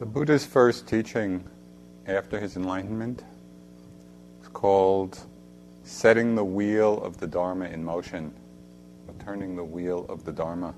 The 0.00 0.06
Buddha's 0.06 0.44
first 0.44 0.88
teaching 0.88 1.44
after 2.06 2.40
his 2.40 2.56
enlightenment 2.56 3.22
is 4.42 4.48
called 4.48 5.20
setting 5.84 6.34
the 6.34 6.44
wheel 6.44 7.00
of 7.04 7.18
the 7.18 7.28
Dharma 7.28 7.66
in 7.66 7.84
motion, 7.84 8.34
or 9.06 9.14
turning 9.24 9.54
the 9.54 9.62
wheel 9.62 10.04
of 10.08 10.24
the 10.24 10.32
Dharma. 10.32 10.74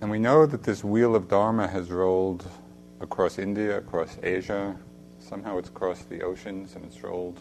And 0.00 0.10
we 0.10 0.18
know 0.18 0.46
that 0.46 0.62
this 0.62 0.82
wheel 0.82 1.14
of 1.14 1.28
Dharma 1.28 1.68
has 1.68 1.90
rolled 1.90 2.48
across 3.00 3.38
India, 3.38 3.76
across 3.76 4.16
Asia, 4.22 4.74
somehow 5.18 5.58
it's 5.58 5.68
crossed 5.68 6.08
the 6.08 6.22
oceans 6.22 6.74
and 6.74 6.86
it's 6.86 7.02
rolled 7.02 7.38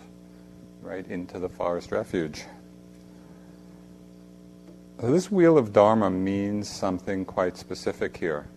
right 0.81 1.07
into 1.07 1.39
the 1.39 1.49
forest 1.49 1.93
refuge. 1.93 2.43
This 5.01 5.31
wheel 5.31 5.57
of 5.57 5.71
Dharma 5.71 6.09
means 6.09 6.67
something 6.67 7.23
quite 7.23 7.55
specific 7.55 8.17
here. 8.17 8.49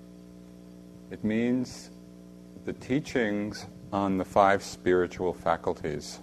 It 1.10 1.24
means 1.24 1.91
the 2.64 2.73
teachings 2.73 3.66
on 3.92 4.19
the 4.19 4.24
five 4.24 4.62
spiritual 4.62 5.34
faculties. 5.34 6.20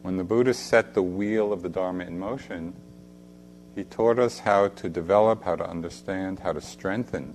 When 0.00 0.16
the 0.16 0.24
Buddha 0.24 0.54
set 0.54 0.94
the 0.94 1.02
wheel 1.02 1.52
of 1.52 1.60
the 1.62 1.68
Dharma 1.68 2.04
in 2.04 2.18
motion, 2.18 2.74
he 3.74 3.84
taught 3.84 4.18
us 4.18 4.38
how 4.38 4.68
to 4.68 4.88
develop, 4.88 5.44
how 5.44 5.56
to 5.56 5.68
understand, 5.68 6.38
how 6.38 6.52
to 6.52 6.60
strengthen 6.60 7.34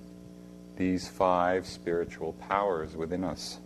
these 0.76 1.06
five 1.06 1.66
spiritual 1.66 2.32
powers 2.32 2.96
within 2.96 3.22
us. 3.22 3.60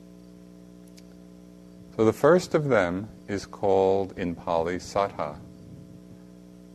So 1.97 2.05
the 2.05 2.13
first 2.13 2.55
of 2.55 2.69
them 2.69 3.09
is 3.29 3.47
called 3.47 4.13
in 4.19 4.35
Pali 4.35 4.77
Saddha, 4.77 5.39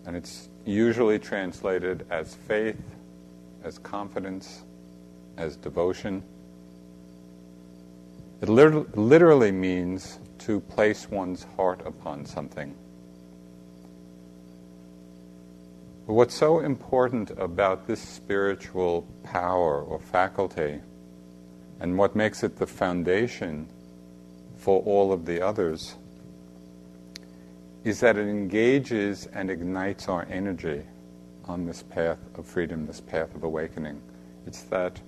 and 0.05 0.17
it's 0.17 0.49
usually 0.65 1.19
translated 1.19 2.05
as 2.09 2.33
faith, 2.33 2.81
as 3.63 3.77
confidence, 3.77 4.63
as 5.37 5.55
devotion. 5.57 6.23
It 8.41 8.49
literally 8.49 9.51
means 9.51 10.19
to 10.39 10.59
place 10.59 11.09
one's 11.09 11.45
heart 11.55 11.81
upon 11.85 12.25
something. 12.25 12.75
But 16.05 16.13
what's 16.15 16.35
so 16.35 16.59
important 16.59 17.31
about 17.31 17.87
this 17.87 18.01
spiritual 18.01 19.07
power 19.23 19.81
or 19.81 19.99
faculty, 19.99 20.81
and 21.79 21.97
what 21.97 22.15
makes 22.15 22.43
it 22.43 22.57
the 22.57 22.67
foundation 22.67 23.69
for 24.57 24.81
all 24.83 25.13
of 25.13 25.25
the 25.25 25.41
others, 25.41 25.95
is 27.85 28.01
that 28.01 28.17
it 28.17 28.27
engages 28.27 29.27
and 29.27 29.49
ignites 29.49 30.09
our 30.09 30.27
energy 30.29 30.83
on 31.45 31.65
this 31.65 31.83
path 31.83 32.19
of 32.35 32.45
freedom, 32.45 32.85
this 32.85 32.99
path 32.99 33.33
of 33.35 33.43
awakening. 33.43 34.01
It's 34.45 34.63
that 34.63 34.99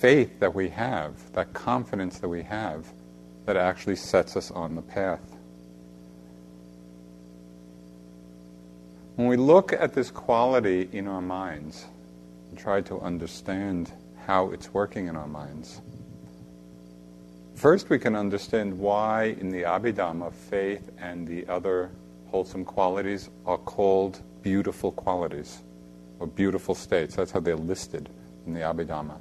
faith 0.00 0.40
that 0.40 0.54
we 0.54 0.68
have, 0.68 1.32
that 1.32 1.52
confidence 1.54 2.18
that 2.18 2.28
we 2.28 2.42
have, 2.42 2.86
that 3.46 3.56
actually 3.56 3.96
sets 3.96 4.36
us 4.36 4.50
on 4.50 4.74
the 4.74 4.82
path. 4.82 5.36
When 9.14 9.28
we 9.28 9.36
look 9.36 9.72
at 9.72 9.94
this 9.94 10.10
quality 10.10 10.90
in 10.92 11.08
our 11.08 11.22
minds 11.22 11.86
and 12.50 12.58
try 12.58 12.82
to 12.82 13.00
understand 13.00 13.90
how 14.26 14.50
it's 14.50 14.74
working 14.74 15.06
in 15.06 15.16
our 15.16 15.28
minds, 15.28 15.80
first 17.54 17.88
we 17.88 17.98
can 17.98 18.14
understand 18.14 18.78
why 18.78 19.36
in 19.40 19.48
the 19.48 19.62
Abhidhamma 19.62 20.32
faith 20.34 20.90
and 20.98 21.26
the 21.26 21.46
other 21.46 21.90
wholesome 22.26 22.66
qualities 22.66 23.30
are 23.46 23.56
called 23.56 24.20
beautiful 24.42 24.92
qualities 24.92 25.62
or 26.18 26.26
beautiful 26.26 26.74
states. 26.74 27.16
That's 27.16 27.30
how 27.30 27.40
they're 27.40 27.56
listed 27.56 28.10
in 28.46 28.52
the 28.52 28.60
Abhidhamma. 28.60 29.18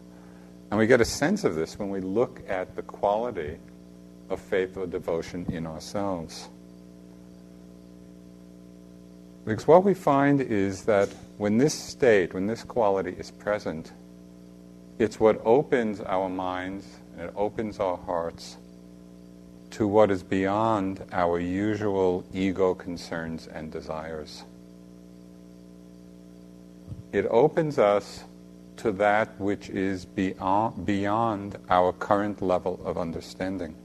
And 0.69 0.80
we 0.80 0.88
get 0.88 1.02
a 1.02 1.05
sense 1.05 1.44
of 1.44 1.55
this 1.55 1.77
when 1.77 1.89
we 1.89 2.02
look 2.02 2.41
at 2.47 2.75
the 2.75 2.81
quality 2.81 3.58
of 4.30 4.39
faith 4.39 4.77
or 4.77 4.87
devotion 4.87 5.45
in 5.49 5.67
ourselves. 5.67 6.49
Because 9.45 9.67
what 9.67 9.83
we 9.83 9.93
find 9.93 10.42
is 10.42 10.86
that 10.86 11.09
when 11.37 11.59
this 11.59 11.73
state, 11.73 12.33
when 12.33 12.48
this 12.48 12.64
quality 12.64 13.11
is 13.11 13.30
present, 13.30 13.92
it's 14.98 15.20
what 15.20 15.39
opens 15.45 16.02
our 16.02 16.30
minds 16.30 16.87
and 17.14 17.30
it 17.30 17.33
opens 17.36 17.80
our 17.80 17.97
hearts 17.97 18.58
to 19.71 19.87
what 19.87 20.09
is 20.09 20.23
beyond 20.23 21.03
our 21.11 21.39
usual 21.39 22.23
ego 22.33 22.73
concerns 22.73 23.45
and 23.47 23.71
desires. 23.71 24.43
It 27.11 27.27
opens 27.30 27.77
us 27.77 28.23
to 28.77 28.91
that 28.93 29.39
which 29.39 29.69
is 29.69 30.05
beyond, 30.05 30.86
beyond 30.86 31.58
our 31.69 31.93
current 31.93 32.41
level 32.41 32.80
of 32.86 32.97
understanding. 32.97 33.75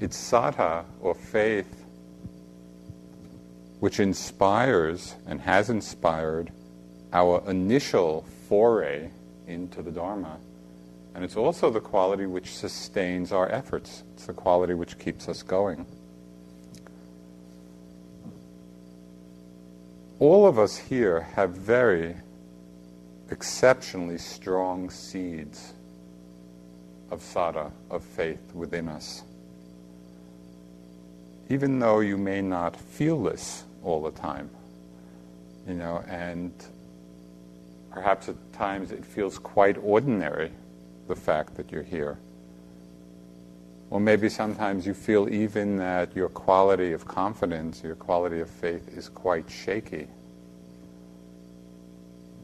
It's 0.00 0.16
saddha, 0.16 0.84
or 1.00 1.14
faith, 1.14 1.84
which 3.80 4.00
inspires 4.00 5.14
and 5.26 5.40
has 5.40 5.70
inspired 5.70 6.52
our 7.12 7.42
initial 7.48 8.24
foray 8.48 9.10
into 9.46 9.82
the 9.82 9.90
Dharma. 9.90 10.38
And 11.14 11.24
it's 11.24 11.36
also 11.36 11.70
the 11.70 11.80
quality 11.80 12.26
which 12.26 12.54
sustains 12.54 13.32
our 13.32 13.50
efforts. 13.50 14.04
It's 14.14 14.26
the 14.26 14.32
quality 14.32 14.74
which 14.74 14.98
keeps 14.98 15.28
us 15.28 15.42
going. 15.42 15.86
All 20.20 20.46
of 20.46 20.58
us 20.58 20.76
here 20.76 21.20
have 21.20 21.50
very 21.50 22.16
exceptionally 23.30 24.18
strong 24.18 24.90
seeds 24.90 25.74
of 27.10 27.20
saddha, 27.20 27.70
of 27.88 28.02
faith 28.02 28.52
within 28.52 28.88
us. 28.88 29.22
Even 31.48 31.78
though 31.78 32.00
you 32.00 32.18
may 32.18 32.42
not 32.42 32.76
feel 32.76 33.22
this 33.22 33.64
all 33.84 34.02
the 34.02 34.10
time, 34.10 34.50
you 35.68 35.74
know, 35.74 36.04
and 36.08 36.52
perhaps 37.92 38.28
at 38.28 38.52
times 38.52 38.90
it 38.90 39.04
feels 39.04 39.38
quite 39.38 39.78
ordinary, 39.78 40.50
the 41.06 41.16
fact 41.16 41.54
that 41.54 41.70
you're 41.70 41.82
here. 41.82 42.18
Or 43.90 44.00
maybe 44.00 44.28
sometimes 44.28 44.86
you 44.86 44.92
feel 44.92 45.28
even 45.32 45.76
that 45.78 46.14
your 46.14 46.28
quality 46.28 46.92
of 46.92 47.06
confidence, 47.06 47.82
your 47.82 47.94
quality 47.94 48.40
of 48.40 48.50
faith 48.50 48.88
is 48.96 49.08
quite 49.08 49.50
shaky. 49.50 50.08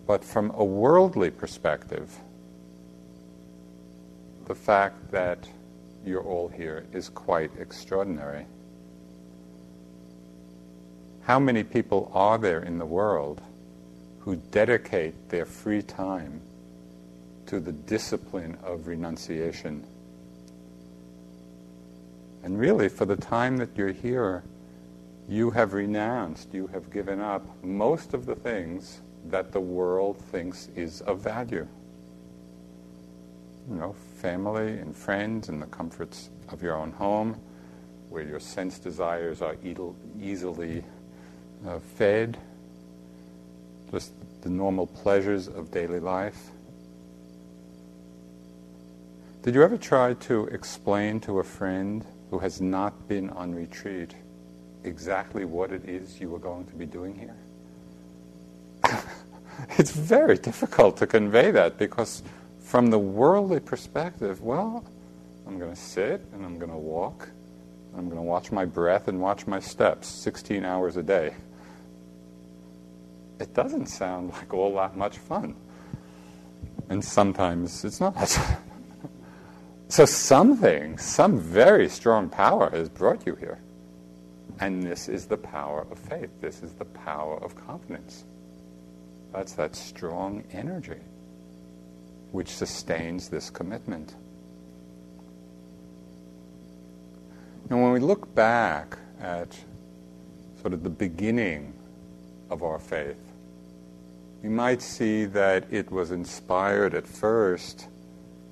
But 0.06 0.24
from 0.24 0.50
a 0.50 0.64
worldly 0.64 1.30
perspective, 1.30 2.14
the 4.46 4.54
fact 4.54 5.10
that 5.10 5.48
you're 6.04 6.22
all 6.22 6.48
here 6.48 6.86
is 6.92 7.08
quite 7.08 7.50
extraordinary. 7.58 8.46
How 11.22 11.38
many 11.38 11.62
people 11.62 12.10
are 12.14 12.36
there 12.36 12.62
in 12.62 12.78
the 12.78 12.86
world 12.86 13.40
who 14.20 14.36
dedicate 14.36 15.30
their 15.30 15.46
free 15.46 15.80
time 15.82 16.42
to 17.46 17.60
the 17.60 17.72
discipline 17.72 18.58
of 18.62 18.86
renunciation? 18.86 19.86
And 22.44 22.58
really, 22.58 22.90
for 22.90 23.06
the 23.06 23.16
time 23.16 23.56
that 23.56 23.70
you're 23.74 23.90
here, 23.90 24.44
you 25.26 25.50
have 25.52 25.72
renounced, 25.72 26.52
you 26.52 26.66
have 26.66 26.90
given 26.92 27.18
up 27.18 27.42
most 27.64 28.12
of 28.12 28.26
the 28.26 28.34
things 28.34 29.00
that 29.30 29.50
the 29.50 29.60
world 29.60 30.18
thinks 30.18 30.68
is 30.76 31.00
of 31.00 31.20
value. 31.20 31.66
You 33.66 33.76
know, 33.76 33.96
family 34.20 34.78
and 34.78 34.94
friends 34.94 35.48
and 35.48 35.62
the 35.62 35.66
comforts 35.66 36.28
of 36.50 36.62
your 36.62 36.76
own 36.76 36.92
home, 36.92 37.40
where 38.10 38.22
your 38.22 38.40
sense 38.40 38.78
desires 38.78 39.40
are 39.40 39.56
easily 40.20 40.84
uh, 41.66 41.78
fed, 41.78 42.36
just 43.90 44.12
the 44.42 44.50
normal 44.50 44.86
pleasures 44.86 45.48
of 45.48 45.70
daily 45.70 45.98
life. 45.98 46.50
Did 49.40 49.54
you 49.54 49.62
ever 49.62 49.78
try 49.78 50.12
to 50.12 50.44
explain 50.48 51.20
to 51.20 51.38
a 51.38 51.44
friend 51.44 52.04
who 52.34 52.40
has 52.40 52.60
not 52.60 53.06
been 53.06 53.30
on 53.30 53.54
retreat 53.54 54.12
exactly 54.82 55.44
what 55.44 55.70
it 55.70 55.88
is 55.88 56.20
you 56.20 56.28
were 56.28 56.40
going 56.40 56.66
to 56.66 56.74
be 56.74 56.84
doing 56.84 57.16
here? 57.16 57.36
it's 59.78 59.92
very 59.92 60.36
difficult 60.36 60.96
to 60.96 61.06
convey 61.06 61.52
that 61.52 61.78
because, 61.78 62.24
from 62.58 62.90
the 62.90 62.98
worldly 62.98 63.60
perspective, 63.60 64.42
well, 64.42 64.84
I'm 65.46 65.60
going 65.60 65.70
to 65.70 65.80
sit 65.80 66.26
and 66.32 66.44
I'm 66.44 66.58
going 66.58 66.72
to 66.72 66.76
walk. 66.76 67.28
And 67.92 68.00
I'm 68.00 68.06
going 68.06 68.16
to 68.16 68.22
watch 68.22 68.50
my 68.50 68.64
breath 68.64 69.06
and 69.06 69.20
watch 69.20 69.46
my 69.46 69.60
steps 69.60 70.08
16 70.08 70.64
hours 70.64 70.96
a 70.96 71.04
day. 71.04 71.36
It 73.38 73.54
doesn't 73.54 73.86
sound 73.86 74.32
like 74.32 74.52
all 74.52 74.74
that 74.74 74.96
much 74.96 75.18
fun. 75.18 75.54
And 76.88 77.04
sometimes 77.04 77.84
it's 77.84 78.00
not. 78.00 78.36
So 79.88 80.04
something, 80.04 80.98
some 80.98 81.38
very 81.38 81.88
strong 81.88 82.28
power 82.28 82.70
has 82.70 82.88
brought 82.88 83.26
you 83.26 83.34
here. 83.36 83.60
And 84.60 84.82
this 84.82 85.08
is 85.08 85.26
the 85.26 85.36
power 85.36 85.86
of 85.90 85.98
faith. 85.98 86.30
This 86.40 86.62
is 86.62 86.72
the 86.72 86.84
power 86.84 87.42
of 87.42 87.54
confidence. 87.54 88.24
That's 89.32 89.52
that 89.54 89.74
strong 89.74 90.44
energy 90.52 91.00
which 92.30 92.48
sustains 92.48 93.28
this 93.28 93.50
commitment. 93.50 94.14
And 97.70 97.82
when 97.82 97.92
we 97.92 98.00
look 98.00 98.34
back 98.34 98.98
at 99.20 99.56
sort 100.60 100.72
of 100.72 100.82
the 100.82 100.90
beginning 100.90 101.72
of 102.50 102.62
our 102.62 102.78
faith, 102.78 103.20
we 104.42 104.48
might 104.48 104.82
see 104.82 105.24
that 105.26 105.72
it 105.72 105.90
was 105.90 106.10
inspired 106.10 106.94
at 106.94 107.06
first 107.06 107.88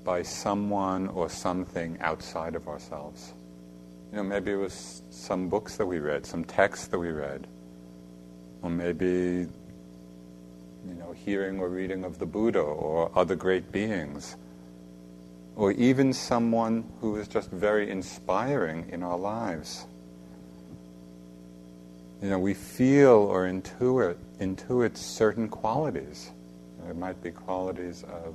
by 0.04 0.22
someone 0.22 1.08
or 1.08 1.28
something 1.28 1.98
outside 2.00 2.54
of 2.54 2.68
ourselves. 2.68 3.34
You 4.10 4.18
know, 4.18 4.24
maybe 4.24 4.52
it 4.52 4.56
was 4.56 5.02
some 5.10 5.48
books 5.48 5.76
that 5.76 5.86
we 5.86 5.98
read, 5.98 6.26
some 6.26 6.44
texts 6.44 6.88
that 6.88 6.98
we 6.98 7.10
read, 7.10 7.46
or 8.60 8.70
maybe 8.70 9.46
you 10.86 10.94
know, 10.94 11.12
hearing 11.12 11.60
or 11.60 11.68
reading 11.68 12.04
of 12.04 12.18
the 12.18 12.26
Buddha 12.26 12.60
or 12.60 13.10
other 13.14 13.36
great 13.36 13.70
beings, 13.72 14.36
or 15.56 15.72
even 15.72 16.12
someone 16.12 16.84
who 17.00 17.16
is 17.16 17.28
just 17.28 17.50
very 17.50 17.90
inspiring 17.90 18.88
in 18.90 19.02
our 19.02 19.18
lives. 19.18 19.86
You 22.20 22.30
know, 22.30 22.38
we 22.38 22.54
feel 22.54 23.10
or 23.10 23.46
intuit, 23.46 24.16
intuit 24.40 24.96
certain 24.96 25.48
qualities. 25.48 26.30
There 26.84 26.94
might 26.94 27.22
be 27.22 27.30
qualities 27.30 28.04
of 28.04 28.34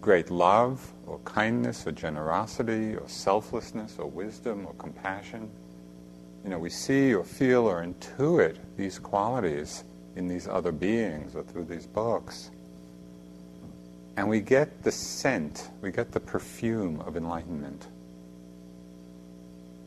great 0.00 0.30
love 0.30 0.92
or 1.06 1.18
kindness 1.20 1.86
or 1.86 1.92
generosity 1.92 2.94
or 2.94 3.08
selflessness 3.08 3.96
or 3.98 4.06
wisdom 4.06 4.66
or 4.66 4.74
compassion. 4.74 5.50
You 6.44 6.50
know, 6.50 6.58
we 6.58 6.70
see 6.70 7.14
or 7.14 7.24
feel 7.24 7.66
or 7.66 7.84
intuit 7.84 8.56
these 8.76 8.98
qualities 8.98 9.84
in 10.14 10.28
these 10.28 10.46
other 10.48 10.72
beings 10.72 11.34
or 11.34 11.42
through 11.42 11.64
these 11.64 11.86
books. 11.86 12.50
And 14.16 14.28
we 14.28 14.40
get 14.40 14.82
the 14.82 14.92
scent, 14.92 15.70
we 15.82 15.90
get 15.90 16.12
the 16.12 16.20
perfume 16.20 17.00
of 17.00 17.16
enlightenment. 17.16 17.88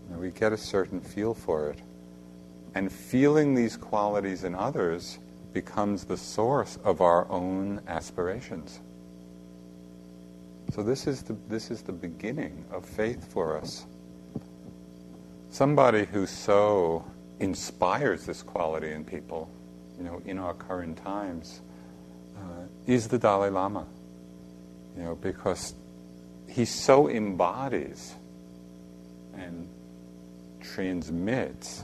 And 0.10 0.20
we 0.20 0.32
get 0.32 0.54
a 0.54 0.58
certain 0.58 1.02
feel 1.02 1.34
for 1.34 1.70
it. 1.70 1.80
And 2.76 2.92
feeling 2.92 3.56
these 3.56 3.76
qualities 3.76 4.44
in 4.44 4.54
others 4.54 5.18
becomes 5.54 6.04
the 6.04 6.18
source 6.18 6.78
of 6.84 7.02
our 7.02 7.30
own 7.32 7.82
aspirations. 7.88 8.82
So 10.71 10.83
this 10.83 11.07
is 11.07 11.24
the, 11.24 11.36
this 11.48 11.71
is 11.71 11.81
the 11.81 11.92
beginning 11.92 12.66
of 12.71 12.86
faith 12.86 13.31
for 13.31 13.57
us. 13.57 13.86
Somebody 15.50 16.06
who 16.06 16.25
so 16.25 17.04
inspires 17.39 18.25
this 18.25 18.44
quality 18.44 18.92
in 18.92 19.04
people 19.04 19.50
you 19.98 20.06
know, 20.06 20.21
in 20.25 20.38
our 20.38 20.54
current 20.54 20.98
times 20.98 21.62
uh, 22.38 22.63
is 22.86 23.07
the 23.07 23.18
Dalai 23.18 23.50
Lama. 23.50 23.86
You 24.95 25.04
know, 25.04 25.16
because 25.16 25.74
he 26.48 26.66
so 26.66 27.10
embodies 27.10 28.15
and 29.33 29.68
transmits, 30.62 31.83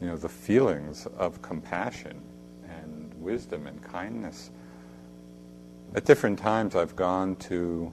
you 0.00 0.06
know, 0.06 0.16
the 0.16 0.28
feelings 0.28 1.06
of 1.18 1.42
compassion 1.42 2.20
and 2.68 3.12
wisdom 3.14 3.66
and 3.66 3.82
kindness. 3.82 4.50
At 5.94 6.04
different 6.04 6.38
times, 6.38 6.74
I've 6.74 6.96
gone 6.96 7.36
to, 7.36 7.92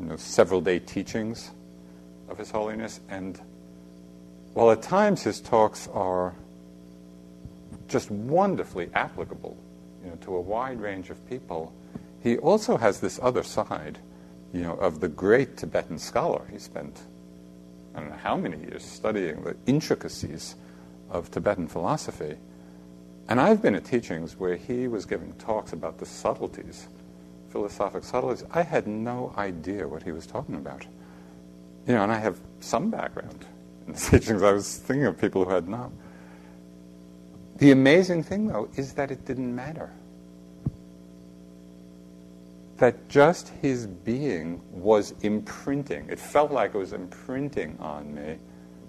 you 0.00 0.06
know, 0.06 0.16
several 0.16 0.60
day 0.60 0.78
teachings 0.78 1.50
of 2.28 2.38
His 2.38 2.50
Holiness, 2.50 3.00
and 3.08 3.40
while 4.54 4.70
at 4.70 4.82
times 4.82 5.22
his 5.22 5.40
talks 5.40 5.88
are 5.88 6.34
just 7.86 8.10
wonderfully 8.10 8.88
applicable 8.94 9.56
you 10.02 10.10
know, 10.10 10.16
to 10.16 10.34
a 10.34 10.40
wide 10.40 10.80
range 10.80 11.10
of 11.10 11.28
people. 11.28 11.72
He 12.22 12.38
also 12.38 12.76
has 12.76 13.00
this 13.00 13.18
other 13.22 13.42
side, 13.42 13.98
you 14.52 14.62
know, 14.62 14.74
of 14.74 15.00
the 15.00 15.08
great 15.08 15.56
Tibetan 15.56 15.98
scholar. 15.98 16.46
He 16.50 16.58
spent 16.58 17.02
I 17.94 18.00
don't 18.00 18.10
know 18.10 18.16
how 18.16 18.36
many 18.36 18.58
years 18.58 18.84
studying 18.84 19.42
the 19.42 19.56
intricacies 19.66 20.54
of 21.10 21.30
Tibetan 21.30 21.66
philosophy. 21.66 22.36
And 23.28 23.40
I've 23.40 23.60
been 23.60 23.74
at 23.74 23.84
teachings 23.84 24.36
where 24.36 24.56
he 24.56 24.86
was 24.86 25.06
giving 25.06 25.32
talks 25.34 25.72
about 25.72 25.98
the 25.98 26.06
subtleties, 26.06 26.86
philosophic 27.50 28.04
subtleties. 28.04 28.44
I 28.50 28.62
had 28.62 28.86
no 28.86 29.34
idea 29.36 29.86
what 29.86 30.02
he 30.02 30.12
was 30.12 30.26
talking 30.26 30.54
about. 30.54 30.86
You 31.86 31.94
know, 31.94 32.04
and 32.04 32.12
I 32.12 32.18
have 32.18 32.40
some 32.60 32.90
background 32.90 33.44
in 33.86 33.92
the 33.94 33.98
teachings. 34.10 34.42
I 34.42 34.52
was 34.52 34.76
thinking 34.76 35.06
of 35.06 35.18
people 35.18 35.44
who 35.44 35.50
had 35.50 35.68
not. 35.68 35.90
The 37.56 37.72
amazing 37.72 38.22
thing, 38.22 38.46
though, 38.46 38.68
is 38.76 38.94
that 38.94 39.10
it 39.10 39.26
didn't 39.26 39.54
matter. 39.54 39.90
That 42.78 43.08
just 43.08 43.48
his 43.48 43.86
being 43.86 44.62
was 44.70 45.12
imprinting. 45.20 46.08
It 46.08 46.18
felt 46.18 46.50
like 46.50 46.74
it 46.74 46.78
was 46.78 46.94
imprinting 46.94 47.76
on 47.78 48.14
me 48.14 48.38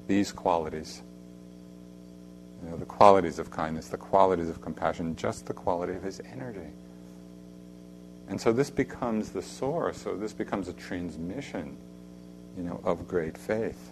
these 0.08 0.32
qualities. 0.32 1.02
You 2.64 2.70
know, 2.70 2.78
the 2.78 2.86
qualities 2.86 3.40
of 3.40 3.52
kindness, 3.52 3.90
the 3.90 3.98
qualities 3.98 4.48
of 4.48 4.62
compassion, 4.62 5.16
just 5.16 5.48
the 5.48 5.54
quality 5.54 5.94
of 5.94 6.04
his 6.04 6.22
energy. 6.32 6.70
And 8.32 8.40
so 8.40 8.54
this 8.54 8.70
becomes 8.70 9.32
the 9.32 9.42
source, 9.42 9.98
so 9.98 10.16
this 10.16 10.32
becomes 10.32 10.70
a 10.70 10.74
transmission, 10.74 11.76
you 12.56 12.64
know, 12.64 12.80
of 12.86 13.06
great 13.06 13.38
faith. 13.38 13.92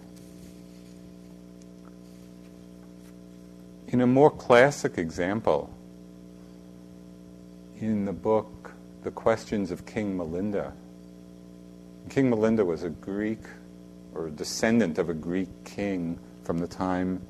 In 3.88 4.00
a 4.00 4.06
more 4.06 4.30
classic 4.30 4.96
example, 4.96 5.70
in 7.80 8.06
the 8.06 8.14
book 8.14 8.72
The 9.02 9.10
Questions 9.10 9.70
of 9.70 9.84
King 9.84 10.16
Milinda, 10.16 10.72
King 12.08 12.30
Milinda 12.30 12.64
was 12.64 12.82
a 12.82 12.88
Greek 12.88 13.42
or 14.14 14.28
a 14.28 14.30
descendant 14.30 14.96
of 14.96 15.10
a 15.10 15.14
Greek 15.14 15.48
king 15.66 16.18
from 16.44 16.56
the 16.56 16.66
time 16.66 17.20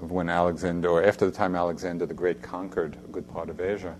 of 0.00 0.12
when 0.12 0.30
Alexander, 0.30 0.88
or 0.88 1.04
after 1.04 1.26
the 1.26 1.32
time 1.32 1.54
Alexander 1.54 2.06
the 2.06 2.14
Great 2.14 2.40
conquered 2.40 2.96
a 3.04 3.08
good 3.08 3.30
part 3.30 3.50
of 3.50 3.60
Asia. 3.60 3.94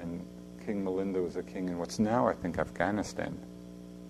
And 0.00 0.20
King 0.66 0.84
Milinda 0.84 1.22
was 1.22 1.36
a 1.36 1.42
king 1.42 1.68
in 1.68 1.78
what's 1.78 1.98
now, 1.98 2.26
I 2.26 2.32
think, 2.32 2.58
Afghanistan, 2.58 3.36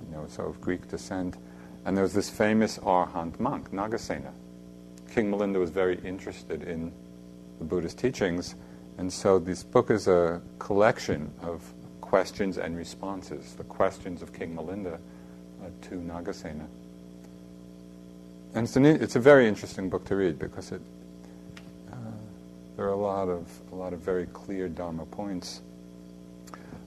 you 0.05 0.17
know, 0.17 0.27
so 0.29 0.45
of 0.45 0.61
Greek 0.61 0.89
descent. 0.89 1.37
And 1.85 1.97
there 1.97 2.05
was 2.05 2.15
this 2.15 2.31
famous 2.31 2.79
Arhat 2.79 3.39
monk, 3.39 3.71
Nagasena, 3.73 4.33
King 5.15 5.31
Milinda 5.31 5.61
was 5.61 5.71
very 5.71 6.01
interested 6.01 6.65
in 6.65 6.93
the 7.61 7.65
Buddhist 7.65 7.99
teachings, 7.99 8.57
and 8.99 9.13
so 9.13 9.39
this 9.39 9.63
book 9.63 9.91
is 9.91 10.09
a 10.09 10.43
collection 10.59 11.33
of 11.41 11.63
questions 12.01 12.59
and 12.59 12.77
responses, 12.77 13.55
the 13.55 13.63
questions 13.63 14.23
of 14.23 14.33
King 14.33 14.57
Milinda 14.57 14.95
uh, 14.95 15.69
to 15.83 15.95
Nagasena. 15.95 16.67
And 18.55 18.67
it's, 18.67 18.75
an, 18.75 18.87
it's, 18.87 19.15
a 19.15 19.21
very 19.21 19.47
interesting 19.47 19.89
book 19.89 20.05
to 20.07 20.17
read 20.17 20.37
because 20.39 20.73
it, 20.73 20.81
uh, 21.93 21.97
there 22.77 22.87
are 22.87 22.93
a 22.93 22.97
lot 22.97 23.29
of 23.29 23.49
a 23.71 23.75
lot 23.77 23.93
of 23.93 24.01
very 24.01 24.27
clear 24.27 24.69
Dharma 24.69 25.07
points. 25.07 25.61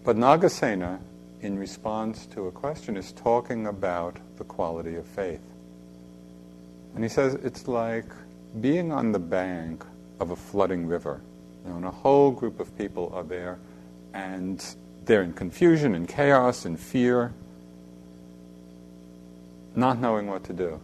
But 0.07 0.15
Nagasena, 0.15 1.01
in 1.41 1.59
response 1.59 2.27
to 2.27 2.47
a 2.47 2.51
question, 2.53 2.95
is 2.95 3.11
talking 3.11 3.67
about 3.67 4.15
the 4.37 4.45
quality 4.45 4.95
of 4.95 5.05
faith. 5.05 5.41
And 6.95 7.03
he 7.03 7.09
says 7.09 7.33
it's 7.33 7.67
like 7.67 8.05
being 8.61 8.93
on 8.93 9.11
the 9.11 9.19
bank 9.19 9.83
of 10.21 10.31
a 10.31 10.35
flooding 10.37 10.87
river. 10.87 11.19
You 11.65 11.71
know, 11.71 11.75
and 11.75 11.85
a 11.85 11.91
whole 11.91 12.31
group 12.31 12.61
of 12.61 12.73
people 12.77 13.11
are 13.13 13.25
there, 13.25 13.59
and 14.13 14.63
they're 15.03 15.23
in 15.23 15.33
confusion 15.33 15.93
and 15.93 16.07
chaos 16.07 16.63
and 16.63 16.79
fear, 16.79 17.33
not 19.75 19.99
knowing 19.99 20.27
what 20.27 20.45
to 20.45 20.53
do. 20.53 20.79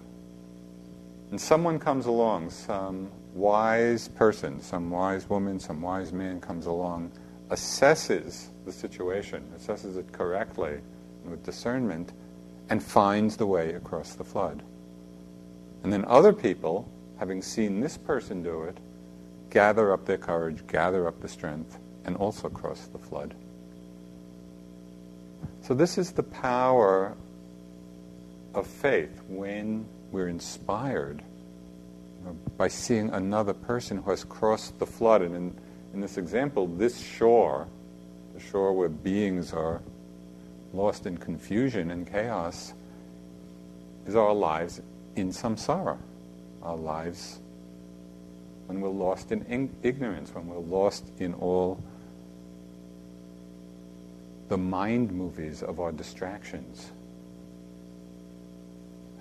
And 1.32 1.40
someone 1.40 1.80
comes 1.80 2.08
along, 2.08 2.50
some 2.50 3.10
wise 3.34 4.10
person, 4.10 4.62
some 4.62 4.90
wise 4.90 5.30
woman, 5.30 5.62
some 5.62 5.82
wise 5.82 6.12
man 6.12 6.42
comes 6.42 6.66
along, 6.66 7.14
assesses 7.48 8.50
the 8.66 8.72
situation, 8.72 9.44
assesses 9.58 9.98
it 9.98 10.12
correctly 10.12 10.80
with 11.26 11.44
discernment, 11.44 12.12
and 12.70 12.82
finds 12.82 13.38
the 13.38 13.46
way 13.46 13.74
across 13.74 14.16
the 14.16 14.24
flood. 14.24 14.64
And 15.84 15.92
then 15.92 16.06
other 16.08 16.34
people, 16.34 16.90
having 17.20 17.42
seen 17.42 17.80
this 17.80 17.98
person 17.98 18.42
do 18.42 18.64
it, 18.64 18.78
gather 19.50 19.94
up 19.94 20.06
their 20.06 20.18
courage, 20.18 20.66
gather 20.68 21.08
up 21.08 21.22
the 21.22 21.28
strength, 21.28 21.78
and 22.06 22.16
also 22.18 22.50
cross 22.50 22.88
the 22.88 22.98
flood. 22.98 23.36
So, 25.62 25.74
this 25.74 25.98
is 25.98 26.12
the 26.12 26.24
power 26.24 27.16
of 28.54 28.68
faith 28.68 29.22
when 29.28 29.86
we're 30.12 30.28
inspired 30.28 31.24
by 32.58 32.68
seeing 32.68 33.10
another 33.10 33.54
person 33.54 33.98
who 33.98 34.12
has 34.12 34.24
crossed 34.24 34.78
the 34.80 34.86
flood. 34.86 35.22
And 35.22 35.36
in, 35.36 35.60
in 35.94 36.02
this 36.02 36.18
example, 36.18 36.68
this 36.68 37.00
shore, 37.00 37.68
the 38.34 38.40
shore 38.40 38.74
where 38.74 38.90
beings 38.90 39.54
are 39.54 39.82
lost 40.74 41.06
in 41.06 41.18
confusion 41.18 41.92
and 41.92 42.12
chaos, 42.12 42.74
is 44.06 44.16
our 44.16 44.34
lives 44.34 44.82
in 45.16 45.30
samsara, 45.30 45.98
our 46.62 46.76
lives 46.76 47.40
when 48.68 48.82
we're 48.82 48.90
lost 48.90 49.32
in 49.32 49.70
ignorance, 49.84 50.34
when 50.34 50.48
we're 50.48 50.58
lost 50.58 51.06
in 51.20 51.34
all 51.36 51.82
the 54.50 54.58
mind 54.58 55.12
movies 55.12 55.62
of 55.62 55.80
our 55.80 55.92
distractions. 55.92 56.92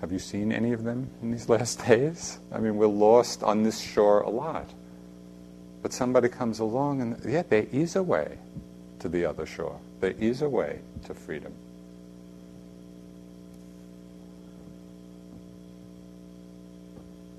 Have 0.01 0.11
you 0.11 0.19
seen 0.19 0.51
any 0.51 0.73
of 0.73 0.83
them 0.83 1.09
in 1.21 1.31
these 1.31 1.49
last 1.55 1.85
days? 1.85 2.39
I 2.51 2.59
mean, 2.59 2.77
we're 2.77 2.87
lost 2.87 3.43
on 3.43 3.63
this 3.63 3.79
shore 3.79 4.21
a 4.21 4.29
lot. 4.29 4.69
But 5.81 5.91
somebody 5.91 6.29
comes 6.29 6.59
along 6.59 7.01
and, 7.01 7.21
yeah, 7.25 7.43
there 7.47 7.67
is 7.71 7.95
a 7.95 8.03
way 8.03 8.37
to 9.03 9.09
the 9.09 9.25
other 9.25 9.45
shore. 9.45 9.77
There 9.99 10.15
is 10.17 10.41
a 10.41 10.47
way 10.47 10.79
to 11.05 11.13
freedom. 11.13 11.53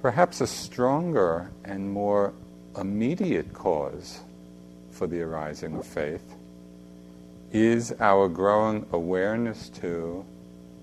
Perhaps 0.03 0.43
a 0.43 0.47
stronger 0.47 1.51
and 1.65 1.91
more 1.91 2.35
immediate 2.79 3.55
cause 3.55 4.21
for 4.91 5.07
the 5.07 5.23
arising 5.23 5.75
of 5.77 5.87
faith 5.87 6.35
is 7.51 7.95
our 7.99 8.29
growing 8.29 8.85
awareness 8.93 9.71
to 9.71 10.23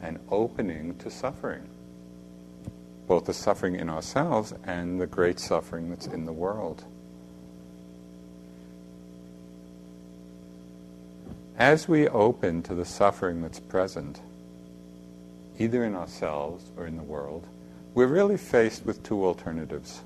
and 0.01 0.17
opening 0.31 0.97
to 0.97 1.11
suffering, 1.11 1.61
both 3.05 3.25
the 3.25 3.35
suffering 3.35 3.75
in 3.75 3.87
ourselves 3.87 4.51
and 4.63 4.99
the 4.99 5.05
great 5.05 5.39
suffering 5.39 5.91
that's 5.91 6.07
in 6.07 6.25
the 6.25 6.33
world. 6.33 6.83
As 11.61 11.87
we 11.87 12.07
open 12.07 12.63
to 12.63 12.73
the 12.73 12.85
suffering 12.85 13.43
that's 13.43 13.59
present, 13.59 14.19
either 15.59 15.83
in 15.83 15.93
ourselves 15.93 16.71
or 16.75 16.87
in 16.87 16.97
the 16.97 17.03
world, 17.03 17.45
we're 17.93 18.07
really 18.07 18.35
faced 18.35 18.83
with 18.83 19.03
two 19.03 19.23
alternatives. 19.23 20.01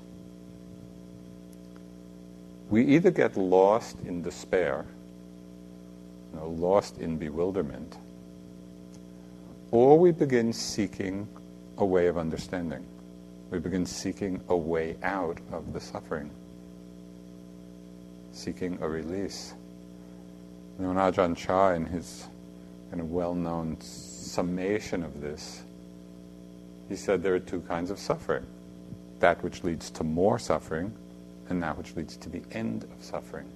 We 2.68 2.84
either 2.84 3.10
get 3.10 3.38
lost 3.38 3.96
in 4.04 4.20
despair, 4.20 4.84
you 6.34 6.40
know, 6.40 6.50
lost 6.50 6.98
in 6.98 7.16
bewilderment, 7.16 7.96
or 9.70 9.98
we 9.98 10.12
begin 10.12 10.52
seeking 10.52 11.26
a 11.78 11.86
way 11.86 12.08
of 12.08 12.18
understanding. 12.18 12.84
We 13.50 13.60
begin 13.60 13.86
seeking 13.86 14.42
a 14.50 14.56
way 14.58 14.98
out 15.02 15.38
of 15.50 15.72
the 15.72 15.80
suffering, 15.80 16.30
seeking 18.32 18.76
a 18.82 18.88
release. 18.90 19.54
You 20.78 20.84
know, 20.84 20.92
Ajahn 20.92 21.36
Chah, 21.36 21.72
in 21.72 21.86
his 21.86 22.26
kind 22.90 23.00
of 23.00 23.10
well 23.10 23.34
known 23.34 23.80
summation 23.80 25.02
of 25.02 25.20
this, 25.20 25.62
he 26.88 26.96
said 26.96 27.22
there 27.22 27.34
are 27.34 27.40
two 27.40 27.60
kinds 27.62 27.90
of 27.90 27.98
suffering 27.98 28.46
that 29.20 29.42
which 29.42 29.64
leads 29.64 29.90
to 29.90 30.04
more 30.04 30.38
suffering, 30.38 30.92
and 31.48 31.62
that 31.62 31.76
which 31.78 31.96
leads 31.96 32.16
to 32.18 32.28
the 32.28 32.42
end 32.52 32.84
of 32.84 33.02
suffering. 33.02 33.46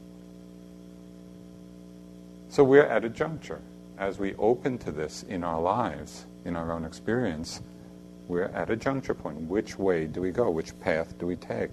So 2.48 2.64
we're 2.64 2.86
at 2.86 3.04
a 3.04 3.08
juncture. 3.08 3.60
As 3.98 4.18
we 4.18 4.34
open 4.36 4.78
to 4.78 4.90
this 4.90 5.22
in 5.24 5.44
our 5.44 5.60
lives, 5.60 6.24
in 6.44 6.56
our 6.56 6.72
own 6.72 6.84
experience, 6.84 7.60
we're 8.28 8.44
at 8.44 8.70
a 8.70 8.76
juncture 8.76 9.14
point. 9.14 9.42
Which 9.42 9.78
way 9.78 10.06
do 10.06 10.22
we 10.22 10.30
go? 10.30 10.50
Which 10.50 10.78
path 10.80 11.18
do 11.18 11.26
we 11.26 11.36
take? 11.36 11.72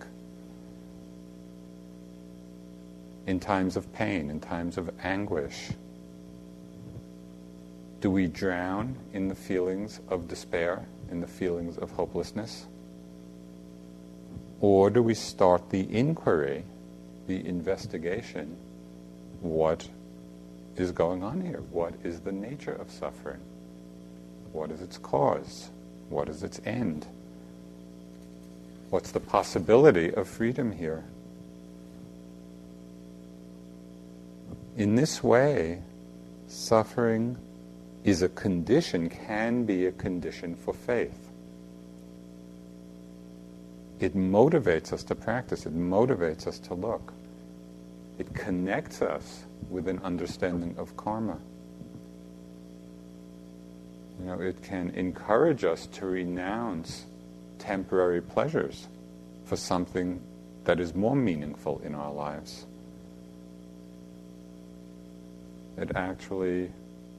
In 3.27 3.39
times 3.39 3.75
of 3.75 3.93
pain, 3.93 4.29
in 4.29 4.39
times 4.39 4.77
of 4.77 4.89
anguish, 5.03 5.69
do 7.99 8.09
we 8.09 8.27
drown 8.27 8.95
in 9.13 9.27
the 9.27 9.35
feelings 9.35 9.99
of 10.07 10.27
despair 10.27 10.85
in 11.11 11.19
the 11.19 11.27
feelings 11.27 11.77
of 11.77 11.91
hopelessness? 11.91 12.65
Or 14.61 14.89
do 14.89 15.03
we 15.03 15.13
start 15.13 15.69
the 15.69 15.93
inquiry, 15.93 16.63
the 17.27 17.45
investigation? 17.45 18.55
What 19.41 19.87
is 20.77 20.91
going 20.91 21.21
on 21.23 21.41
here? 21.41 21.61
What 21.71 21.93
is 22.03 22.21
the 22.21 22.31
nature 22.31 22.73
of 22.73 22.89
suffering? 22.89 23.41
What 24.53 24.71
is 24.71 24.81
its 24.81 24.97
cause? 24.97 25.69
What 26.09 26.29
is 26.29 26.43
its 26.43 26.61
end? 26.65 27.05
What's 28.89 29.11
the 29.11 29.19
possibility 29.19 30.13
of 30.13 30.27
freedom 30.27 30.71
here? 30.71 31.03
In 34.77 34.93
this 34.93 35.23
way, 35.23 35.81
suffering 36.47 37.35
is 38.03 38.21
a 38.21 38.29
condition, 38.29 39.09
can 39.09 39.63
be 39.63 39.87
a 39.87 39.91
condition 39.91 40.55
for 40.55 40.71
faith. 40.71 41.29
It 43.99 44.15
motivates 44.15 44.93
us 44.93 45.01
to 45.05 45.15
practice, 45.15 45.65
it 45.65 45.75
motivates 45.75 46.45
us 46.45 46.59
to 46.59 46.75
look. 46.75 47.11
It 48.19 48.35
connects 48.35 49.01
us 49.01 49.45
with 49.67 49.87
an 49.87 49.99
understanding 50.03 50.75
of 50.77 50.95
karma. 50.95 51.39
You 54.19 54.25
know, 54.27 54.39
it 54.39 54.61
can 54.61 54.91
encourage 54.91 55.63
us 55.63 55.87
to 55.93 56.05
renounce 56.05 57.07
temporary 57.57 58.21
pleasures 58.21 58.87
for 59.45 59.55
something 59.55 60.21
that 60.65 60.79
is 60.79 60.93
more 60.93 61.15
meaningful 61.15 61.81
in 61.83 61.95
our 61.95 62.13
lives. 62.13 62.67
It 65.77 65.91
actually 65.95 66.71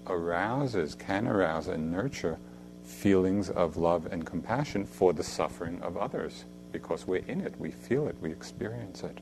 arouses, 0.07 0.95
can 0.95 1.27
arouse 1.27 1.69
and 1.69 1.93
nurture 1.93 2.39
feelings 2.83 3.51
of 3.51 3.77
love 3.77 4.07
and 4.07 4.27
compassion 4.27 4.85
for 4.85 5.13
the 5.13 5.23
suffering 5.23 5.81
of 5.83 5.97
others 5.97 6.45
because 6.73 7.07
we're 7.07 7.25
in 7.29 7.41
it, 7.41 7.55
we 7.59 7.71
feel 7.71 8.09
it, 8.09 8.17
we 8.21 8.31
experience 8.31 9.03
it. 9.03 9.19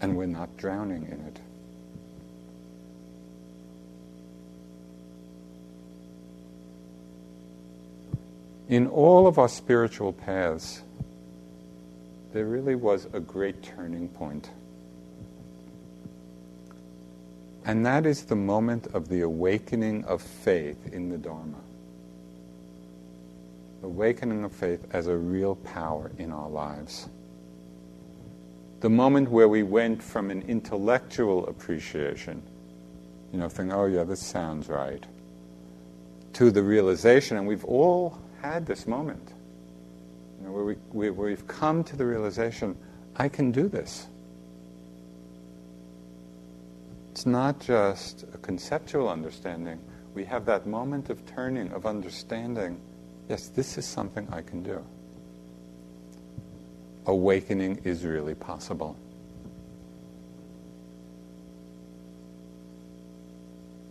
And 0.00 0.16
we're 0.16 0.26
not 0.26 0.56
drowning 0.56 1.04
in 1.04 1.20
it. 1.26 1.40
In 8.68 8.88
all 8.88 9.26
of 9.26 9.38
our 9.38 9.48
spiritual 9.48 10.12
paths, 10.12 10.82
there 12.32 12.46
really 12.46 12.74
was 12.74 13.06
a 13.12 13.20
great 13.20 13.62
turning 13.62 14.08
point. 14.08 14.50
And 17.66 17.84
that 17.84 18.06
is 18.06 18.22
the 18.22 18.36
moment 18.36 18.86
of 18.94 19.08
the 19.08 19.22
awakening 19.22 20.04
of 20.04 20.22
faith 20.22 20.92
in 20.92 21.08
the 21.08 21.18
Dharma. 21.18 21.58
Awakening 23.82 24.44
of 24.44 24.52
faith 24.52 24.86
as 24.92 25.08
a 25.08 25.16
real 25.16 25.56
power 25.56 26.12
in 26.16 26.30
our 26.30 26.48
lives. 26.48 27.08
The 28.80 28.88
moment 28.88 29.30
where 29.32 29.48
we 29.48 29.64
went 29.64 30.00
from 30.00 30.30
an 30.30 30.42
intellectual 30.42 31.44
appreciation, 31.48 32.40
you 33.32 33.40
know, 33.40 33.48
thinking, 33.48 33.72
oh 33.72 33.86
yeah, 33.86 34.04
this 34.04 34.24
sounds 34.24 34.68
right, 34.68 35.04
to 36.34 36.52
the 36.52 36.62
realization, 36.62 37.36
and 37.36 37.48
we've 37.48 37.64
all 37.64 38.16
had 38.42 38.64
this 38.64 38.86
moment, 38.86 39.32
you 40.38 40.46
know, 40.46 40.52
where, 40.52 40.64
we, 40.64 40.76
we, 40.92 41.10
where 41.10 41.30
we've 41.30 41.48
come 41.48 41.82
to 41.82 41.96
the 41.96 42.06
realization, 42.06 42.76
I 43.16 43.28
can 43.28 43.50
do 43.50 43.66
this. 43.66 44.06
It's 47.16 47.24
not 47.24 47.60
just 47.60 48.24
a 48.34 48.36
conceptual 48.36 49.08
understanding. 49.08 49.80
We 50.12 50.26
have 50.26 50.44
that 50.44 50.66
moment 50.66 51.08
of 51.08 51.24
turning, 51.24 51.72
of 51.72 51.86
understanding 51.86 52.78
yes, 53.26 53.48
this 53.48 53.78
is 53.78 53.86
something 53.86 54.28
I 54.30 54.42
can 54.42 54.62
do. 54.62 54.84
Awakening 57.06 57.80
is 57.84 58.04
really 58.04 58.34
possible. 58.34 58.98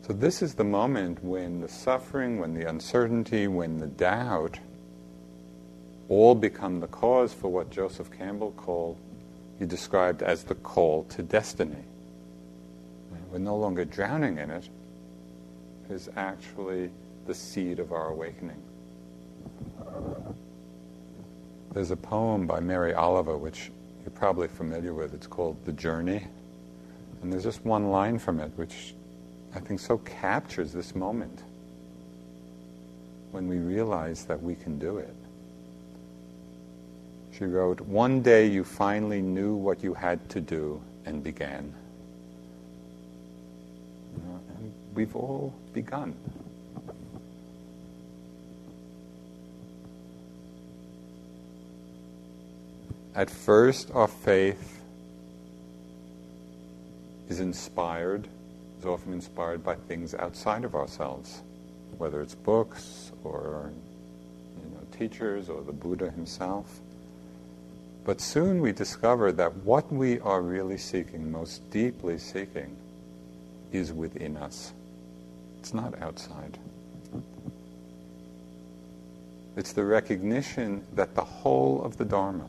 So, 0.03 0.13
this 0.13 0.43
is 0.43 0.53
the 0.53 0.63
moment 0.63 1.23
when 1.23 1.61
the 1.61 1.67
suffering, 1.67 2.37
when 2.37 2.53
the 2.53 2.69
uncertainty, 2.69 3.47
when 3.47 3.79
the 3.79 3.87
doubt 3.87 4.59
all 6.09 6.35
become 6.35 6.79
the 6.79 6.87
cause 6.89 7.33
for 7.33 7.47
what 7.47 7.71
Joseph 7.71 8.11
Campbell 8.11 8.51
called, 8.51 8.99
he 9.57 9.65
described 9.65 10.21
as 10.21 10.43
the 10.43 10.53
call 10.53 11.05
to 11.05 11.23
destiny 11.23 11.85
we're 13.35 13.39
no 13.39 13.57
longer 13.57 13.83
drowning 13.83 14.37
in 14.37 14.49
it, 14.49 14.69
is 15.89 16.07
actually 16.15 16.89
the 17.27 17.33
seed 17.33 17.79
of 17.79 17.91
our 17.91 18.07
awakening. 18.07 18.63
There's 21.73 21.91
a 21.91 21.97
poem 21.97 22.47
by 22.47 22.61
Mary 22.61 22.93
Oliver, 22.93 23.35
which 23.35 23.71
you're 24.01 24.11
probably 24.11 24.47
familiar 24.47 24.93
with. 24.93 25.13
It's 25.13 25.27
called 25.27 25.57
The 25.65 25.73
Journey. 25.73 26.25
And 27.21 27.33
there's 27.33 27.43
just 27.43 27.65
one 27.65 27.91
line 27.91 28.19
from 28.19 28.39
it, 28.39 28.53
which 28.55 28.95
I 29.53 29.59
think 29.59 29.81
so 29.81 29.97
captures 29.97 30.71
this 30.71 30.95
moment 30.95 31.43
when 33.31 33.49
we 33.49 33.57
realize 33.57 34.23
that 34.23 34.41
we 34.41 34.55
can 34.55 34.79
do 34.79 34.99
it. 34.99 35.15
She 37.37 37.43
wrote, 37.43 37.81
One 37.81 38.21
day 38.21 38.47
you 38.47 38.63
finally 38.63 39.21
knew 39.21 39.55
what 39.55 39.83
you 39.83 39.93
had 39.93 40.29
to 40.29 40.39
do 40.39 40.81
and 41.05 41.21
began. 41.21 41.73
We've 44.95 45.15
all 45.15 45.53
begun. 45.73 46.15
At 53.13 53.29
first, 53.29 53.91
our 53.93 54.07
faith 54.07 54.81
is 57.29 57.39
inspired 57.39 58.27
is 58.85 58.85
often 58.85 59.13
inspired 59.13 59.63
by 59.63 59.73
things 59.73 60.13
outside 60.13 60.63
of 60.63 60.75
ourselves, 60.75 61.41
whether 61.97 62.21
it's 62.21 62.35
books 62.35 63.11
or 63.23 63.71
you 64.61 64.69
know, 64.75 64.81
teachers 64.95 65.49
or 65.49 65.63
the 65.63 65.71
Buddha 65.71 66.11
himself. 66.11 66.81
But 68.03 68.21
soon 68.21 68.61
we 68.61 68.71
discover 68.71 69.31
that 69.31 69.55
what 69.57 69.91
we 69.91 70.19
are 70.19 70.41
really 70.41 70.77
seeking, 70.77 71.31
most 71.31 71.67
deeply 71.71 72.19
seeking, 72.19 72.75
is 73.71 73.91
within 73.91 74.37
us. 74.37 74.73
It's 75.65 75.73
not 75.73 75.99
outside. 75.99 76.59
It's 79.57 79.73
the 79.73 79.83
recognition 79.83 80.85
that 80.93 81.15
the 81.15 81.23
whole 81.23 81.83
of 81.83 81.97
the 81.97 82.05
Dharma 82.05 82.45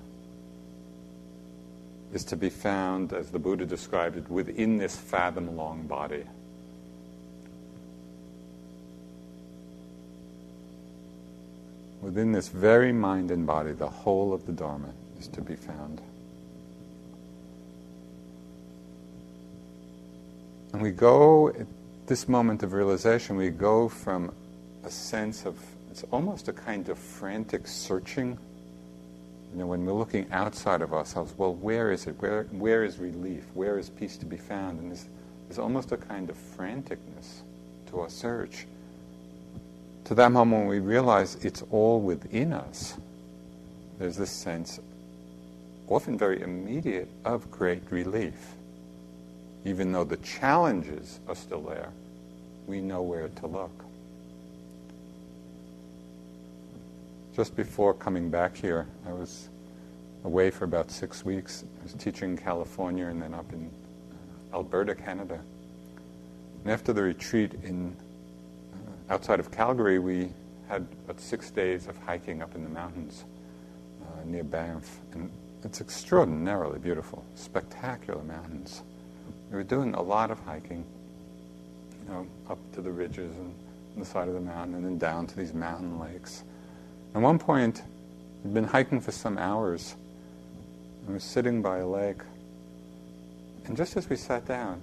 is 2.12 2.24
to 2.24 2.36
be 2.36 2.50
found, 2.50 3.14
as 3.14 3.30
the 3.30 3.38
Buddha 3.38 3.64
described 3.64 4.18
it, 4.18 4.28
within 4.30 4.76
this 4.76 4.96
fathom 4.96 5.56
long 5.56 5.86
body. 5.86 6.24
Within 12.02 12.32
this 12.32 12.48
very 12.48 12.92
mind 12.92 13.30
and 13.30 13.46
body, 13.46 13.72
the 13.72 13.88
whole 13.88 14.34
of 14.34 14.44
the 14.44 14.52
Dharma 14.52 14.90
is 15.18 15.26
to 15.28 15.40
be 15.40 15.56
found. 15.56 16.02
And 20.74 20.82
we 20.82 20.90
go, 20.90 21.50
this 22.06 22.28
moment 22.28 22.62
of 22.62 22.72
realization, 22.72 23.36
we 23.36 23.50
go 23.50 23.88
from 23.88 24.32
a 24.84 24.90
sense 24.90 25.46
of, 25.46 25.58
it's 25.90 26.04
almost 26.10 26.48
a 26.48 26.52
kind 26.52 26.88
of 26.88 26.98
frantic 26.98 27.66
searching. 27.66 28.38
You 29.52 29.58
know, 29.58 29.66
when 29.66 29.84
we're 29.84 29.92
looking 29.92 30.26
outside 30.32 30.82
of 30.82 30.92
ourselves, 30.92 31.34
well, 31.36 31.54
where 31.54 31.90
is 31.90 32.06
it? 32.06 32.20
Where, 32.20 32.44
where 32.44 32.84
is 32.84 32.98
relief? 32.98 33.44
Where 33.54 33.78
is 33.78 33.90
peace 33.90 34.16
to 34.18 34.26
be 34.26 34.36
found? 34.36 34.80
And 34.80 34.90
there's, 34.90 35.06
there's 35.48 35.58
almost 35.58 35.92
a 35.92 35.96
kind 35.96 36.30
of 36.30 36.36
franticness 36.36 37.42
to 37.88 38.00
our 38.00 38.10
search. 38.10 38.66
To 40.04 40.14
that 40.14 40.30
moment 40.30 40.62
when 40.62 40.68
we 40.68 40.80
realize 40.80 41.36
it's 41.36 41.62
all 41.70 42.00
within 42.00 42.52
us, 42.52 42.96
there's 43.98 44.16
this 44.16 44.30
sense 44.30 44.78
often 45.88 46.18
very 46.18 46.42
immediate, 46.42 47.08
of 47.24 47.50
great 47.50 47.82
relief. 47.90 48.54
Even 49.66 49.90
though 49.90 50.04
the 50.04 50.16
challenges 50.18 51.18
are 51.26 51.34
still 51.34 51.60
there, 51.60 51.90
we 52.68 52.80
know 52.80 53.02
where 53.02 53.26
to 53.26 53.46
look. 53.48 53.84
Just 57.34 57.56
before 57.56 57.92
coming 57.92 58.30
back 58.30 58.56
here, 58.56 58.86
I 59.08 59.12
was 59.12 59.48
away 60.22 60.52
for 60.52 60.66
about 60.66 60.92
six 60.92 61.24
weeks. 61.24 61.64
I 61.80 61.82
was 61.82 61.94
teaching 61.94 62.30
in 62.30 62.36
California 62.36 63.06
and 63.06 63.20
then 63.20 63.34
up 63.34 63.52
in 63.52 63.68
Alberta, 64.54 64.94
Canada. 64.94 65.40
And 66.62 66.72
after 66.72 66.92
the 66.92 67.02
retreat 67.02 67.54
in 67.64 67.96
uh, 68.72 69.12
outside 69.12 69.40
of 69.40 69.50
Calgary, 69.50 69.98
we 69.98 70.28
had 70.68 70.86
about 71.04 71.20
six 71.20 71.50
days 71.50 71.88
of 71.88 71.98
hiking 71.98 72.40
up 72.40 72.54
in 72.54 72.62
the 72.62 72.70
mountains 72.70 73.24
uh, 74.00 74.24
near 74.24 74.44
Banff. 74.44 75.00
And 75.12 75.28
it's 75.64 75.80
extraordinarily 75.80 76.78
beautiful, 76.78 77.24
spectacular 77.34 78.22
mountains. 78.22 78.82
We 79.50 79.56
were 79.56 79.62
doing 79.62 79.94
a 79.94 80.02
lot 80.02 80.30
of 80.30 80.38
hiking, 80.40 80.84
you 82.02 82.12
know, 82.12 82.26
up 82.50 82.58
to 82.74 82.80
the 82.80 82.90
ridges 82.90 83.36
and 83.36 83.54
the 83.96 84.04
side 84.04 84.28
of 84.28 84.34
the 84.34 84.40
mountain, 84.40 84.74
and 84.74 84.84
then 84.84 84.98
down 84.98 85.26
to 85.26 85.36
these 85.36 85.54
mountain 85.54 85.98
lakes. 85.98 86.44
At 87.14 87.22
one 87.22 87.38
point, 87.38 87.82
we'd 88.42 88.52
been 88.52 88.64
hiking 88.64 89.00
for 89.00 89.12
some 89.12 89.38
hours, 89.38 89.94
and 91.00 91.08
we 91.08 91.14
were 91.14 91.20
sitting 91.20 91.62
by 91.62 91.78
a 91.78 91.86
lake. 91.86 92.20
And 93.64 93.76
just 93.76 93.96
as 93.96 94.10
we 94.10 94.16
sat 94.16 94.46
down, 94.46 94.82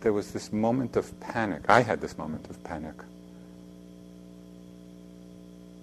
there 0.00 0.12
was 0.12 0.32
this 0.32 0.52
moment 0.52 0.96
of 0.96 1.18
panic. 1.20 1.62
I 1.68 1.82
had 1.82 2.00
this 2.00 2.16
moment 2.16 2.48
of 2.48 2.62
panic. 2.64 2.94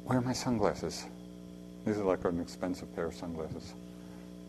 Where 0.05 0.17
are 0.17 0.21
my 0.21 0.33
sunglasses? 0.33 1.05
These 1.85 1.97
are 1.97 2.03
like 2.03 2.23
an 2.25 2.39
expensive 2.39 2.93
pair 2.95 3.05
of 3.05 3.15
sunglasses. 3.15 3.73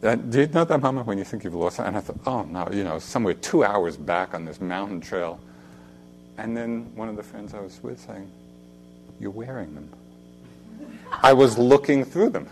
Do 0.01 0.41
you 0.41 0.47
know 0.49 0.65
that 0.65 0.83
moment 0.83 1.07
when 1.07 1.17
you 1.17 1.25
think 1.25 1.45
you've 1.45 1.55
lost? 1.55 1.79
And 1.79 1.97
I 1.97 2.01
thought, 2.01 2.19
oh 2.27 2.43
no, 2.43 2.69
you 2.71 2.85
know, 2.85 2.99
somewhere 2.99 3.33
two 3.33 3.65
hours 3.65 3.97
back 3.97 4.35
on 4.35 4.45
this 4.45 4.61
mountain 4.61 5.01
trail. 5.01 5.41
And 6.37 6.57
then 6.57 6.95
one 6.95 7.09
of 7.09 7.17
the 7.17 7.23
friends 7.23 7.55
I 7.55 7.61
was 7.61 7.83
with 7.83 8.01
saying, 8.01 8.31
You're 9.19 9.31
wearing 9.31 9.75
them. 9.75 9.89
I 11.11 11.33
was 11.33 11.57
looking 11.57 12.05
through 12.05 12.31
them, 12.31 12.49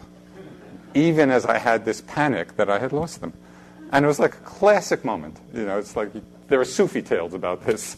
even 0.94 1.30
as 1.30 1.44
I 1.44 1.58
had 1.58 1.84
this 1.84 2.00
panic 2.00 2.56
that 2.56 2.70
I 2.70 2.78
had 2.78 2.92
lost 2.92 3.20
them. 3.20 3.34
And 3.90 4.04
it 4.04 4.08
was 4.08 4.18
like 4.18 4.34
a 4.34 4.44
classic 4.44 5.04
moment. 5.04 5.38
You 5.52 5.66
know, 5.66 5.78
it's 5.78 5.94
like 5.94 6.10
there 6.48 6.60
are 6.60 6.64
Sufi 6.64 7.02
tales 7.02 7.34
about 7.34 7.66
this. 7.66 7.96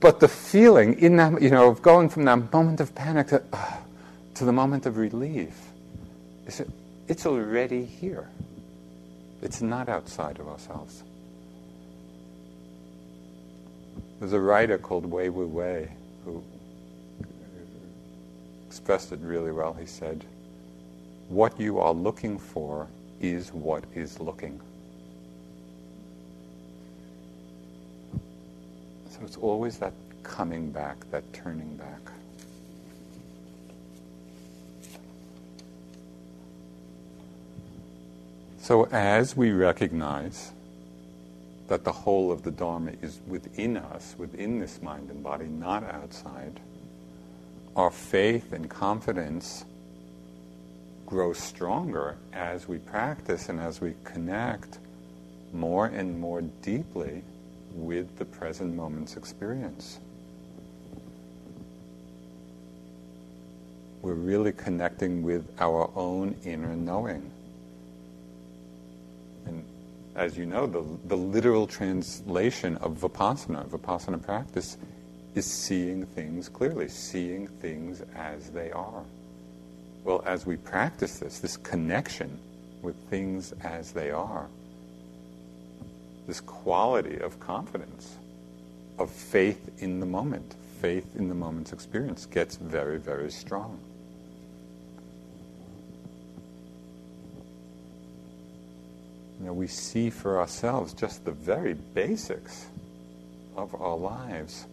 But 0.00 0.20
the 0.20 0.28
feeling 0.28 0.98
in 0.98 1.16
that, 1.16 1.40
you 1.40 1.48
know, 1.48 1.70
of 1.70 1.80
going 1.80 2.10
from 2.10 2.24
that 2.24 2.52
moment 2.52 2.80
of 2.80 2.94
panic 2.94 3.28
to, 3.28 3.42
uh, 3.54 3.76
to 4.34 4.44
the 4.44 4.52
moment 4.52 4.84
of 4.84 4.98
relief 4.98 5.70
it's 7.08 7.26
already 7.26 7.84
here. 7.84 8.28
It's 9.42 9.60
not 9.60 9.88
outside 9.88 10.38
of 10.38 10.48
ourselves. 10.48 11.02
There's 14.18 14.32
a 14.32 14.40
writer 14.40 14.78
called 14.78 15.04
Wei 15.06 15.28
Wu 15.28 15.46
Wei 15.46 15.88
who 16.24 16.42
expressed 18.66 19.12
it 19.12 19.20
really 19.20 19.52
well. 19.52 19.74
He 19.74 19.86
said, 19.86 20.24
What 21.28 21.60
you 21.60 21.78
are 21.78 21.92
looking 21.92 22.38
for 22.38 22.88
is 23.20 23.52
what 23.52 23.84
is 23.94 24.20
looking. 24.20 24.60
So 29.10 29.20
it's 29.22 29.36
always 29.36 29.78
that 29.78 29.92
coming 30.22 30.70
back, 30.72 30.96
that 31.10 31.30
turning 31.32 31.76
back. 31.76 32.13
So, 38.64 38.84
as 38.86 39.36
we 39.36 39.50
recognize 39.50 40.50
that 41.68 41.84
the 41.84 41.92
whole 41.92 42.32
of 42.32 42.44
the 42.44 42.50
Dharma 42.50 42.92
is 43.02 43.20
within 43.26 43.76
us, 43.76 44.14
within 44.16 44.58
this 44.58 44.80
mind 44.80 45.10
and 45.10 45.22
body, 45.22 45.44
not 45.44 45.84
outside, 45.84 46.60
our 47.76 47.90
faith 47.90 48.54
and 48.54 48.70
confidence 48.70 49.66
grow 51.04 51.34
stronger 51.34 52.16
as 52.32 52.66
we 52.66 52.78
practice 52.78 53.50
and 53.50 53.60
as 53.60 53.82
we 53.82 53.92
connect 54.02 54.78
more 55.52 55.84
and 55.84 56.18
more 56.18 56.40
deeply 56.40 57.22
with 57.74 58.16
the 58.16 58.24
present 58.24 58.74
moment's 58.74 59.18
experience. 59.18 59.98
We're 64.00 64.14
really 64.14 64.52
connecting 64.52 65.22
with 65.22 65.46
our 65.58 65.90
own 65.94 66.34
inner 66.46 66.74
knowing. 66.74 67.30
And 69.46 69.64
as 70.14 70.36
you 70.36 70.46
know, 70.46 70.66
the, 70.66 70.84
the 71.06 71.16
literal 71.16 71.66
translation 71.66 72.76
of 72.78 72.98
vipassana, 72.98 73.66
vipassana 73.66 74.22
practice, 74.22 74.76
is 75.34 75.46
seeing 75.46 76.06
things 76.06 76.48
clearly, 76.48 76.88
seeing 76.88 77.48
things 77.48 78.02
as 78.14 78.50
they 78.50 78.70
are. 78.70 79.02
Well, 80.04 80.22
as 80.26 80.46
we 80.46 80.56
practice 80.56 81.18
this, 81.18 81.40
this 81.40 81.56
connection 81.56 82.38
with 82.82 82.94
things 83.08 83.52
as 83.62 83.92
they 83.92 84.10
are, 84.10 84.46
this 86.26 86.40
quality 86.40 87.18
of 87.18 87.40
confidence, 87.40 88.16
of 88.98 89.10
faith 89.10 89.70
in 89.78 90.00
the 90.00 90.06
moment, 90.06 90.54
faith 90.80 91.16
in 91.16 91.28
the 91.28 91.34
moment's 91.34 91.72
experience 91.72 92.26
gets 92.26 92.56
very, 92.56 92.98
very 92.98 93.30
strong. 93.30 93.80
Know, 99.44 99.52
we 99.52 99.66
see 99.66 100.10
for 100.10 100.38
ourselves 100.38 100.92
just 100.92 101.24
the 101.24 101.32
very 101.32 101.74
basics 101.74 102.66
of 103.56 103.74
our 103.80 103.96
lives. 103.96 104.66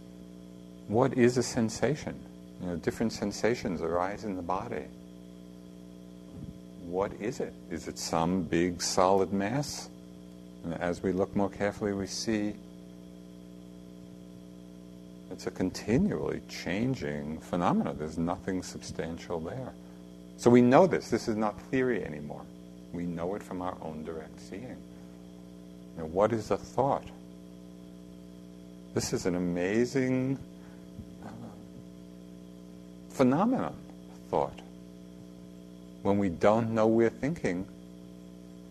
What 0.87 1.17
is 1.17 1.37
a 1.37 1.43
sensation? 1.43 2.19
You 2.61 2.67
know, 2.67 2.75
different 2.75 3.13
sensations 3.13 3.81
arise 3.81 4.23
in 4.23 4.35
the 4.35 4.41
body. 4.41 4.85
What 6.83 7.13
is 7.19 7.39
it? 7.39 7.53
Is 7.69 7.87
it 7.87 7.97
some 7.97 8.43
big 8.43 8.81
solid 8.81 9.31
mass? 9.33 9.89
And 10.63 10.73
as 10.75 11.01
we 11.01 11.11
look 11.11 11.35
more 11.35 11.49
carefully, 11.49 11.93
we 11.93 12.07
see 12.07 12.53
it's 15.31 15.47
a 15.47 15.51
continually 15.51 16.41
changing 16.49 17.39
phenomenon. 17.39 17.95
There's 17.97 18.17
nothing 18.17 18.61
substantial 18.61 19.39
there. 19.39 19.73
So 20.37 20.49
we 20.49 20.61
know 20.61 20.87
this. 20.87 21.09
This 21.09 21.27
is 21.27 21.35
not 21.35 21.59
theory 21.71 22.03
anymore. 22.03 22.41
We 22.93 23.03
know 23.03 23.35
it 23.35 23.43
from 23.43 23.61
our 23.61 23.77
own 23.81 24.03
direct 24.03 24.39
seeing. 24.39 24.77
Now, 25.97 26.05
what 26.05 26.33
is 26.33 26.51
a 26.51 26.57
thought? 26.57 27.05
This 28.93 29.13
is 29.13 29.25
an 29.25 29.35
amazing 29.35 30.37
uh, 31.25 31.29
phenomenon, 33.09 33.75
thought. 34.29 34.59
When 36.01 36.17
we 36.17 36.29
don't 36.29 36.71
know 36.71 36.87
we're 36.87 37.09
thinking, 37.09 37.65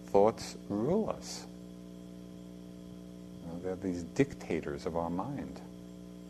thoughts 0.07 0.57
rule 0.69 1.09
us. 1.11 1.47
They're 3.63 3.77
these 3.77 4.03
dictators 4.03 4.87
of 4.87 4.97
our 4.97 5.11
mind. 5.11 5.61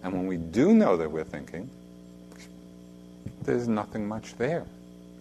And 0.02 0.12
when 0.12 0.26
we 0.26 0.36
do 0.36 0.74
know 0.74 0.96
that 0.96 1.10
we're 1.10 1.24
thinking, 1.24 1.70
there's 3.42 3.68
nothing 3.68 4.08
much 4.08 4.36
there. 4.36 4.64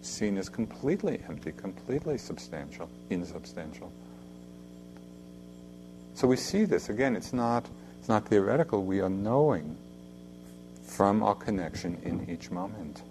Seen 0.02 0.38
as 0.38 0.48
completely 0.48 1.20
empty, 1.28 1.52
completely 1.52 2.16
substantial, 2.18 2.88
insubstantial. 3.10 3.92
So 6.14 6.26
we 6.26 6.36
see 6.36 6.64
this 6.64 6.88
again. 6.88 7.16
It's 7.16 7.32
not 7.32 7.66
it's 7.98 8.08
not 8.08 8.26
theoretical. 8.26 8.84
We 8.84 9.00
are 9.00 9.10
knowing 9.10 9.76
from 10.82 11.22
our 11.22 11.34
connection 11.34 11.98
in 12.02 12.28
each 12.30 12.50
moment. 12.50 13.02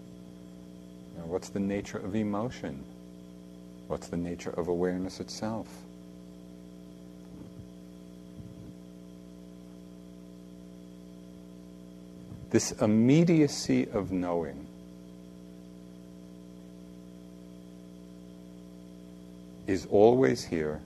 Know, 1.19 1.25
what's 1.25 1.49
the 1.49 1.59
nature 1.59 1.97
of 1.97 2.15
emotion? 2.15 2.83
What's 3.87 4.07
the 4.07 4.17
nature 4.17 4.51
of 4.51 4.67
awareness 4.67 5.19
itself? 5.19 5.67
This 12.49 12.71
immediacy 12.71 13.89
of 13.89 14.11
knowing 14.11 14.65
is 19.69 19.85
always 19.91 20.43
here. 20.43 20.81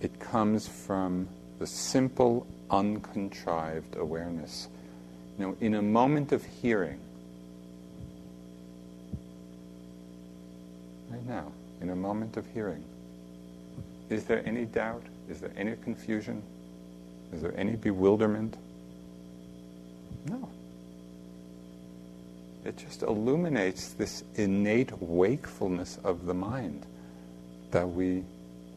It 0.00 0.18
comes 0.18 0.66
from 0.66 1.28
the 1.60 1.66
simple, 1.68 2.48
uncontrived 2.68 3.96
awareness. 3.96 4.66
You 5.38 5.46
know, 5.46 5.56
in 5.60 5.74
a 5.74 5.82
moment 5.82 6.32
of 6.32 6.44
hearing, 6.44 6.98
right 11.08 11.24
now, 11.26 11.52
in 11.80 11.90
a 11.90 11.96
moment 11.96 12.36
of 12.36 12.44
hearing, 12.52 12.82
is 14.10 14.24
there 14.24 14.42
any 14.44 14.64
doubt? 14.64 15.04
Is 15.28 15.40
there 15.40 15.52
any 15.56 15.76
confusion? 15.76 16.42
Is 17.32 17.40
there 17.40 17.54
any 17.56 17.76
bewilderment? 17.76 18.56
No. 20.28 20.48
It 22.64 22.76
just 22.78 23.02
illuminates 23.02 23.92
this 23.92 24.24
innate 24.34 24.90
wakefulness 25.00 25.98
of 26.02 26.26
the 26.26 26.34
mind 26.34 26.84
that 27.70 27.88
we 27.88 28.24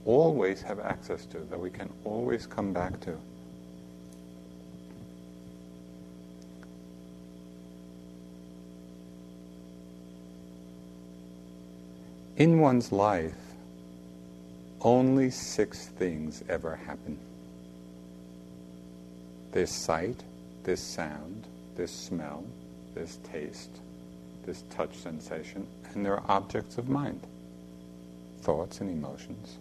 always 0.05 0.61
have 0.61 0.79
access 0.79 1.25
to, 1.27 1.39
that 1.49 1.59
we 1.59 1.69
can 1.69 1.89
always 2.03 2.45
come 2.45 2.73
back 2.73 2.99
to. 3.01 3.17
In 12.37 12.59
one's 12.59 12.91
life, 12.91 13.35
only 14.81 15.29
six 15.29 15.87
things 15.87 16.43
ever 16.49 16.75
happen. 16.75 17.19
There's 19.51 19.69
sight, 19.69 20.23
there's 20.63 20.81
sound, 20.81 21.45
there's 21.75 21.91
smell, 21.91 22.43
there's 22.95 23.17
taste, 23.17 23.81
there's 24.43 24.63
touch 24.71 24.95
sensation, 24.95 25.67
and 25.93 26.03
there 26.03 26.13
are 26.13 26.23
objects 26.27 26.77
of 26.77 26.89
mind 26.89 27.21
thoughts 28.41 28.81
and 28.81 28.89
emotions. 28.89 29.57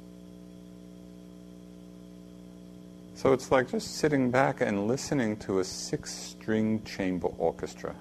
So 3.14 3.32
it's 3.32 3.52
like 3.52 3.70
just 3.70 3.96
sitting 3.98 4.30
back 4.30 4.62
and 4.62 4.86
listening 4.88 5.36
to 5.38 5.58
a 5.58 5.64
six 5.64 6.12
string 6.14 6.82
chamber 6.84 7.28
orchestra. 7.38 7.94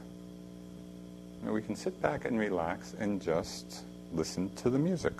Know, 1.43 1.53
we 1.53 1.61
can 1.61 1.75
sit 1.75 2.01
back 2.01 2.25
and 2.25 2.37
relax 2.37 2.95
and 2.99 3.21
just 3.21 3.83
listen 4.13 4.53
to 4.55 4.69
the 4.69 4.79
music. 4.79 5.13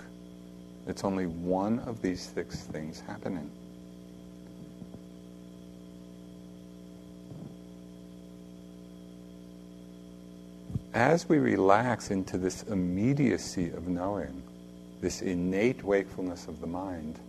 It's 0.87 1.03
only 1.03 1.27
one 1.27 1.79
of 1.79 2.01
these 2.01 2.21
six 2.21 2.61
things 2.61 3.01
happening. 3.01 3.49
As 10.93 11.29
we 11.29 11.37
relax 11.37 12.09
into 12.09 12.37
this 12.37 12.63
immediacy 12.63 13.69
of 13.69 13.87
knowing, 13.87 14.41
this 15.01 15.21
innate 15.21 15.83
wakefulness 15.83 16.47
of 16.47 16.59
the 16.61 16.67
mind, 16.67 17.19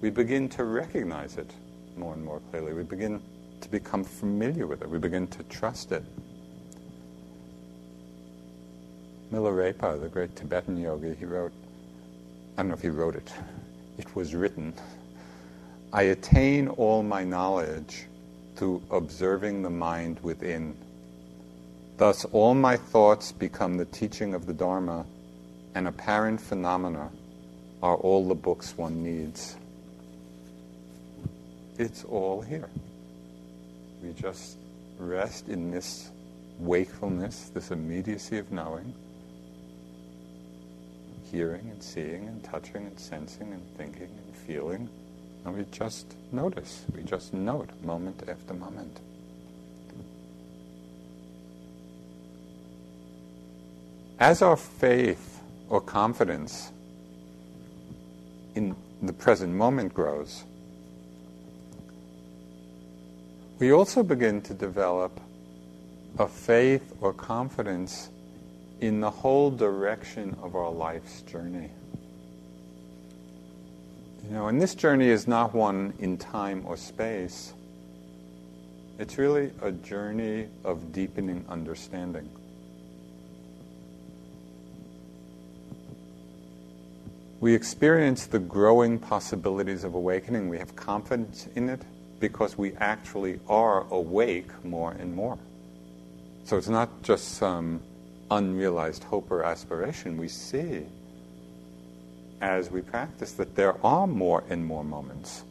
we 0.00 0.10
begin 0.10 0.48
to 0.50 0.64
recognize 0.64 1.38
it 1.38 1.50
more 1.96 2.12
and 2.12 2.24
more 2.24 2.40
clearly. 2.50 2.72
We 2.72 2.82
begin 2.82 3.22
to 3.60 3.68
become 3.70 4.04
familiar 4.04 4.66
with 4.66 4.82
it. 4.82 4.88
We 4.88 4.98
begin 4.98 5.26
to 5.28 5.42
trust 5.44 5.92
it. 5.92 6.04
Milarepa, 9.32 10.00
the 10.00 10.08
great 10.08 10.36
Tibetan 10.36 10.76
yogi, 10.76 11.14
he 11.14 11.24
wrote, 11.24 11.52
I 12.56 12.62
don't 12.62 12.68
know 12.68 12.74
if 12.74 12.82
he 12.82 12.88
wrote 12.88 13.16
it, 13.16 13.32
it 13.98 14.14
was 14.14 14.34
written, 14.34 14.74
I 15.92 16.02
attain 16.02 16.68
all 16.68 17.02
my 17.02 17.24
knowledge 17.24 18.06
through 18.56 18.82
observing 18.90 19.62
the 19.62 19.70
mind 19.70 20.20
within. 20.20 20.76
Thus, 21.96 22.24
all 22.26 22.54
my 22.54 22.76
thoughts 22.76 23.32
become 23.32 23.76
the 23.76 23.84
teaching 23.86 24.34
of 24.34 24.46
the 24.46 24.52
Dharma 24.52 25.06
and 25.74 25.88
apparent 25.88 26.40
phenomena 26.40 27.10
are 27.82 27.96
all 27.96 28.26
the 28.26 28.34
books 28.34 28.76
one 28.78 29.02
needs. 29.02 29.56
It's 31.78 32.04
all 32.04 32.40
here. 32.40 32.70
We 34.02 34.12
just 34.12 34.58
rest 34.98 35.48
in 35.48 35.70
this 35.70 36.10
wakefulness, 36.58 37.50
this 37.50 37.72
immediacy 37.72 38.38
of 38.38 38.52
knowing, 38.52 38.94
hearing 41.30 41.68
and 41.70 41.82
seeing 41.82 42.28
and 42.28 42.42
touching 42.44 42.86
and 42.86 42.98
sensing 42.98 43.52
and 43.52 43.76
thinking 43.76 44.02
and 44.24 44.36
feeling, 44.46 44.88
and 45.44 45.56
we 45.56 45.64
just 45.72 46.14
notice. 46.30 46.84
We 46.94 47.02
just 47.02 47.34
note 47.34 47.70
moment 47.82 48.22
after 48.28 48.54
moment. 48.54 49.00
As 54.20 54.42
our 54.42 54.56
faith 54.56 55.33
or 55.68 55.80
confidence 55.80 56.72
in 58.54 58.76
the 59.02 59.12
present 59.12 59.52
moment 59.52 59.92
grows, 59.92 60.44
we 63.58 63.72
also 63.72 64.02
begin 64.02 64.40
to 64.42 64.54
develop 64.54 65.20
a 66.18 66.28
faith 66.28 66.92
or 67.00 67.12
confidence 67.12 68.10
in 68.80 69.00
the 69.00 69.10
whole 69.10 69.50
direction 69.50 70.36
of 70.42 70.54
our 70.54 70.70
life's 70.70 71.22
journey. 71.22 71.70
You 74.24 74.30
know, 74.30 74.48
and 74.48 74.60
this 74.60 74.74
journey 74.74 75.08
is 75.08 75.28
not 75.28 75.54
one 75.54 75.92
in 75.98 76.16
time 76.16 76.64
or 76.66 76.76
space. 76.76 77.52
It's 78.98 79.18
really 79.18 79.50
a 79.60 79.70
journey 79.72 80.48
of 80.64 80.92
deepening 80.92 81.44
understanding. 81.48 82.28
We 87.44 87.52
experience 87.54 88.24
the 88.24 88.38
growing 88.38 88.98
possibilities 88.98 89.84
of 89.84 89.94
awakening. 89.94 90.48
We 90.48 90.56
have 90.56 90.74
confidence 90.74 91.46
in 91.54 91.68
it 91.68 91.82
because 92.18 92.56
we 92.56 92.72
actually 92.76 93.38
are 93.50 93.86
awake 93.90 94.64
more 94.64 94.92
and 94.92 95.14
more. 95.14 95.36
So 96.44 96.56
it's 96.56 96.70
not 96.70 97.02
just 97.02 97.34
some 97.34 97.82
unrealized 98.30 99.04
hope 99.04 99.30
or 99.30 99.42
aspiration. 99.42 100.16
We 100.16 100.28
see 100.28 100.86
as 102.40 102.70
we 102.70 102.80
practice 102.80 103.32
that 103.32 103.54
there 103.56 103.76
are 103.84 104.06
more 104.06 104.42
and 104.48 104.64
more 104.64 104.82
moments 104.82 105.44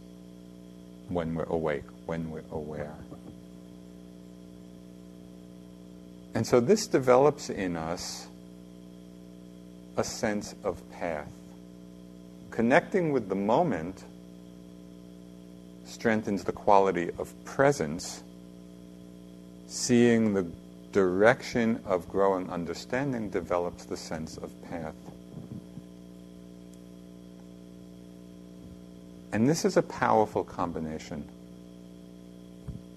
when 1.09 1.35
we're 1.35 1.43
awake, 1.43 1.85
when 2.07 2.31
we're 2.31 2.41
aware. 2.49 2.95
And 6.33 6.47
so 6.47 6.59
this 6.59 6.87
develops 6.87 7.51
in 7.51 7.75
us 7.75 8.29
a 9.95 10.03
sense 10.03 10.55
of 10.63 10.81
path 10.89 11.29
connecting 12.53 13.11
with 13.11 13.29
the 13.29 13.35
moment 13.35 14.03
strengthens 15.85 16.43
the 16.43 16.51
quality 16.51 17.09
of 17.17 17.33
presence. 17.45 18.21
Seeing 19.65 20.35
the 20.35 20.45
direction 20.91 21.81
of 21.83 22.07
growing 22.07 22.47
understanding 22.51 23.31
develops 23.31 23.85
the 23.85 23.97
sense 23.97 24.37
of 24.37 24.51
path. 24.69 24.93
And 29.31 29.49
this 29.49 29.65
is 29.65 29.75
a 29.75 29.81
powerful 29.81 30.43
combination. 30.43 31.27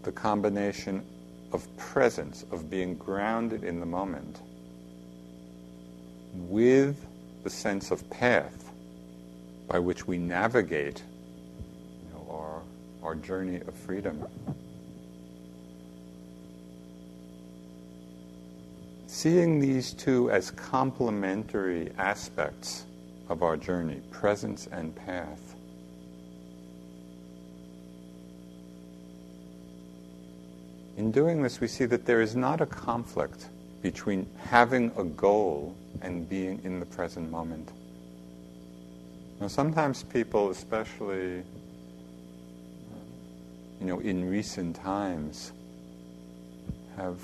The 0.02 0.12
combination 0.12 1.02
of 1.52 1.66
presence, 1.78 2.44
of 2.52 2.68
being 2.68 2.94
grounded 2.96 3.64
in 3.64 3.80
the 3.80 3.86
moment, 3.86 4.38
with 6.34 7.06
the 7.42 7.48
sense 7.48 7.90
of 7.90 8.08
path 8.10 8.65
by 9.68 9.78
which 9.78 10.06
we 10.06 10.18
navigate 10.18 11.02
you 12.02 12.14
know, 12.14 12.26
our, 12.30 12.62
our 13.02 13.14
journey 13.14 13.60
of 13.60 13.74
freedom. 13.74 14.24
Seeing 19.06 19.60
these 19.60 19.92
two 19.92 20.30
as 20.30 20.50
complementary 20.50 21.90
aspects 21.98 22.84
of 23.28 23.42
our 23.42 23.56
journey, 23.56 24.00
presence 24.10 24.68
and 24.70 24.94
path, 24.94 25.56
in 30.96 31.10
doing 31.10 31.42
this, 31.42 31.60
we 31.60 31.66
see 31.66 31.86
that 31.86 32.06
there 32.06 32.20
is 32.20 32.36
not 32.36 32.60
a 32.60 32.66
conflict 32.66 33.48
between 33.82 34.26
having 34.38 34.90
a 34.96 35.04
goal 35.04 35.74
and 36.02 36.28
being 36.28 36.60
in 36.64 36.80
the 36.80 36.86
present 36.86 37.30
moment. 37.30 37.70
Now, 39.40 39.48
sometimes 39.48 40.02
people, 40.02 40.50
especially 40.50 41.42
you 43.80 43.86
know, 43.86 43.98
in 44.00 44.28
recent 44.30 44.76
times, 44.76 45.52
have 46.96 47.20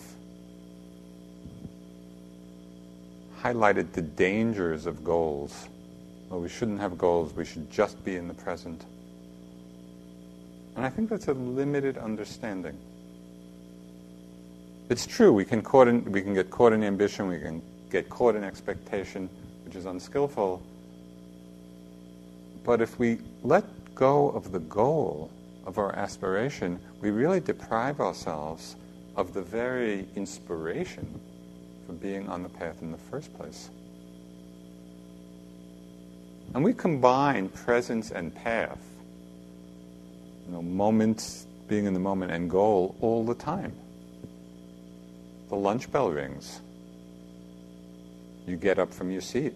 highlighted 3.41 3.93
the 3.93 4.03
dangers 4.03 4.87
of 4.87 5.03
goals. 5.03 5.69
Well, 6.29 6.41
we 6.41 6.49
shouldn't 6.49 6.81
have 6.81 6.99
goals, 6.99 7.35
we 7.35 7.45
should 7.45 7.71
just 7.71 8.05
be 8.05 8.17
in 8.17 8.29
the 8.29 8.35
present. 8.35 8.85
And 10.77 10.85
I 10.85 10.91
think 10.91 11.11
that's 11.11 11.29
a 11.29 11.35
limited 11.35 11.99
understanding. 11.99 12.79
It's 14.89 15.07
true, 15.07 15.33
we 15.33 15.45
can, 15.45 15.63
in, 15.89 16.13
we 16.13 16.23
can 16.23 16.35
get 16.35 16.51
caught 16.51 16.73
in 16.73 16.85
ambition, 16.85 17.29
we 17.29 17.39
can 17.39 17.63
get 17.91 18.09
caught 18.11 18.37
in 18.37 18.45
expectation, 18.45 19.29
which 19.65 19.75
is 19.75 19.87
unskillful. 19.87 20.63
But 22.65 22.81
if 22.81 22.99
we 22.99 23.19
let 23.43 23.65
go 23.95 24.31
of 24.31 24.53
the 24.53 24.61
goal, 24.61 25.31
of 25.67 25.79
our 25.79 25.95
aspiration, 25.95 26.81
we 27.01 27.11
really 27.11 27.41
deprive 27.41 28.01
ourselves 28.01 28.77
of 29.17 29.35
the 29.35 29.43
very 29.43 30.07
inspiration 30.17 31.21
for 31.87 31.93
being 31.93 32.29
on 32.29 32.43
the 32.43 32.49
path 32.49 32.83
in 32.83 32.91
the 32.91 32.99
first 32.99 33.33
place. 33.35 33.71
And 36.55 36.65
we 36.65 36.73
combine 36.73 37.49
presence 37.49 38.11
and 38.11 38.35
path, 38.35 38.81
you 40.47 40.53
know, 40.53 40.63
moments, 40.63 41.47
being 41.69 41.87
in 41.87 41.95
the 41.95 42.01
moment, 42.01 42.33
and 42.33 42.51
goal 42.51 42.97
all 43.01 43.25
the 43.25 43.35
time. 43.35 43.73
The 45.49 45.57
lunch 45.57 45.91
bell 45.91 46.11
rings. 46.11 46.61
You 48.47 48.57
get 48.57 48.79
up 48.79 48.93
from 48.93 49.11
your 49.11 49.21
seat. 49.21 49.55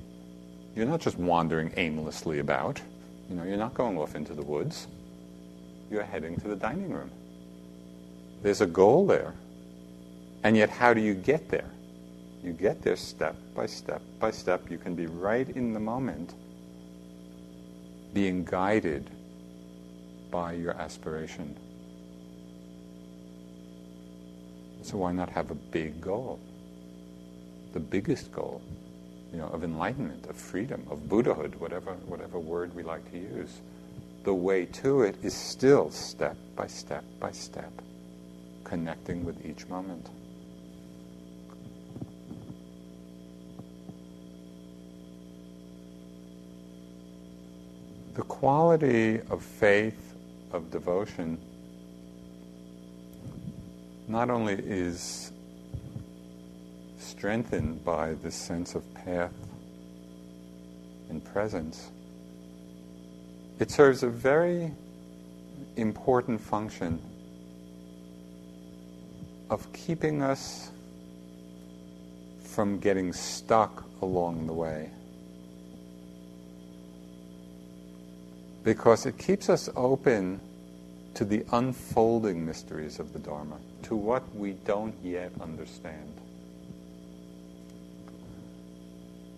You're 0.74 0.86
not 0.86 1.00
just 1.00 1.18
wandering 1.18 1.72
aimlessly 1.76 2.38
about. 2.38 2.80
You 3.28 3.36
know, 3.36 3.42
you're 3.42 3.56
not 3.56 3.74
going 3.74 3.98
off 3.98 4.14
into 4.14 4.34
the 4.34 4.42
woods. 4.42 4.86
You're 5.90 6.04
heading 6.04 6.36
to 6.40 6.48
the 6.48 6.56
dining 6.56 6.90
room. 6.90 7.10
There's 8.42 8.60
a 8.60 8.66
goal 8.66 9.06
there. 9.06 9.34
And 10.44 10.56
yet, 10.56 10.70
how 10.70 10.94
do 10.94 11.00
you 11.00 11.14
get 11.14 11.48
there? 11.48 11.70
You 12.42 12.52
get 12.52 12.82
there 12.82 12.96
step 12.96 13.34
by 13.54 13.66
step 13.66 14.02
by 14.20 14.30
step. 14.30 14.70
You 14.70 14.78
can 14.78 14.94
be 14.94 15.06
right 15.06 15.48
in 15.48 15.72
the 15.72 15.80
moment, 15.80 16.34
being 18.14 18.44
guided 18.44 19.10
by 20.30 20.52
your 20.52 20.72
aspiration. 20.74 21.56
So, 24.82 24.98
why 24.98 25.10
not 25.10 25.28
have 25.30 25.50
a 25.50 25.56
big 25.56 26.00
goal? 26.00 26.38
The 27.72 27.80
biggest 27.80 28.30
goal, 28.30 28.62
you 29.32 29.38
know, 29.38 29.48
of 29.48 29.64
enlightenment, 29.64 30.26
of 30.26 30.36
freedom, 30.36 30.86
of 30.90 31.08
Buddhahood, 31.08 31.54
whatever, 31.56 31.92
whatever 32.06 32.38
word 32.38 32.74
we 32.74 32.82
like 32.82 33.10
to 33.12 33.18
use. 33.18 33.60
The 34.24 34.34
way 34.34 34.66
to 34.66 35.02
it 35.02 35.16
is 35.22 35.34
still 35.34 35.90
step 35.90 36.36
by 36.54 36.66
step 36.66 37.04
by 37.20 37.32
step, 37.32 37.72
connecting 38.64 39.24
with 39.24 39.44
each 39.44 39.66
moment. 39.68 40.08
the 48.16 48.22
quality 48.22 49.20
of 49.28 49.42
faith, 49.42 50.14
of 50.50 50.70
devotion, 50.70 51.36
not 54.08 54.30
only 54.30 54.54
is 54.54 55.32
strengthened 57.16 57.84
by 57.84 58.14
this 58.14 58.34
sense 58.34 58.74
of 58.74 58.82
path 58.94 59.32
and 61.08 61.24
presence, 61.24 61.90
it 63.58 63.70
serves 63.70 64.02
a 64.02 64.08
very 64.08 64.72
important 65.76 66.40
function 66.40 67.00
of 69.50 69.72
keeping 69.72 70.22
us 70.22 70.70
from 72.44 72.78
getting 72.78 73.12
stuck 73.12 73.84
along 74.02 74.46
the 74.46 74.52
way. 74.52 74.90
because 78.66 79.06
it 79.06 79.16
keeps 79.16 79.48
us 79.48 79.70
open 79.76 80.40
to 81.14 81.24
the 81.24 81.46
unfolding 81.52 82.44
mysteries 82.44 82.98
of 82.98 83.12
the 83.12 83.18
Dharma, 83.20 83.58
to 83.84 83.94
what 83.94 84.24
we 84.34 84.54
don't 84.64 84.92
yet 85.04 85.30
understand. 85.40 86.20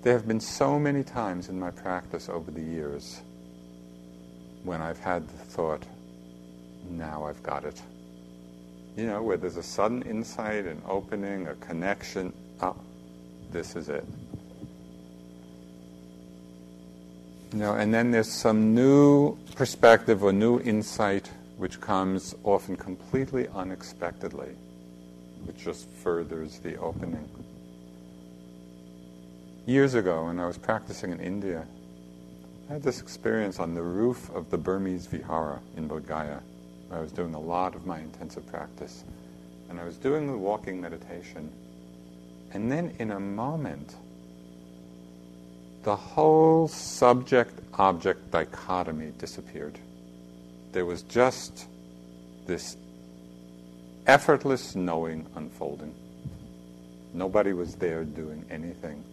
There 0.02 0.12
have 0.12 0.28
been 0.28 0.40
so 0.40 0.78
many 0.78 1.02
times 1.02 1.48
in 1.48 1.58
my 1.58 1.70
practice 1.70 2.28
over 2.28 2.50
the 2.50 2.62
years 2.62 3.20
when 4.62 4.80
I've 4.80 5.00
had 5.00 5.26
the 5.26 5.36
thought, 5.36 5.82
now 6.88 7.24
I've 7.24 7.42
got 7.42 7.64
it. 7.64 7.82
You 8.96 9.06
know, 9.06 9.22
where 9.22 9.36
there's 9.36 9.56
a 9.56 9.62
sudden 9.62 10.02
insight, 10.02 10.66
an 10.66 10.82
opening, 10.86 11.48
a 11.48 11.54
connection. 11.56 12.32
Oh, 12.60 12.76
this 13.50 13.74
is 13.76 13.88
it. 13.88 14.04
You 17.52 17.58
know, 17.58 17.74
and 17.74 17.92
then 17.92 18.10
there's 18.10 18.30
some 18.30 18.74
new 18.74 19.36
perspective 19.56 20.22
or 20.22 20.32
new 20.32 20.60
insight 20.60 21.30
which 21.56 21.80
comes 21.80 22.34
often 22.44 22.76
completely 22.76 23.48
unexpectedly, 23.48 24.54
which 25.44 25.58
just 25.58 25.88
furthers 25.90 26.60
the 26.60 26.76
opening. 26.76 27.28
Years 29.68 29.92
ago, 29.92 30.24
when 30.24 30.40
I 30.40 30.46
was 30.46 30.56
practicing 30.56 31.12
in 31.12 31.20
India, 31.20 31.66
I 32.70 32.72
had 32.72 32.82
this 32.82 33.02
experience 33.02 33.58
on 33.58 33.74
the 33.74 33.82
roof 33.82 34.30
of 34.34 34.48
the 34.48 34.56
Burmese 34.56 35.04
Vihara 35.04 35.60
in 35.76 35.86
Bodh 35.86 36.06
Gaya, 36.06 36.40
I 36.90 36.98
was 37.00 37.12
doing 37.12 37.34
a 37.34 37.38
lot 37.38 37.74
of 37.74 37.84
my 37.84 37.98
intensive 37.98 38.46
practice. 38.46 39.04
And 39.68 39.78
I 39.78 39.84
was 39.84 39.98
doing 39.98 40.26
the 40.26 40.38
walking 40.38 40.80
meditation. 40.80 41.52
And 42.52 42.72
then 42.72 42.96
in 42.98 43.10
a 43.10 43.20
moment, 43.20 43.94
the 45.82 45.96
whole 45.96 46.66
subject 46.68 47.60
object 47.74 48.30
dichotomy 48.30 49.12
disappeared. 49.18 49.78
There 50.72 50.86
was 50.86 51.02
just 51.02 51.66
this 52.46 52.78
effortless 54.06 54.74
knowing 54.74 55.26
unfolding. 55.36 55.94
Nobody 57.12 57.52
was 57.52 57.74
there 57.74 58.04
doing 58.04 58.46
anything. 58.48 59.04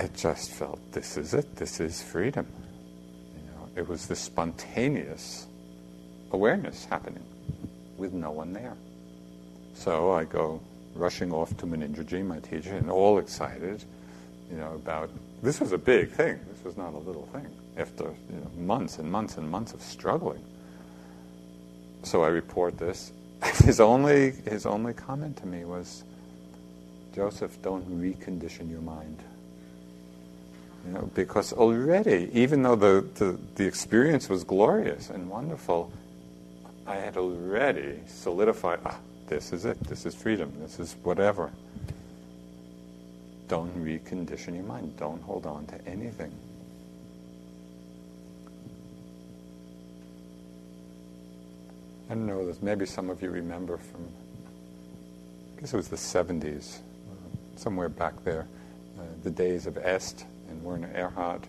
It 0.00 0.14
just 0.14 0.50
felt 0.50 0.80
this 0.92 1.18
is 1.18 1.34
it, 1.34 1.56
this 1.56 1.78
is 1.78 2.02
freedom. 2.02 2.46
You 3.36 3.42
know, 3.52 3.68
it 3.76 3.86
was 3.86 4.06
this 4.06 4.18
spontaneous 4.18 5.46
awareness 6.32 6.86
happening 6.86 7.22
with 7.98 8.14
no 8.14 8.30
one 8.30 8.54
there. 8.54 8.78
So 9.74 10.12
I 10.12 10.24
go 10.24 10.62
rushing 10.94 11.34
off 11.34 11.54
to 11.58 11.66
Munindraji, 11.66 12.24
my 12.24 12.38
teacher, 12.38 12.76
and 12.76 12.90
all 12.90 13.18
excited, 13.18 13.84
you 14.50 14.56
know, 14.56 14.72
about 14.72 15.10
this 15.42 15.60
was 15.60 15.72
a 15.72 15.78
big 15.78 16.10
thing. 16.10 16.40
This 16.50 16.64
was 16.64 16.78
not 16.78 16.94
a 16.94 16.98
little 16.98 17.26
thing. 17.34 17.48
After 17.76 18.04
you 18.04 18.36
know, 18.36 18.50
months 18.56 18.98
and 18.98 19.12
months 19.12 19.36
and 19.36 19.50
months 19.50 19.74
of 19.74 19.82
struggling, 19.82 20.42
so 22.04 22.24
I 22.24 22.28
report 22.28 22.78
this. 22.78 23.12
His 23.64 23.80
only 23.80 24.30
his 24.46 24.64
only 24.64 24.94
comment 24.94 25.36
to 25.38 25.46
me 25.46 25.66
was, 25.66 26.04
Joseph, 27.14 27.60
don't 27.60 27.86
recondition 28.00 28.70
your 28.70 28.80
mind. 28.80 29.22
You 30.86 30.92
know, 30.92 31.10
because 31.14 31.52
already, 31.52 32.30
even 32.32 32.62
though 32.62 32.76
the, 32.76 33.06
the, 33.14 33.38
the 33.56 33.66
experience 33.66 34.28
was 34.28 34.44
glorious 34.44 35.10
and 35.10 35.28
wonderful, 35.28 35.92
I 36.86 36.96
had 36.96 37.16
already 37.16 38.00
solidified, 38.06 38.80
ah, 38.86 38.98
this 39.26 39.52
is 39.52 39.64
it. 39.64 39.78
This 39.84 40.06
is 40.06 40.14
freedom. 40.14 40.52
This 40.58 40.80
is 40.80 40.96
whatever. 41.02 41.50
Don't 43.48 43.76
recondition 43.76 44.54
your 44.54 44.64
mind. 44.64 44.96
Don't 44.96 45.22
hold 45.22 45.46
on 45.46 45.66
to 45.66 45.88
anything. 45.88 46.32
I 52.10 52.14
don't 52.14 52.26
know, 52.26 52.52
maybe 52.60 52.86
some 52.86 53.08
of 53.08 53.22
you 53.22 53.30
remember 53.30 53.76
from, 53.76 54.08
I 55.56 55.60
guess 55.60 55.72
it 55.72 55.76
was 55.76 55.86
the 55.86 55.96
70s, 55.96 56.78
uh, 56.78 57.36
somewhere 57.54 57.88
back 57.88 58.24
there, 58.24 58.48
uh, 58.98 59.02
the 59.22 59.30
days 59.30 59.68
of 59.68 59.78
Est 59.78 60.24
and 60.50 60.62
Werner 60.62 60.92
Erhard, 60.94 61.42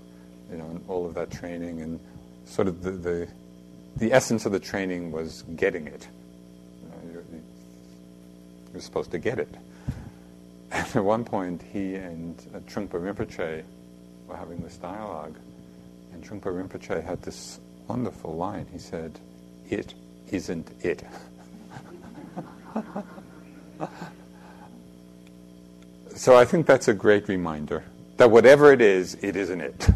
you 0.49 0.57
know, 0.57 0.65
and 0.65 0.83
all 0.87 1.05
of 1.05 1.13
that 1.15 1.31
training, 1.31 1.81
and 1.81 1.99
sort 2.45 2.67
of 2.67 2.81
the, 2.83 2.91
the, 2.91 3.27
the 3.97 4.13
essence 4.13 4.45
of 4.45 4.51
the 4.51 4.59
training 4.59 5.11
was 5.11 5.43
getting 5.55 5.87
it. 5.87 6.07
You're 8.71 8.81
supposed 8.81 9.11
to 9.11 9.19
get 9.19 9.39
it. 9.39 9.53
And 10.73 10.95
at 10.95 11.03
one 11.03 11.25
point, 11.25 11.61
he 11.73 11.95
and 11.95 12.41
uh, 12.55 12.59
Trungpa 12.59 12.91
Rinpoche 12.93 13.61
were 14.25 14.37
having 14.37 14.61
this 14.61 14.77
dialogue, 14.77 15.35
and 16.13 16.23
Trungpa 16.23 16.43
Rinpoche 16.45 17.03
had 17.03 17.21
this 17.23 17.59
wonderful 17.89 18.37
line. 18.37 18.65
He 18.71 18.79
said, 18.79 19.19
it 19.69 19.93
isn't 20.31 20.71
it. 20.79 21.03
so 26.15 26.37
I 26.37 26.45
think 26.45 26.67
that's 26.67 26.87
a 26.87 26.93
great 26.93 27.27
reminder 27.27 27.83
that 28.21 28.29
whatever 28.29 28.71
it 28.71 28.81
is, 28.81 29.17
it 29.23 29.35
isn't 29.35 29.61
it. 29.61 29.89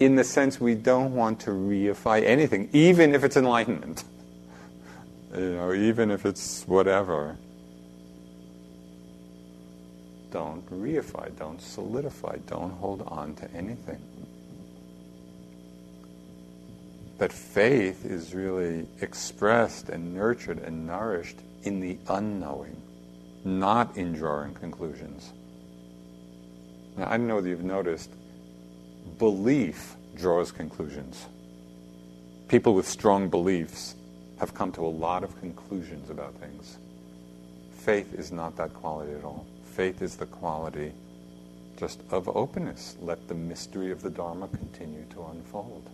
In 0.00 0.16
the 0.16 0.24
sense 0.24 0.58
we 0.58 0.74
don't 0.74 1.14
want 1.14 1.40
to 1.40 1.50
reify 1.50 2.24
anything, 2.24 2.70
even 2.72 3.14
if 3.14 3.22
it's 3.22 3.36
enlightenment. 3.36 4.02
You 5.34 5.56
know, 5.56 5.74
even 5.74 6.10
if 6.10 6.24
it's 6.24 6.66
whatever. 6.66 7.36
Don't 10.30 10.66
reify, 10.70 11.36
don't 11.36 11.60
solidify, 11.60 12.38
don't 12.46 12.72
hold 12.72 13.02
on 13.06 13.34
to 13.34 13.50
anything. 13.54 14.00
But 17.18 17.30
faith 17.30 18.06
is 18.06 18.34
really 18.34 18.88
expressed 19.02 19.90
and 19.90 20.14
nurtured 20.14 20.60
and 20.60 20.86
nourished 20.86 21.36
in 21.62 21.80
the 21.80 21.98
unknowing, 22.08 22.80
not 23.44 23.98
in 23.98 24.14
drawing 24.14 24.54
conclusions. 24.54 25.34
Now, 26.96 27.08
I 27.08 27.16
don't 27.16 27.26
know 27.26 27.40
that 27.40 27.48
you've 27.48 27.62
noticed, 27.64 28.10
belief 29.18 29.96
draws 30.16 30.50
conclusions. 30.50 31.26
People 32.48 32.74
with 32.74 32.88
strong 32.88 33.28
beliefs 33.28 33.94
have 34.38 34.54
come 34.54 34.72
to 34.72 34.84
a 34.84 34.88
lot 34.88 35.24
of 35.24 35.38
conclusions 35.40 36.10
about 36.10 36.34
things. 36.34 36.78
Faith 37.70 38.14
is 38.14 38.32
not 38.32 38.56
that 38.56 38.72
quality 38.74 39.12
at 39.12 39.24
all. 39.24 39.46
Faith 39.74 40.00
is 40.00 40.16
the 40.16 40.26
quality 40.26 40.92
just 41.76 42.00
of 42.10 42.28
openness. 42.34 42.96
Let 43.00 43.28
the 43.28 43.34
mystery 43.34 43.90
of 43.90 44.02
the 44.02 44.10
Dharma 44.10 44.48
continue 44.48 45.04
to 45.10 45.26
unfold 45.26 45.88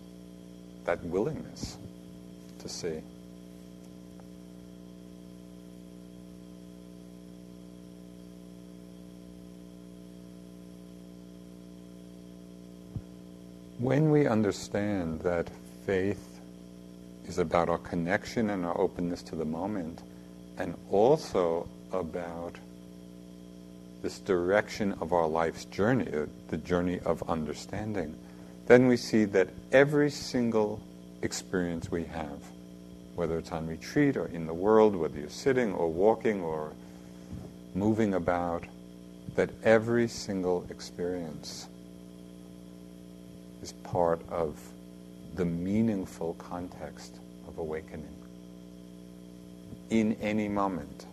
that 0.85 1.03
willingness 1.05 1.77
to 2.59 2.69
see. 2.69 3.01
When 13.83 14.11
we 14.11 14.27
understand 14.27 15.19
that 15.23 15.49
faith 15.85 16.39
is 17.25 17.37
about 17.37 17.67
our 17.67 17.79
connection 17.79 18.49
and 18.49 18.63
our 18.65 18.79
openness 18.79 19.21
to 19.23 19.35
the 19.35 19.43
moment, 19.43 20.01
and 20.57 20.75
also 20.89 21.67
about 21.91 22.55
this 24.01 24.19
direction 24.19 24.93
of 25.01 25.11
our 25.11 25.27
life's 25.27 25.65
journey, 25.65 26.07
uh, 26.13 26.27
the 26.47 26.55
journey 26.55 27.01
of 27.01 27.29
understanding, 27.29 28.15
then 28.67 28.87
we 28.87 28.95
see 28.95 29.25
that 29.25 29.49
every 29.73 30.09
single 30.09 30.79
experience 31.21 31.91
we 31.91 32.05
have, 32.05 32.39
whether 33.15 33.37
it's 33.37 33.51
on 33.51 33.67
retreat 33.67 34.15
or 34.15 34.27
in 34.27 34.47
the 34.47 34.53
world, 34.53 34.95
whether 34.95 35.19
you're 35.19 35.27
sitting 35.27 35.73
or 35.73 35.89
walking 35.91 36.41
or 36.41 36.71
moving 37.75 38.13
about, 38.13 38.63
that 39.35 39.49
every 39.65 40.07
single 40.07 40.65
experience 40.69 41.67
is 43.63 43.71
part 43.71 44.21
of 44.29 44.59
the 45.35 45.45
meaningful 45.45 46.33
context 46.33 47.21
of 47.47 47.57
awakening. 47.57 48.13
In 49.89 50.17
any 50.19 50.49
moment, 50.49 51.05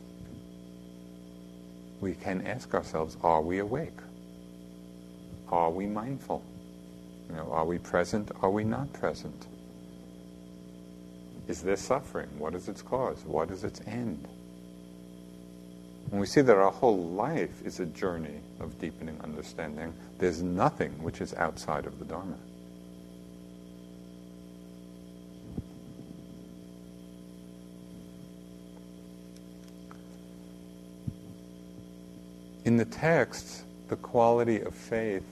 we 2.00 2.14
can 2.14 2.44
ask 2.44 2.74
ourselves, 2.74 3.16
are 3.22 3.40
we 3.40 3.60
awake? 3.60 4.00
Are 5.48 5.70
we 5.70 5.86
mindful? 5.86 6.42
You 7.28 7.36
know, 7.36 7.52
are 7.52 7.64
we 7.64 7.78
present? 7.78 8.32
Are 8.42 8.50
we 8.50 8.64
not 8.64 8.92
present? 8.94 9.46
Is 11.46 11.62
there 11.62 11.76
suffering? 11.76 12.30
What 12.36 12.56
is 12.56 12.68
its 12.68 12.82
cause? 12.82 13.22
What 13.24 13.52
is 13.52 13.62
its 13.62 13.80
end? 13.86 14.26
When 16.10 16.20
we 16.20 16.26
see 16.26 16.40
that 16.40 16.56
our 16.56 16.72
whole 16.72 16.98
life 16.98 17.64
is 17.64 17.78
a 17.78 17.86
journey 17.86 18.40
of 18.58 18.78
deepening 18.80 19.16
understanding, 19.22 19.94
there's 20.18 20.42
nothing 20.42 20.90
which 21.02 21.20
is 21.20 21.32
outside 21.34 21.86
of 21.86 22.00
the 22.00 22.04
Dharma. 22.04 22.36
In 32.64 32.76
the 32.76 32.84
text, 32.84 33.62
the 33.88 33.96
quality 33.96 34.60
of 34.62 34.74
faith 34.74 35.24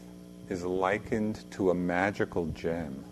is 0.48 0.64
likened 0.64 1.44
to 1.52 1.70
a 1.70 1.74
magical 1.74 2.46
gem 2.46 3.04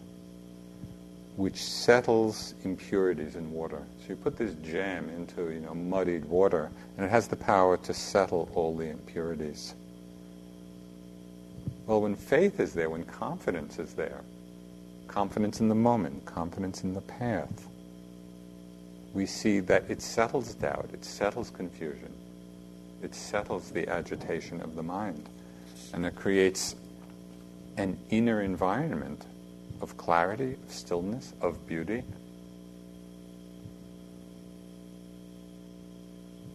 which 1.37 1.63
settles 1.63 2.55
impurities 2.65 3.37
in 3.37 3.53
water. 3.53 3.83
So 4.01 4.09
you 4.09 4.17
put 4.17 4.39
this 4.39 4.55
gem 4.63 5.11
into 5.11 5.51
you 5.53 5.61
know 5.61 5.75
muddied 5.75 6.25
water, 6.25 6.71
and 6.97 7.05
it 7.05 7.11
has 7.11 7.29
the 7.29 7.37
power 7.37 7.77
to 7.77 7.95
settle 7.95 8.49
all 8.55 8.75
the 8.75 8.89
impurities. 8.89 9.75
Well, 11.87 12.01
when 12.01 12.17
faith 12.17 12.59
is 12.59 12.73
there, 12.73 12.91
when 12.91 13.05
confidence 13.05 13.79
is 13.79 13.95
there, 13.95 14.23
confidence 15.07 15.61
in 15.61 15.69
the 15.69 15.75
moment, 15.75 16.25
confidence 16.25 16.83
in 16.83 16.95
the 16.95 17.03
path, 17.03 17.69
we 19.13 19.27
see 19.27 19.61
that 19.61 19.85
it 19.89 20.03
settles 20.03 20.55
doubt, 20.55 20.91
it 20.93 21.05
settles 21.05 21.51
confusion, 21.51 22.13
it 23.03 23.15
settles 23.15 23.71
the 23.71 23.89
agitation 23.89 24.61
of 24.63 24.75
the 24.75 24.83
mind, 24.83 25.29
and 25.93 26.05
it 26.05 26.17
creates 26.17 26.75
an 27.77 27.99
inner 28.11 28.41
environment 28.41 29.27
of 29.81 29.97
clarity, 29.97 30.57
of 30.63 30.73
stillness, 30.73 31.33
of 31.41 31.67
beauty. 31.67 32.03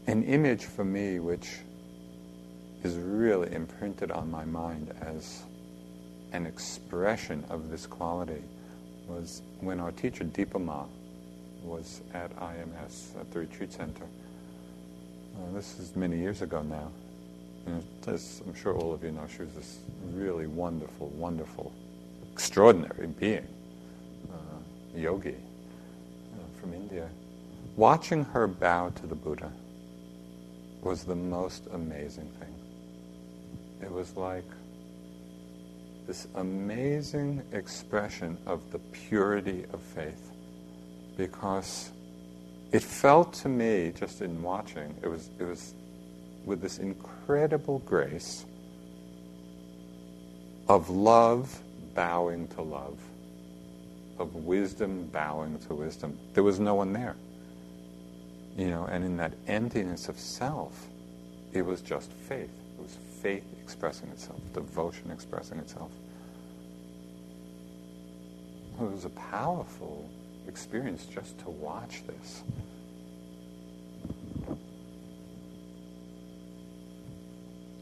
An 0.07 0.23
image 0.23 0.65
for 0.65 0.83
me 0.83 1.19
which 1.19 1.59
is 2.83 2.95
really 2.95 3.53
imprinted 3.53 4.11
on 4.11 4.29
my 4.31 4.43
mind 4.45 4.93
as 5.01 5.43
an 6.33 6.45
expression 6.45 7.45
of 7.49 7.69
this 7.69 7.85
quality 7.85 8.41
was 9.07 9.41
when 9.59 9.79
our 9.79 9.91
teacher 9.91 10.23
Dipa 10.23 10.59
Ma 10.59 10.85
was 11.63 12.01
at 12.13 12.35
IMS, 12.37 13.19
at 13.19 13.31
the 13.31 13.39
retreat 13.39 13.71
center. 13.71 14.05
Uh, 15.35 15.53
this 15.53 15.77
is 15.79 15.95
many 15.95 16.17
years 16.17 16.41
ago 16.41 16.61
now. 16.61 16.91
Know, 17.67 17.83
as 18.07 18.41
I'm 18.45 18.55
sure 18.55 18.75
all 18.75 18.91
of 18.93 19.03
you 19.03 19.11
know, 19.11 19.27
she 19.27 19.43
was 19.43 19.53
this 19.53 19.79
really 20.13 20.47
wonderful, 20.47 21.09
wonderful, 21.09 21.71
extraordinary 22.41 23.05
being, 23.05 23.47
uh, 24.33 24.97
yogi 24.97 25.35
uh, 25.35 26.59
from 26.59 26.73
India. 26.73 27.07
Watching 27.75 28.23
her 28.25 28.47
bow 28.47 28.89
to 28.89 29.05
the 29.05 29.13
Buddha 29.13 29.51
was 30.81 31.03
the 31.03 31.13
most 31.13 31.67
amazing 31.71 32.27
thing. 32.39 32.55
It 33.83 33.91
was 33.91 34.17
like 34.17 34.49
this 36.07 36.27
amazing 36.33 37.43
expression 37.51 38.39
of 38.47 38.71
the 38.71 38.79
purity 38.79 39.65
of 39.71 39.79
faith 39.79 40.31
because 41.17 41.91
it 42.71 42.81
felt 42.81 43.33
to 43.33 43.49
me 43.49 43.93
just 43.95 44.19
in 44.23 44.41
watching 44.41 44.95
it 45.03 45.07
was 45.07 45.29
it 45.39 45.43
was 45.43 45.75
with 46.43 46.59
this 46.59 46.79
incredible 46.79 47.77
grace 47.85 48.45
of 50.67 50.89
love 50.89 51.61
bowing 51.93 52.47
to 52.49 52.61
love, 52.61 52.99
of 54.19 54.35
wisdom 54.35 55.07
bowing 55.11 55.57
to 55.67 55.75
wisdom. 55.75 56.17
There 56.33 56.43
was 56.43 56.59
no 56.59 56.75
one 56.75 56.93
there. 56.93 57.15
You 58.57 58.69
know, 58.69 58.85
and 58.85 59.03
in 59.03 59.17
that 59.17 59.33
emptiness 59.47 60.09
of 60.09 60.19
self, 60.19 60.87
it 61.53 61.65
was 61.65 61.81
just 61.81 62.11
faith. 62.11 62.51
It 62.77 62.81
was 62.81 62.97
faith 63.21 63.45
expressing 63.61 64.09
itself, 64.09 64.39
devotion 64.53 65.11
expressing 65.11 65.59
itself. 65.59 65.91
It 68.79 68.91
was 68.91 69.05
a 69.05 69.09
powerful 69.09 70.09
experience 70.47 71.05
just 71.05 71.37
to 71.39 71.49
watch 71.49 72.03
this. 72.07 72.43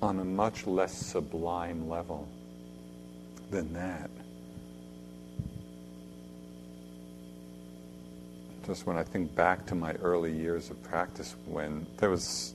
on 0.02 0.20
a 0.20 0.24
much 0.24 0.66
less 0.66 0.94
sublime 0.94 1.90
level 1.90 2.28
than 3.52 3.74
that. 3.74 4.10
Just 8.66 8.86
when 8.86 8.98
I 8.98 9.04
think 9.04 9.34
back 9.36 9.66
to 9.68 9.76
my 9.76 9.94
early 9.96 10.32
years 10.32 10.70
of 10.70 10.82
practice, 10.84 11.36
when 11.46 11.88
there 11.98 12.10
was 12.10 12.54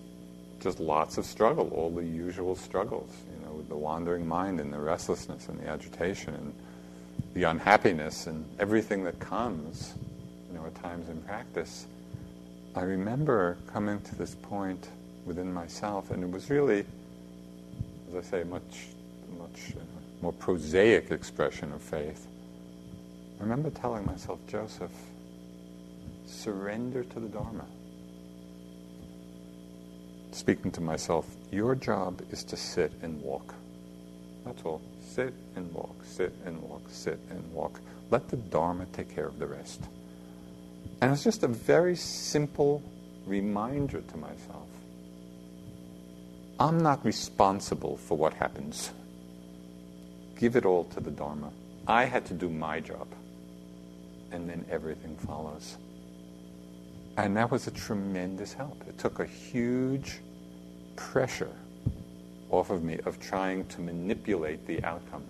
just 0.61 0.79
lots 0.79 1.19
of 1.19 1.27
struggle, 1.27 1.69
all 1.71 1.91
the 1.91 2.05
usual 2.05 2.55
struggles, 2.55 3.11
you 3.33 3.45
know, 3.45 3.53
with 3.55 3.69
the 3.69 3.77
wandering 3.77 4.27
mind 4.27 4.61
and 4.61 4.73
the 4.73 4.79
restlessness 4.79 5.49
and 5.49 5.59
the 5.61 5.69
agitation 5.69 6.35
and 6.35 6.55
the 7.35 7.43
unhappiness 7.45 8.27
and 8.27 8.45
everything 8.61 9.05
that 9.05 9.19
comes, 9.19 9.95
you 10.49 10.57
know, 10.57 10.65
at 10.67 10.75
times 10.77 11.09
in 11.09 11.21
practice. 11.23 11.87
I 12.77 12.83
remember 12.83 13.57
coming 13.73 14.01
to 14.01 14.15
this 14.15 14.35
point 14.37 14.89
within 15.27 15.53
myself, 15.53 16.11
and 16.11 16.23
it 16.23 16.31
was 16.31 16.49
really 16.49 16.85
as 18.15 18.27
I 18.27 18.31
say, 18.31 18.45
much, 18.45 18.87
much 19.39 19.73
uh, 19.77 19.81
more 20.21 20.33
prosaic 20.33 21.11
expression 21.11 21.73
of 21.73 21.83
faith. 21.83 22.27
I 23.39 23.43
remember 23.43 23.71
telling 23.71 24.07
myself, 24.07 24.39
Joseph, 24.47 24.93
Surrender 26.27 27.05
to 27.05 27.21
the 27.21 27.29
Dharma. 27.29 27.67
Speaking 30.33 30.71
to 30.73 30.81
myself, 30.81 31.27
your 31.51 31.75
job 31.75 32.23
is 32.31 32.43
to 32.45 32.57
sit 32.57 32.93
and 33.03 33.21
walk. 33.21 33.55
That's 34.45 34.63
all. 34.63 34.83
Sit 35.01 35.35
and 35.57 35.73
walk, 35.73 36.05
sit 36.05 36.35
and 36.45 36.61
walk, 36.63 36.83
sit 36.89 37.19
and 37.31 37.53
walk. 37.53 37.81
Let 38.11 38.29
the 38.29 38.37
Dharma 38.37 38.87
take 38.93 39.15
care 39.15 39.27
of 39.27 39.39
the 39.39 39.47
rest. 39.47 39.83
And 41.01 41.13
it's 41.13 41.25
just 41.25 41.43
a 41.43 41.49
very 41.49 41.97
simple 41.97 42.83
reminder 43.27 44.01
to 44.01 44.17
myself. 44.17 44.69
I'm 46.59 46.79
not 46.79 47.05
responsible 47.05 47.97
for 47.97 48.17
what 48.17 48.35
happens. 48.35 48.91
Give 50.45 50.57
it 50.57 50.67
all 50.67 50.85
to 50.85 51.01
the 51.01 51.11
Dharma. 51.11 51.51
I 51.89 52.05
had 52.05 52.27
to 52.27 52.35
do 52.35 52.51
my 52.51 52.79
job. 52.79 53.09
And 54.31 54.47
then 54.47 54.63
everything 54.71 55.17
follows. 55.17 55.79
And 57.17 57.35
that 57.39 57.51
was 57.51 57.67
a 57.67 57.71
tremendous 57.71 58.53
help. 58.53 58.79
It 58.87 58.99
took 58.99 59.21
a 59.21 59.25
huge 59.25 60.21
pressure 60.97 61.57
off 62.51 62.69
of 62.69 62.83
me 62.83 62.99
of 63.07 63.19
trying 63.21 63.65
to 63.69 63.81
manipulate 63.81 64.67
the 64.67 64.85
outcome. 64.85 65.25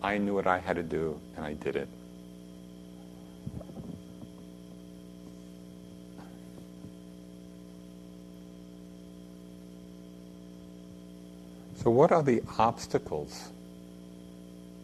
I 0.00 0.16
knew 0.16 0.36
what 0.36 0.46
I 0.46 0.60
had 0.60 0.76
to 0.76 0.84
do, 0.84 1.20
and 1.34 1.44
I 1.44 1.54
did 1.54 1.74
it. 1.74 1.88
So, 11.82 11.90
what 11.90 12.12
are 12.12 12.22
the 12.22 12.44
obstacles 12.60 13.50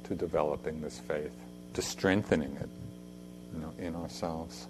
to 0.08 0.14
developing 0.14 0.80
this 0.80 0.98
faith, 0.98 1.32
to 1.74 1.82
strengthening 1.82 2.56
it 2.56 2.68
you 3.54 3.60
know, 3.60 3.72
in 3.78 3.94
ourselves? 3.96 4.66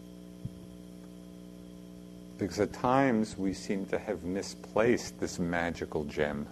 Because 2.39 2.61
at 2.61 2.73
times 2.73 3.37
we 3.39 3.55
seem 3.55 3.87
to 3.87 3.99
have 3.99 4.23
misplaced 4.25 5.19
this 5.21 5.39
magical 5.39 6.05
gem. 6.05 6.47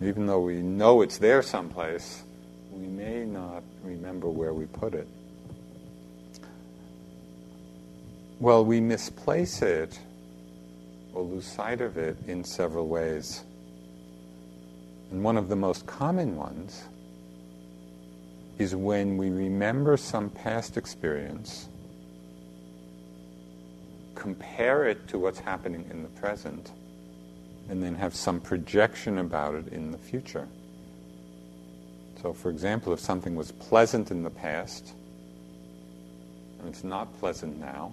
Even 0.00 0.26
though 0.26 0.40
we 0.40 0.60
know 0.60 1.02
it's 1.02 1.18
there 1.18 1.42
someplace, 1.42 2.24
we 2.72 2.86
may 2.88 3.24
not 3.24 3.62
remember 3.84 4.28
where 4.28 4.52
we 4.52 4.66
put 4.66 4.94
it. 4.94 5.06
Well, 8.40 8.64
we 8.64 8.80
misplace 8.80 9.62
it 9.62 9.96
or 11.14 11.22
lose 11.22 11.46
sight 11.46 11.80
of 11.80 11.96
it 11.96 12.16
in 12.26 12.42
several 12.42 12.88
ways. 12.88 13.44
And 15.12 15.22
one 15.22 15.36
of 15.36 15.48
the 15.48 15.54
most 15.54 15.86
common 15.86 16.34
ones 16.34 16.82
is 18.58 18.74
when 18.74 19.16
we 19.16 19.30
remember 19.30 19.96
some 19.96 20.30
past 20.30 20.76
experience, 20.76 21.68
compare 24.14 24.86
it 24.86 25.08
to 25.08 25.18
what's 25.18 25.38
happening 25.38 25.84
in 25.90 26.02
the 26.02 26.08
present, 26.10 26.70
and 27.68 27.82
then 27.82 27.94
have 27.94 28.14
some 28.14 28.40
projection 28.40 29.18
about 29.18 29.54
it 29.54 29.68
in 29.68 29.90
the 29.90 29.98
future. 29.98 30.46
So, 32.22 32.32
for 32.32 32.50
example, 32.50 32.92
if 32.92 33.00
something 33.00 33.34
was 33.34 33.50
pleasant 33.52 34.10
in 34.10 34.22
the 34.22 34.30
past 34.30 34.92
and 36.58 36.68
it's 36.68 36.84
not 36.84 37.18
pleasant 37.18 37.58
now, 37.58 37.92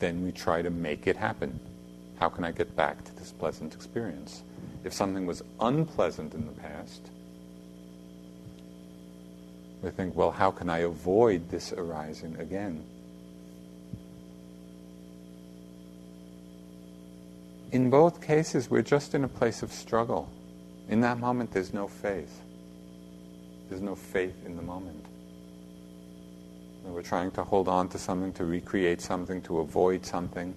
then 0.00 0.24
we 0.24 0.32
try 0.32 0.62
to 0.62 0.70
make 0.70 1.06
it 1.06 1.16
happen. 1.16 1.58
How 2.18 2.28
can 2.28 2.44
I 2.44 2.50
get 2.50 2.74
back 2.74 3.04
to 3.04 3.14
this 3.16 3.30
pleasant 3.30 3.74
experience? 3.74 4.42
If 4.82 4.92
something 4.92 5.26
was 5.26 5.42
unpleasant 5.60 6.34
in 6.34 6.46
the 6.46 6.52
past, 6.52 7.10
we 9.86 9.92
think, 9.92 10.16
well, 10.16 10.32
how 10.32 10.50
can 10.50 10.68
I 10.68 10.78
avoid 10.78 11.48
this 11.48 11.72
arising 11.72 12.36
again? 12.40 12.84
In 17.70 17.88
both 17.88 18.20
cases, 18.20 18.68
we're 18.68 18.82
just 18.82 19.14
in 19.14 19.22
a 19.22 19.28
place 19.28 19.62
of 19.62 19.72
struggle. 19.72 20.28
In 20.88 21.02
that 21.02 21.20
moment, 21.20 21.52
there's 21.52 21.72
no 21.72 21.86
faith. 21.86 22.42
There's 23.68 23.80
no 23.80 23.94
faith 23.94 24.34
in 24.44 24.56
the 24.56 24.62
moment. 24.62 25.06
And 26.84 26.92
we're 26.92 27.02
trying 27.02 27.30
to 27.32 27.44
hold 27.44 27.68
on 27.68 27.88
to 27.90 27.98
something, 27.98 28.32
to 28.32 28.44
recreate 28.44 29.00
something, 29.00 29.40
to 29.42 29.60
avoid 29.60 30.04
something. 30.04 30.52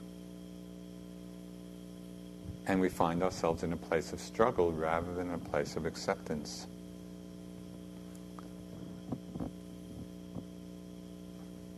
And 2.66 2.82
we 2.82 2.90
find 2.90 3.22
ourselves 3.22 3.62
in 3.62 3.74
a 3.74 3.78
place 3.78 4.12
of 4.12 4.20
struggle 4.20 4.72
rather 4.72 5.14
than 5.14 5.32
a 5.32 5.38
place 5.38 5.76
of 5.76 5.86
acceptance. 5.86 6.66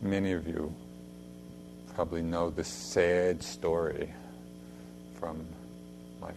Many 0.04 0.32
of 0.32 0.48
you 0.48 0.74
probably 1.94 2.22
know 2.22 2.50
this 2.50 2.66
sad 2.66 3.40
story 3.40 4.12
from 5.20 5.46
my 6.20 6.32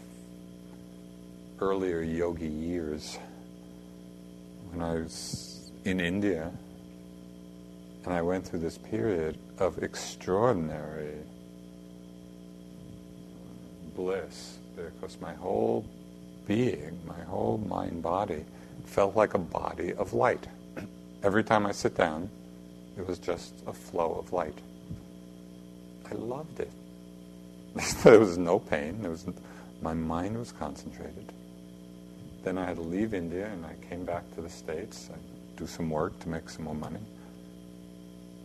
earlier 1.60 2.02
yogi 2.02 2.48
years 2.48 3.18
when 4.70 4.84
I 4.84 4.94
was 4.94 5.72
in 5.84 6.00
India 6.00 6.52
and 8.04 8.14
I 8.14 8.22
went 8.22 8.46
through 8.46 8.60
this 8.60 8.78
period 8.78 9.40
of 9.58 9.82
extraordinary 9.82 11.16
bliss 13.96 14.60
because 14.76 15.20
my 15.20 15.34
whole 15.34 15.84
being, 16.46 17.00
my 17.08 17.24
whole 17.24 17.58
mind 17.58 18.04
body 18.04 18.46
felt 18.86 19.16
like 19.16 19.34
a 19.34 19.40
body 19.40 19.92
of 19.96 20.14
light. 20.14 20.46
Every 21.24 21.44
time 21.44 21.66
I 21.66 21.72
sit 21.72 21.98
down, 21.98 22.30
it 22.98 23.08
was 23.08 23.20
just 23.20 23.54
a 23.68 23.74
flow 23.74 24.16
of 24.20 24.32
light. 24.34 24.58
I 26.10 26.16
loved 26.16 26.60
it. 26.60 26.72
there 28.04 28.20
was 28.20 28.38
no 28.38 28.60
pain. 28.60 29.02
There 29.02 29.12
was, 29.12 29.26
my 29.82 29.94
mind 29.94 30.38
was 30.38 30.52
concentrated. 30.52 31.32
Then 32.44 32.58
I 32.58 32.66
had 32.66 32.76
to 32.78 32.82
leave 32.82 33.14
India 33.14 33.48
and 33.48 33.66
I 33.66 33.74
came 33.90 34.06
back 34.06 34.24
to 34.36 34.42
the 34.42 34.50
States. 34.50 35.10
I 35.12 35.18
do 35.58 35.68
some 35.68 35.90
work 35.90 36.18
to 36.20 36.30
make 36.30 36.50
some 36.50 36.66
more 36.66 36.76
money. 36.76 37.00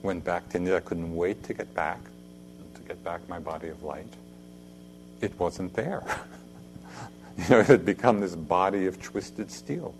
Went 0.02 0.24
back 0.24 0.48
to 0.50 0.56
India. 0.56 0.76
I 0.76 0.80
couldn't 0.80 1.14
wait 1.14 1.44
to 1.44 1.54
get 1.54 1.72
back, 1.74 2.00
to 2.74 2.80
get 2.82 3.04
back 3.04 3.28
my 3.28 3.38
body 3.38 3.68
of 3.68 3.82
light. 3.82 4.12
It 5.20 5.38
wasn't 5.38 5.74
there. 5.74 6.02
you 7.38 7.44
know, 7.50 7.60
it 7.60 7.66
had 7.66 7.84
become 7.84 8.20
this 8.20 8.34
body 8.34 8.86
of 8.86 9.00
twisted 9.02 9.50
steel. 9.50 9.94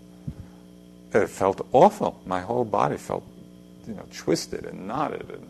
It 1.13 1.27
felt 1.27 1.67
awful. 1.71 2.19
My 2.25 2.39
whole 2.39 2.65
body 2.65 2.97
felt, 2.97 3.23
you 3.87 3.93
know, 3.93 4.05
twisted 4.13 4.65
and 4.65 4.87
knotted. 4.87 5.29
And 5.29 5.47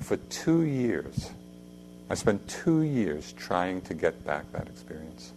for 0.00 0.16
two 0.16 0.62
years, 0.62 1.30
I 2.10 2.14
spent 2.14 2.46
two 2.48 2.82
years 2.82 3.32
trying 3.32 3.80
to 3.82 3.94
get 3.94 4.24
back 4.24 4.50
that 4.52 4.68
experience. 4.68 5.32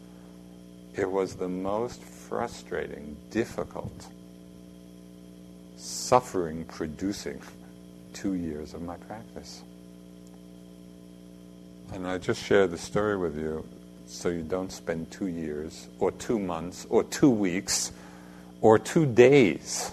It 0.96 1.10
was 1.10 1.36
the 1.36 1.48
most 1.48 2.02
frustrating, 2.04 3.16
difficult, 3.30 4.08
suffering 5.76 6.66
producing 6.66 7.42
two 8.14 8.34
years 8.34 8.74
of 8.74 8.82
my 8.82 8.98
practice. 8.98 9.64
And 11.94 12.08
I 12.08 12.18
just 12.18 12.44
share 12.44 12.68
the 12.68 12.78
story 12.78 13.16
with 13.16 13.38
you 13.38 13.66
so 14.08 14.30
you 14.30 14.42
don't 14.42 14.72
spend 14.72 15.12
two 15.12 15.28
years, 15.28 15.88
or 16.00 16.12
two 16.12 16.40
months, 16.40 16.86
or 16.90 17.04
two 17.04 17.30
weeks, 17.30 17.92
or 18.62 18.80
two 18.80 19.06
days, 19.06 19.92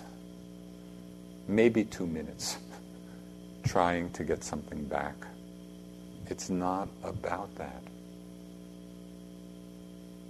maybe 1.49 1.85
two 1.85 2.07
minutes, 2.07 2.59
trying 3.65 4.11
to 4.11 4.25
get 4.25 4.45
something 4.45 4.85
back. 4.85 5.15
It's 6.27 6.51
not 6.51 6.89
about 7.03 7.55
that. 7.57 7.83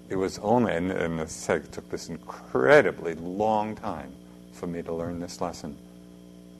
It 0.09 0.17
was 0.17 0.39
only, 0.41 0.73
and, 0.73 0.91
and 0.91 1.21
it 1.21 1.29
took 1.73 1.89
this 1.91 2.09
incredibly 2.09 3.15
long 3.15 3.75
time 3.75 4.13
for 4.53 4.67
me 4.67 4.83
to 4.83 4.93
learn 4.93 5.19
this 5.19 5.41
lesson 5.41 5.77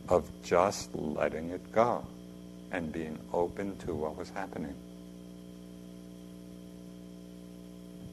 of 0.09 0.29
just 0.43 0.95
letting 0.95 1.51
it 1.51 1.73
go 1.73 2.07
and 2.73 2.93
being 2.93 3.19
open 3.33 3.77
to 3.79 3.95
what 3.95 4.17
was 4.17 4.31
happening. 4.31 4.75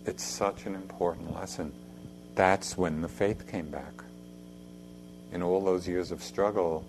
It's 0.05 0.23
such 0.23 0.65
an 0.65 0.75
important 0.75 1.33
lesson. 1.33 1.71
That's 2.35 2.77
when 2.77 3.01
the 3.01 3.07
faith 3.07 3.49
came 3.49 3.69
back. 3.69 4.03
In 5.31 5.41
all 5.41 5.63
those 5.63 5.87
years 5.87 6.11
of 6.11 6.21
struggle, 6.21 6.85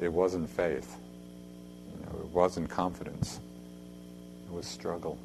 it 0.00 0.10
wasn't 0.10 0.48
faith. 0.48 0.96
You 1.92 2.06
know, 2.06 2.18
it 2.20 2.28
wasn't 2.28 2.70
confidence. 2.70 3.40
It 4.46 4.52
was 4.52 4.66
struggle. 4.66 5.18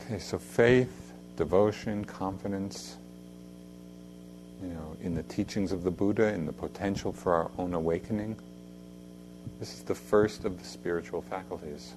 Okay, 0.00 0.18
so 0.18 0.38
faith, 0.38 1.12
devotion, 1.36 2.04
confidence, 2.04 2.96
you 4.62 4.68
know, 4.68 4.96
in 5.00 5.14
the 5.14 5.22
teachings 5.24 5.72
of 5.72 5.82
the 5.82 5.90
Buddha, 5.90 6.32
in 6.34 6.46
the 6.46 6.52
potential 6.52 7.12
for 7.12 7.34
our 7.34 7.50
own 7.58 7.74
awakening. 7.74 8.36
This 9.58 9.74
is 9.74 9.82
the 9.82 9.94
first 9.94 10.44
of 10.44 10.58
the 10.58 10.64
spiritual 10.64 11.22
faculties. 11.22 11.92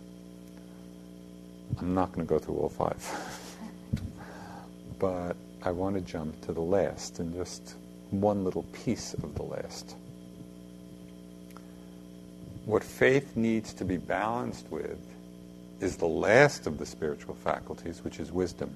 I'm 1.80 1.94
not 1.94 2.12
going 2.12 2.26
to 2.26 2.30
go 2.30 2.40
through 2.40 2.56
all 2.56 2.70
five. 2.70 3.52
but 5.00 5.36
I 5.62 5.72
want 5.72 5.96
to 5.96 6.02
jump 6.02 6.40
to 6.42 6.54
the 6.54 6.62
last 6.62 7.20
and 7.20 7.34
just 7.34 7.76
one 8.12 8.44
little 8.44 8.64
piece 8.64 9.14
of 9.14 9.36
the 9.36 9.44
last. 9.44 9.96
What 12.66 12.84
faith 12.84 13.36
needs 13.36 13.74
to 13.76 13.86
be 13.86 13.98
balanced 13.98 14.70
with 14.72 15.00
is 15.80 15.98
the 15.98 16.08
last 16.08 16.68
of 16.68 16.78
the 16.78 16.86
spiritual 16.86 17.36
faculties, 17.36 18.04
which 18.04 18.20
is 18.20 18.32
wisdom. 18.32 18.76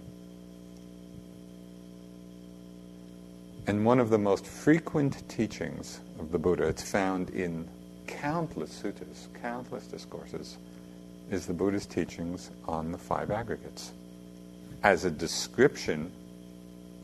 And 3.67 3.85
one 3.85 3.99
of 3.99 4.09
the 4.09 4.17
most 4.17 4.45
frequent 4.45 5.27
teachings 5.29 5.99
of 6.19 6.31
the 6.31 6.39
Buddha, 6.39 6.67
it's 6.67 6.89
found 6.89 7.29
in 7.29 7.67
countless 8.07 8.81
suttas, 8.81 9.27
countless 9.41 9.85
discourses, 9.85 10.57
is 11.29 11.45
the 11.45 11.53
Buddha's 11.53 11.85
teachings 11.85 12.49
on 12.67 12.91
the 12.91 12.97
five 12.97 13.29
aggregates 13.29 13.91
as 14.83 15.05
a 15.05 15.11
description 15.11 16.11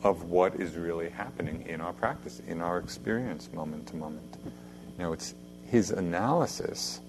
of 0.02 0.24
what 0.24 0.54
is 0.56 0.76
really 0.76 1.08
happening 1.10 1.64
in 1.66 1.80
our 1.80 1.92
practice, 1.92 2.40
in 2.46 2.60
our 2.60 2.78
experience, 2.78 3.50
moment 3.52 3.88
to 3.88 3.96
moment. 3.96 4.36
You 4.44 5.04
know, 5.04 5.12
it's 5.12 5.34
his 5.68 5.90
analysis 5.90 7.00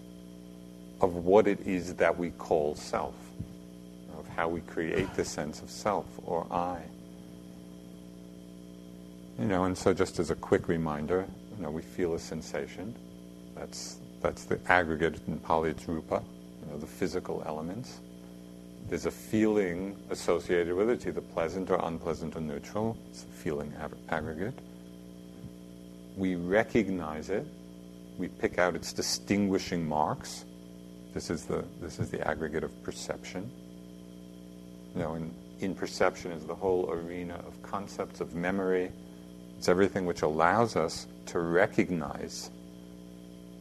of 1.00 1.16
what 1.16 1.48
it 1.48 1.60
is 1.68 1.96
that 1.96 2.18
we 2.18 2.32
call 2.32 2.76
self, 2.76 3.16
of 4.18 4.28
how 4.30 4.50
we 4.50 4.62
create 4.62 5.14
the 5.16 5.24
sense 5.24 5.62
of 5.62 5.70
self 5.70 6.06
or 6.26 6.48
I. 6.52 6.82
You 9.38 9.46
know, 9.46 9.66
and 9.66 9.78
so 9.78 9.94
just 9.94 10.18
as 10.18 10.32
a 10.32 10.36
quick 10.36 10.68
reminder, 10.68 11.26
you 11.56 11.64
know, 11.64 11.70
we 11.70 11.84
feel 11.84 12.16
a 12.16 12.20
sensation. 12.20 12.96
That's 13.56 13.98
that's 14.22 14.46
the 14.46 14.60
aggregate 14.68 15.20
in 15.28 15.38
Pali 15.40 15.70
it's 15.70 15.88
rupa, 15.88 16.24
you 16.62 16.72
know, 16.72 16.80
the 16.80 16.88
physical 16.88 17.44
elements. 17.46 18.00
There's 18.90 19.06
a 19.06 19.12
feeling 19.12 19.98
associated 20.10 20.74
with 20.74 20.90
it, 20.90 21.06
either 21.06 21.20
pleasant 21.20 21.70
or 21.70 21.80
unpleasant 21.84 22.38
or 22.38 22.42
neutral. 22.42 22.98
It's 23.10 23.24
a 23.24 23.26
feeling 23.26 23.74
ag- 23.82 23.98
aggregate. 24.08 24.58
We 26.16 26.36
recognize 26.36 27.30
it. 27.30 27.46
We 28.18 28.30
pick 28.30 28.58
out 28.58 28.76
its 28.76 28.94
distinguishing 28.94 29.86
marks. 29.86 30.46
This 31.14 31.30
is 31.30 31.44
the 31.46 31.66
this 31.82 32.00
is 32.00 32.10
the 32.10 32.26
aggregate 32.26 32.64
of 32.64 32.84
perception. 32.84 33.52
You 34.96 35.02
know, 35.02 35.16
in, 35.16 35.34
in 35.60 35.76
perception 35.76 36.32
is 36.32 36.46
the 36.46 36.56
whole 36.56 36.90
arena 36.90 37.36
of 37.46 37.62
concepts 37.62 38.22
of 38.22 38.36
memory, 38.36 38.90
it's 39.58 39.68
everything 39.68 40.06
which 40.06 40.22
allows 40.22 40.76
us 40.76 41.08
to 41.28 41.40
recognize 41.40 42.52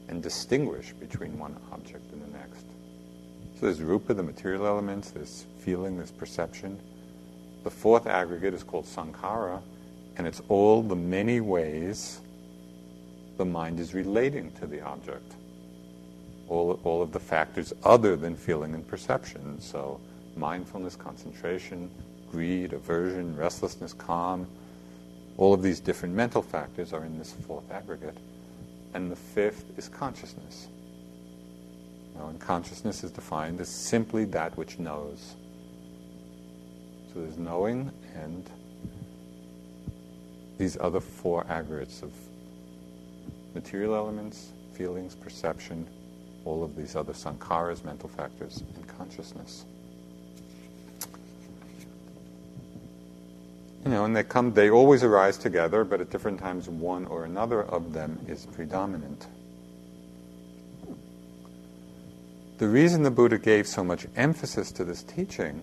and 0.09 0.23
distinguish 0.23 0.93
between 0.93 1.37
one 1.37 1.57
object 1.73 2.13
and 2.13 2.23
the 2.23 2.39
next. 2.39 2.65
So 3.59 3.67
there's 3.67 3.81
rupa, 3.81 4.13
the 4.13 4.23
material 4.23 4.67
elements, 4.67 5.11
there's 5.11 5.47
feeling, 5.61 5.97
there's 5.97 6.11
perception. 6.11 6.79
The 7.65 7.71
fourth 7.71 8.07
aggregate 8.07 8.53
is 8.53 8.63
called 8.63 8.85
sankhara, 8.85 9.63
and 10.19 10.27
it's 10.27 10.43
all 10.49 10.83
the 10.83 10.95
many 10.95 11.41
ways 11.41 12.21
the 13.39 13.47
mind 13.47 13.81
is 13.81 13.95
relating 13.95 14.53
to 14.53 14.67
the 14.67 14.83
object. 14.83 15.33
All, 16.49 16.79
all 16.85 17.01
of 17.01 17.13
the 17.13 17.21
factors 17.21 17.73
other 17.83 18.15
than 18.15 18.37
feeling 18.37 18.75
and 18.75 18.87
perception. 18.87 19.59
So 19.61 20.01
mindfulness, 20.37 20.95
concentration, 20.95 21.91
greed, 22.31 22.75
aversion, 22.75 23.37
restlessness, 23.37 23.95
calm, 23.95 24.47
all 25.39 25.55
of 25.55 25.63
these 25.63 25.81
different 25.81 26.15
mental 26.15 26.43
factors 26.43 26.93
are 26.93 27.05
in 27.05 27.19
this 27.19 27.33
fourth 27.33 27.71
aggregate. 27.71 28.19
And 28.93 29.11
the 29.11 29.17
fifth 29.17 29.65
is 29.79 29.89
consciousness. 29.89 30.69
Now, 32.19 32.29
and 32.29 32.41
consciousness 32.41 33.05
is 33.05 33.11
defined 33.11 33.61
as 33.61 33.69
simply 33.69 34.25
that 34.27 34.57
which 34.57 34.79
knows. 34.79 35.35
So 37.13 37.21
there's 37.21 37.39
knowing 37.39 37.91
and 38.15 38.49
these 40.59 40.79
other 40.81 41.01
four 41.01 41.47
aggregates 41.49 42.03
of 42.03 42.13
material 43.55 43.95
elements, 43.95 44.53
feelings, 44.73 45.15
perception, 45.15 45.87
all 46.45 46.63
of 46.63 46.77
these 46.77 46.97
other 46.97 47.13
sankharas, 47.13 47.85
mental 47.85 48.09
factors, 48.09 48.63
and 48.75 48.87
consciousness. 48.87 49.65
You 53.85 53.91
know, 53.91 54.05
and 54.05 54.17
they 54.17 54.25
come, 54.25 54.53
they 54.53 54.71
always 54.71 55.05
arise 55.05 55.39
together, 55.39 55.85
but 55.85 56.01
at 56.01 56.11
different 56.11 56.41
times 56.41 56.69
one 56.69 57.07
or 57.07 57.25
another 57.25 57.63
of 57.63 57.93
them 57.93 58.19
is 58.27 58.47
predominant. 58.47 59.27
The 62.59 62.69
reason 62.69 63.03
the 63.03 63.11
Buddha 63.11 63.37
gave 63.37 63.67
so 63.67 63.85
much 63.85 64.07
emphasis 64.17 64.73
to 64.73 64.85
this 64.85 65.03
teaching 65.03 65.63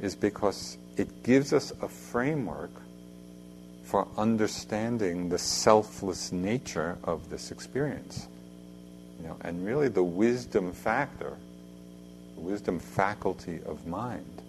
is 0.00 0.14
because 0.14 0.76
it 0.98 1.22
gives 1.22 1.54
us 1.54 1.72
a 1.80 1.88
framework 1.88 2.70
for 3.84 4.06
understanding 4.18 5.30
the 5.30 5.38
selfless 5.38 6.30
nature 6.30 6.98
of 7.04 7.30
this 7.30 7.50
experience. 7.50 8.28
You 9.18 9.28
know, 9.28 9.36
and 9.40 9.64
really 9.64 9.88
the 9.88 10.02
wisdom 10.02 10.72
factor, 10.72 11.32
the 12.34 12.40
wisdom 12.42 12.78
faculty 12.78 13.60
of 13.64 13.86
mind 13.86 14.42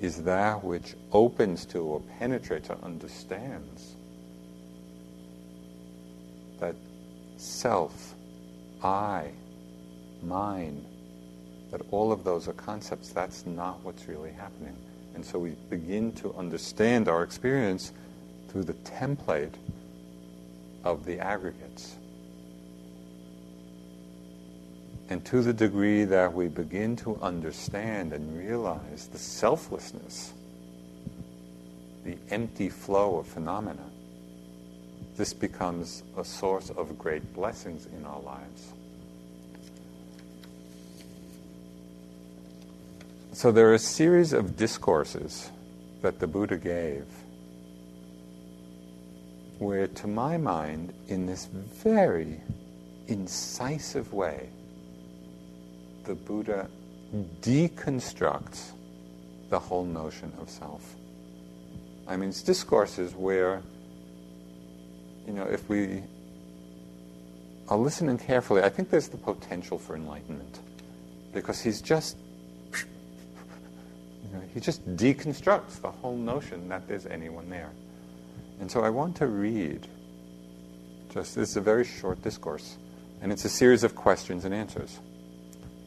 is 0.00 0.22
that 0.22 0.62
which 0.62 0.94
opens 1.10 1.66
to 1.66 1.78
or 1.78 2.00
penetrates 2.20 2.70
or 2.70 2.78
understands 2.84 3.96
that 6.60 6.76
self, 7.38 8.14
I, 8.84 9.30
mine, 10.22 10.84
that 11.70 11.82
all 11.90 12.12
of 12.12 12.24
those 12.24 12.48
are 12.48 12.52
concepts. 12.54 13.10
That's 13.10 13.46
not 13.46 13.80
what's 13.82 14.06
really 14.08 14.32
happening. 14.32 14.76
And 15.14 15.24
so 15.24 15.38
we 15.38 15.50
begin 15.68 16.12
to 16.12 16.34
understand 16.34 17.08
our 17.08 17.22
experience 17.22 17.92
through 18.48 18.64
the 18.64 18.74
template 18.74 19.54
of 20.84 21.04
the 21.04 21.18
aggregates. 21.18 21.96
And 25.08 25.24
to 25.26 25.42
the 25.42 25.52
degree 25.52 26.04
that 26.04 26.32
we 26.32 26.48
begin 26.48 26.96
to 26.96 27.18
understand 27.20 28.12
and 28.12 28.38
realize 28.38 29.08
the 29.08 29.18
selflessness, 29.18 30.32
the 32.04 32.16
empty 32.30 32.68
flow 32.68 33.18
of 33.18 33.26
phenomena, 33.26 33.84
this 35.16 35.34
becomes 35.34 36.02
a 36.16 36.24
source 36.24 36.70
of 36.70 36.96
great 36.98 37.34
blessings 37.34 37.86
in 37.86 38.04
our 38.06 38.20
lives. 38.20 38.72
So 43.40 43.50
there 43.50 43.70
are 43.70 43.74
a 43.74 43.78
series 43.78 44.34
of 44.34 44.54
discourses 44.58 45.50
that 46.02 46.18
the 46.18 46.26
Buddha 46.26 46.58
gave 46.58 47.06
where, 49.58 49.86
to 49.86 50.06
my 50.06 50.36
mind, 50.36 50.92
in 51.08 51.24
this 51.24 51.46
very 51.46 52.38
incisive 53.08 54.12
way, 54.12 54.50
the 56.04 56.14
Buddha 56.14 56.68
deconstructs 57.40 58.72
the 59.48 59.58
whole 59.58 59.86
notion 59.86 60.34
of 60.38 60.50
self. 60.50 60.94
I 62.06 62.18
mean, 62.18 62.28
it's 62.28 62.42
discourses 62.42 63.14
where, 63.14 63.62
you 65.26 65.32
know, 65.32 65.44
if 65.44 65.66
we 65.66 66.02
are 67.68 67.78
listening 67.78 68.18
carefully, 68.18 68.62
I 68.62 68.68
think 68.68 68.90
there's 68.90 69.08
the 69.08 69.16
potential 69.16 69.78
for 69.78 69.96
enlightenment. 69.96 70.58
Because 71.32 71.62
he's 71.62 71.80
just, 71.80 72.18
you 74.30 74.36
know, 74.36 74.44
he 74.54 74.60
just 74.60 74.86
deconstructs 74.96 75.80
the 75.80 75.90
whole 75.90 76.16
notion 76.16 76.68
that 76.68 76.86
there's 76.86 77.06
anyone 77.06 77.50
there. 77.50 77.70
And 78.60 78.70
so 78.70 78.82
I 78.82 78.90
want 78.90 79.16
to 79.16 79.26
read, 79.26 79.86
just, 81.12 81.34
this 81.34 81.50
is 81.50 81.56
a 81.56 81.60
very 81.60 81.84
short 81.84 82.22
discourse, 82.22 82.76
and 83.20 83.32
it's 83.32 83.44
a 83.44 83.48
series 83.48 83.82
of 83.82 83.94
questions 83.94 84.44
and 84.44 84.54
answers. 84.54 85.00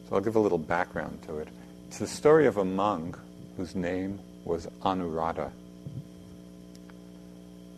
So 0.08 0.16
I'll 0.16 0.20
give 0.20 0.36
a 0.36 0.40
little 0.40 0.58
background 0.58 1.22
to 1.22 1.38
it. 1.38 1.48
It's 1.88 1.98
the 1.98 2.06
story 2.06 2.46
of 2.46 2.58
a 2.58 2.64
monk 2.64 3.16
whose 3.56 3.74
name 3.74 4.20
was 4.44 4.66
Anuruddha. 4.82 5.50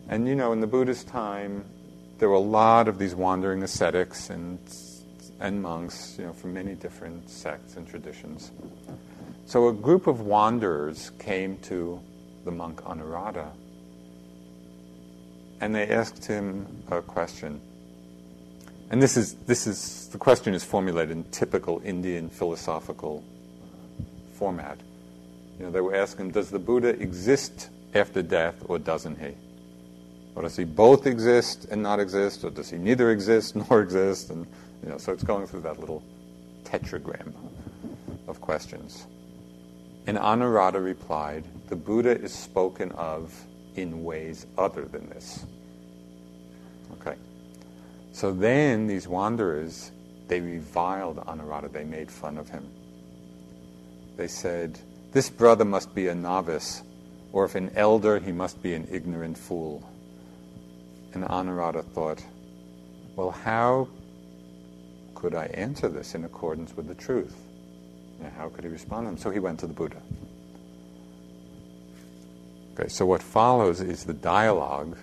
And 0.09 0.27
you 0.27 0.35
know, 0.35 0.51
in 0.51 0.59
the 0.59 0.67
Buddhist 0.67 1.07
time, 1.07 1.63
there 2.17 2.29
were 2.29 2.35
a 2.35 2.39
lot 2.39 2.87
of 2.87 2.97
these 2.97 3.13
wandering 3.13 3.63
ascetics 3.63 4.29
and, 4.29 4.59
and 5.39 5.61
monks, 5.61 6.15
you 6.17 6.25
know, 6.25 6.33
from 6.33 6.53
many 6.53 6.73
different 6.73 7.29
sects 7.29 7.75
and 7.75 7.87
traditions. 7.87 8.51
So 9.47 9.69
a 9.69 9.73
group 9.73 10.07
of 10.07 10.19
wanderers 10.19 11.11
came 11.19 11.57
to 11.59 12.01
the 12.43 12.51
monk 12.51 12.81
Anuruddha 12.83 13.49
and 15.61 15.73
they 15.73 15.87
asked 15.87 16.25
him 16.25 16.67
a 16.91 17.01
question. 17.01 17.61
And 18.89 19.01
this 19.01 19.15
is, 19.15 19.35
this 19.45 19.65
is, 19.65 20.09
the 20.09 20.17
question 20.17 20.53
is 20.53 20.65
formulated 20.65 21.15
in 21.15 21.23
typical 21.31 21.81
Indian 21.85 22.29
philosophical 22.29 23.23
format. 24.33 24.81
You 25.57 25.67
know, 25.67 25.71
they 25.71 25.79
were 25.79 25.95
asking, 25.95 26.31
does 26.31 26.49
the 26.49 26.59
Buddha 26.59 26.89
exist 26.89 27.69
after 27.95 28.21
death 28.21 28.61
or 28.67 28.77
doesn't 28.77 29.17
he? 29.17 29.31
Or 30.35 30.41
does 30.41 30.57
he 30.57 30.65
both 30.65 31.07
exist 31.07 31.67
and 31.71 31.81
not 31.81 32.01
exist, 32.01 32.43
or 32.43 32.49
does 32.49 32.69
he 32.69 32.77
neither 32.77 33.11
exist 33.11 33.55
nor 33.69 33.81
exist? 33.81 34.29
And, 34.29 34.45
you 34.83 34.89
know, 34.89 34.97
so 34.97 35.13
it's 35.13 35.23
going 35.23 35.47
through 35.47 35.61
that 35.61 35.79
little 35.79 36.03
tetragram 36.65 37.33
of 38.27 38.41
questions. 38.41 39.07
And 40.07 40.17
Anuruddha 40.17 40.81
replied, 40.81 41.43
the 41.67 41.75
Buddha 41.75 42.17
is 42.17 42.33
spoken 42.33 42.93
of 42.93 43.33
in 43.75 44.05
ways 44.05 44.45
other 44.57 44.85
than 44.85 45.09
this. 45.09 45.45
Okay. 46.93 47.17
So 48.13 48.31
then 48.31 48.87
these 48.87 49.05
wanderers, 49.05 49.91
they 50.29 50.39
reviled 50.39 51.17
Anuruddha, 51.17 51.73
they 51.73 51.83
made 51.83 52.09
fun 52.09 52.37
of 52.37 52.47
him. 52.47 52.65
They 54.15 54.29
said, 54.29 54.79
This 55.11 55.29
brother 55.29 55.65
must 55.65 55.93
be 55.93 56.07
a 56.07 56.15
novice, 56.15 56.83
or 57.33 57.43
if 57.43 57.55
an 57.55 57.71
elder, 57.75 58.17
he 58.17 58.31
must 58.31 58.63
be 58.63 58.73
an 58.73 58.87
ignorant 58.89 59.37
fool. 59.37 59.87
And 61.13 61.25
Anuruddha 61.25 61.83
thought, 61.83 62.23
Well, 63.17 63.31
how 63.31 63.89
could 65.15 65.35
I 65.35 65.47
answer 65.47 65.89
this 65.89 66.15
in 66.15 66.23
accordance 66.23 66.77
with 66.77 66.87
the 66.87 66.95
truth? 66.95 67.35
How 68.37 68.49
could 68.49 68.63
he 68.63 68.69
respond? 68.69 69.19
So 69.19 69.29
he 69.29 69.39
went 69.39 69.59
to 69.61 69.67
the 69.67 69.73
Buddha. 69.73 70.01
Okay, 72.73 72.89
so 72.89 73.05
what 73.05 73.23
follows 73.23 73.81
is 73.81 74.03
the 74.03 74.13
dialogue. 74.13 74.97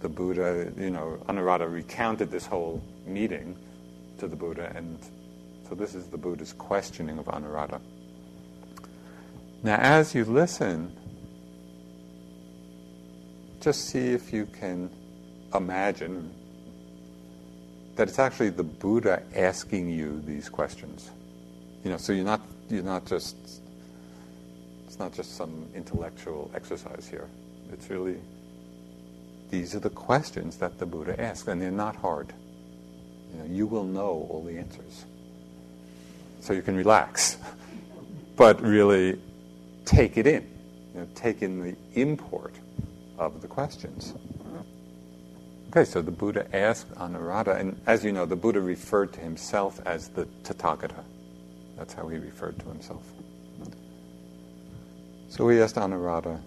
The 0.00 0.08
Buddha, 0.08 0.72
you 0.78 0.90
know, 0.90 1.18
Anuruddha 1.28 1.70
recounted 1.70 2.30
this 2.30 2.46
whole 2.46 2.82
meeting 3.06 3.56
to 4.18 4.28
the 4.28 4.36
Buddha, 4.36 4.72
and 4.74 4.98
so 5.68 5.74
this 5.74 5.94
is 5.94 6.06
the 6.06 6.16
Buddha's 6.16 6.52
questioning 6.52 7.18
of 7.18 7.26
Anuruddha. 7.26 7.80
Now, 9.62 9.76
as 9.76 10.14
you 10.14 10.24
listen, 10.24 10.96
just 13.60 13.88
see 13.88 14.10
if 14.10 14.32
you 14.32 14.46
can 14.46 14.88
imagine 15.52 16.32
that 17.96 18.08
it's 18.08 18.20
actually 18.20 18.50
the 18.50 18.62
Buddha 18.62 19.22
asking 19.34 19.90
you 19.90 20.22
these 20.24 20.48
questions. 20.48 21.10
You 21.84 21.90
know, 21.90 21.96
so 21.96 22.12
you're 22.12 22.24
not 22.24 22.40
you're 22.68 22.82
not 22.82 23.06
just 23.06 23.36
it's 24.86 24.98
not 24.98 25.12
just 25.12 25.36
some 25.36 25.66
intellectual 25.74 26.50
exercise 26.54 27.08
here. 27.08 27.28
It's 27.72 27.88
really 27.90 28.16
these 29.50 29.74
are 29.74 29.80
the 29.80 29.90
questions 29.90 30.56
that 30.58 30.78
the 30.78 30.86
Buddha 30.86 31.20
asks, 31.20 31.48
and 31.48 31.60
they're 31.60 31.70
not 31.70 31.96
hard. 31.96 32.32
You 33.32 33.38
know, 33.40 33.44
you 33.46 33.66
will 33.66 33.84
know 33.84 34.26
all 34.30 34.44
the 34.44 34.58
answers. 34.58 35.04
So 36.40 36.52
you 36.52 36.62
can 36.62 36.76
relax. 36.76 37.38
but 38.38 38.62
really 38.62 39.18
take 39.84 40.16
it 40.16 40.26
in. 40.26 40.48
You 40.94 41.00
know, 41.00 41.08
take 41.14 41.42
in 41.42 41.60
the 41.60 41.76
import 42.00 42.54
of 43.18 43.42
the 43.42 43.48
questions. 43.48 44.14
Okay, 45.70 45.84
so 45.84 46.00
the 46.00 46.10
Buddha 46.10 46.46
asked 46.56 46.90
Anuruddha, 46.94 47.58
and 47.58 47.78
as 47.86 48.02
you 48.02 48.12
know, 48.12 48.24
the 48.24 48.36
Buddha 48.36 48.60
referred 48.60 49.12
to 49.14 49.20
himself 49.20 49.80
as 49.84 50.08
the 50.08 50.24
Tathagata. 50.44 51.04
That's 51.78 51.94
how 51.94 52.08
he 52.08 52.18
referred 52.18 52.58
to 52.58 52.66
himself. 52.66 53.02
So 55.28 55.48
he 55.48 55.60
asked 55.60 55.76
Anuruddha, 55.76 56.40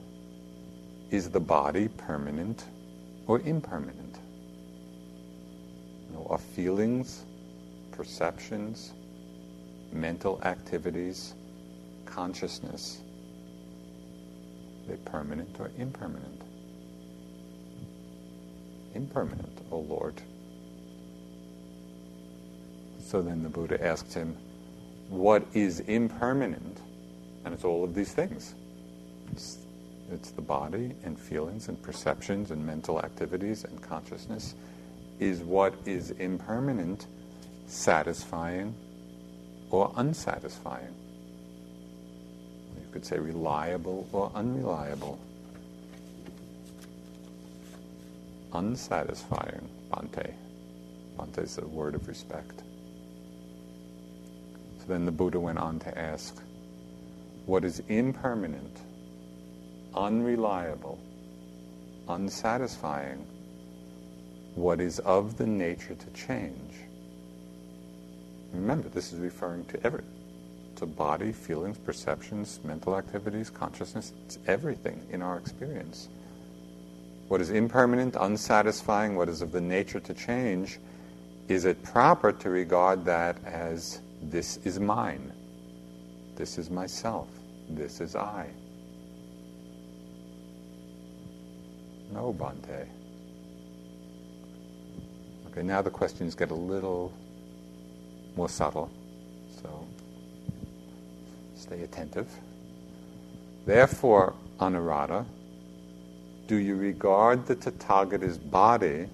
is 1.10 1.30
the 1.30 1.40
body 1.40 1.88
permanent 1.88 2.66
or 3.28 3.40
impermanent? 3.40 4.20
You 6.08 6.16
know, 6.16 6.28
are 6.30 6.38
feelings, 6.38 7.24
perceptions, 7.92 8.94
mental 9.92 10.42
activities, 10.44 11.34
consciousness, 12.06 13.00
they 14.88 14.98
permanent 14.98 15.56
or 15.60 15.72
impermanent? 15.78 16.42
impermanent, 18.96 19.58
O 19.72 19.80
Lord. 19.80 20.22
So 23.00 23.22
then 23.22 23.44
the 23.44 23.50
Buddha 23.50 23.84
asked 23.84 24.14
him, 24.14 24.38
What 25.12 25.46
is 25.54 25.82
impermanent? 25.82 26.80
And 27.44 27.54
it's 27.54 27.66
all 27.66 27.84
of 27.84 27.94
these 27.94 28.14
things. 28.14 28.56
It's, 29.34 29.58
it's 30.10 30.32
the 30.32 30.42
body 30.42 30.96
and 31.04 31.20
feelings 31.20 31.68
and 31.68 31.82
perceptions 31.82 32.52
and 32.52 32.66
mental 32.66 32.98
activities 33.00 33.66
and 33.66 33.82
consciousness. 33.82 34.56
Is 35.20 35.42
what 35.42 35.76
is 35.86 36.12
impermanent 36.12 37.08
satisfying 37.68 38.74
or 39.70 39.92
unsatisfying? 39.98 40.96
You 42.76 42.88
could 42.92 43.06
say 43.06 43.20
reliable 43.20 44.08
or 44.14 44.32
unreliable. 44.34 45.20
unsatisfying, 48.54 49.68
Bhante. 49.92 50.34
Bhante 51.18 51.44
is 51.44 51.58
a 51.58 51.66
word 51.66 51.96
of 51.96 52.08
respect. 52.08 52.64
Then 54.92 55.06
the 55.06 55.12
Buddha 55.14 55.40
went 55.40 55.58
on 55.58 55.80
to 55.80 55.98
ask, 55.98 56.36
what 57.46 57.64
is 57.64 57.82
impermanent, 57.88 58.78
unreliable, 59.96 61.00
unsatisfying, 62.10 63.26
what 64.56 64.82
is 64.82 65.00
of 65.00 65.38
the 65.38 65.48
nature 65.48 65.96
to 65.96 66.10
change? 66.10 66.74
Remember, 68.52 68.90
this 68.90 69.14
is 69.14 69.20
referring 69.22 69.64
to 69.68 69.82
every, 69.86 70.04
to 70.76 70.86
body, 70.86 71.32
feelings, 71.32 71.78
perceptions, 71.78 72.60
mental 72.66 72.98
activities, 72.98 73.50
consciousness. 73.50 74.12
It's 74.26 74.40
everything 74.46 75.08
in 75.10 75.22
our 75.22 75.38
experience 75.38 76.10
what 77.30 77.40
is 77.40 77.50
impermanent, 77.50 78.18
unsatisfying, 78.18 79.16
what 79.16 79.30
is 79.30 79.42
of 79.42 79.54
the 79.54 79.62
nature 79.62 80.02
to 80.02 80.14
change, 80.14 80.80
is 81.48 81.64
it 81.64 81.82
proper 81.82 82.34
to 82.34 82.50
regard 82.50 83.06
that 83.06 83.38
as 83.46 84.02
this 84.22 84.58
is 84.58 84.80
mine, 84.80 85.32
this 86.36 86.58
is 86.58 86.70
myself, 86.70 87.28
this 87.70 88.02
is 88.02 88.16
I? 88.16 88.48
No, 92.14 92.34
Bhante. 92.34 92.88
Okay, 95.52 95.64
now 95.64 95.82
the 95.82 95.90
questions 95.90 96.36
get 96.36 96.52
a 96.52 96.56
little 96.56 97.12
more 98.36 98.50
subtle, 98.50 98.90
so 99.62 99.86
stay 101.56 101.84
attentive. 101.84 102.30
Therefore, 103.66 104.34
Anuruddha, 104.60 105.26
do 106.48 106.56
you 106.56 106.76
regard 106.76 107.46
the 107.46 107.56
Tathagata's 107.56 108.38
body 108.38 109.08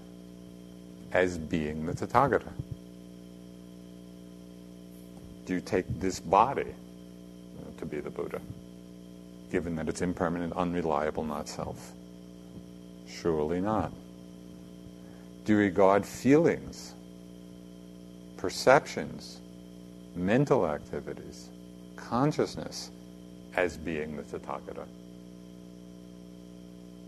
as 1.12 1.38
being 1.38 1.86
the 1.86 1.92
Tathagata? 1.92 2.52
Do 5.48 5.54
you 5.54 5.62
take 5.62 5.86
this 5.98 6.20
body 6.20 6.66
uh, 6.66 7.80
to 7.80 7.86
be 7.86 8.00
the 8.00 8.10
Buddha, 8.10 8.38
given 9.50 9.76
that 9.76 9.88
it's 9.88 10.02
impermanent, 10.02 10.52
unreliable, 10.52 11.24
not 11.24 11.48
self? 11.48 11.92
Surely 13.08 13.58
not. 13.58 13.90
Do 15.46 15.54
you 15.54 15.58
regard 15.60 16.04
feelings, 16.04 16.92
perceptions, 18.36 19.40
mental 20.14 20.66
activities, 20.66 21.48
consciousness 21.96 22.90
as 23.56 23.78
being 23.78 24.18
the 24.18 24.24
Tathagata? 24.24 24.84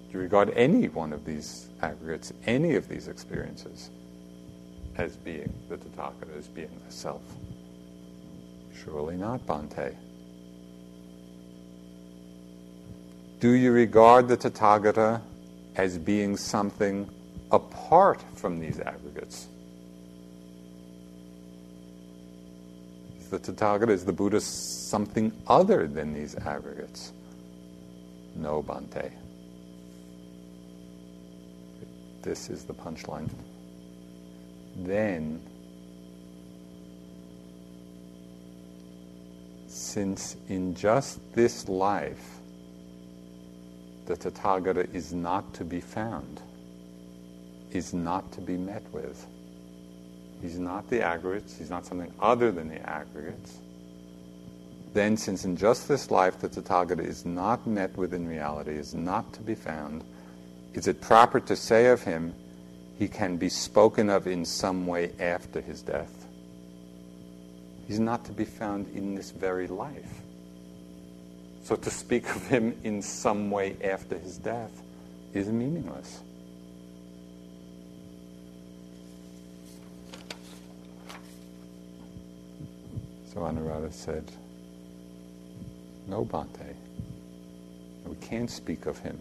Do 0.07 0.12
you 0.12 0.18
regard 0.18 0.49
any 0.57 0.88
one 0.88 1.12
of 1.12 1.26
these 1.26 1.68
aggregates, 1.82 2.32
any 2.47 2.76
of 2.76 2.88
these 2.88 3.07
experiences, 3.07 3.91
as 4.97 5.18
being 5.18 5.53
the 5.68 5.76
Tathagata, 5.76 6.38
as 6.38 6.49
being 6.49 6.70
the 6.86 6.91
self? 6.91 7.20
Surely 8.85 9.16
not, 9.16 9.47
Bhante. 9.47 9.95
Do 13.41 13.53
you 13.53 13.72
regard 13.72 14.28
the 14.28 14.37
Tathagata 14.37 15.20
as 15.76 15.99
being 15.99 16.37
something 16.37 17.09
apart 17.51 18.22
from 18.35 18.59
these 18.59 18.81
aggregates? 18.81 19.49
Is 23.18 23.28
the 23.28 23.39
Tathagata, 23.39 23.91
is 23.91 24.05
the 24.05 24.12
Buddha 24.12 24.41
something 24.41 25.33
other 25.47 25.87
than 25.87 26.12
these 26.12 26.37
aggregates? 26.37 27.12
No, 28.37 28.62
Bhante. 28.62 29.11
This 32.22 32.51
is 32.51 32.64
the 32.64 32.74
punchline. 32.74 33.31
Then, 34.76 35.43
since 39.91 40.36
in 40.49 40.72
just 40.72 41.18
this 41.34 41.68
life 41.68 42.38
the 44.07 44.14
Tathagata 44.14 44.95
is 44.95 45.12
not 45.12 45.53
to 45.55 45.64
be 45.64 45.80
found, 45.80 46.41
is 47.72 47.93
not 47.93 48.30
to 48.32 48.41
be 48.41 48.57
met 48.57 48.84
with, 48.93 49.26
he's 50.41 50.61
not 50.61 50.88
the 50.91 51.03
aggregates, 51.03 51.59
he's 51.59 51.70
not 51.70 51.84
something 51.84 52.12
other 52.20 52.53
than 52.53 52.68
the 52.68 52.80
aggregates, 52.88 53.59
then 54.95 55.16
since 55.16 55.45
in 55.45 55.57
just 55.57 55.88
this 55.88 56.09
life 56.09 56.38
the 56.38 56.49
Tathagata 56.49 57.05
is 57.05 57.26
not 57.26 57.66
met 57.66 57.97
with 57.97 58.14
in 58.14 58.28
reality, 58.28 58.72
is 58.72 58.95
not 58.95 59.32
to 59.32 59.41
be 59.41 59.57
found, 59.57 60.05
is 60.72 60.86
it 60.86 61.01
proper 61.01 61.41
to 61.41 61.57
say 61.57 61.86
of 61.86 62.03
him, 62.03 62.32
he 62.97 63.09
can 63.09 63.36
be 63.36 63.49
spoken 63.49 64.09
of 64.09 64.28
in 64.28 64.45
some 64.45 64.86
way 64.86 65.11
after 65.18 65.61
his 65.61 65.82
death? 65.82 66.20
is 67.91 67.99
not 67.99 68.24
to 68.24 68.30
be 68.30 68.45
found 68.45 68.86
in 68.95 69.16
this 69.16 69.32
very 69.32 69.66
life. 69.66 70.20
So 71.64 71.74
to 71.74 71.91
speak 71.91 72.24
of 72.30 72.47
him 72.47 72.78
in 72.84 73.03
some 73.03 73.51
way 73.51 73.76
after 73.82 74.16
his 74.16 74.38
death 74.38 74.70
is 75.34 75.49
meaningless. 75.49 76.20
So 83.32 83.41
Anuradha 83.41 83.93
said, 83.93 84.30
No, 86.07 86.24
Bhante, 86.24 86.76
we 88.07 88.14
can't 88.16 88.51
speak 88.51 88.86
of 88.86 88.99
him 89.01 89.18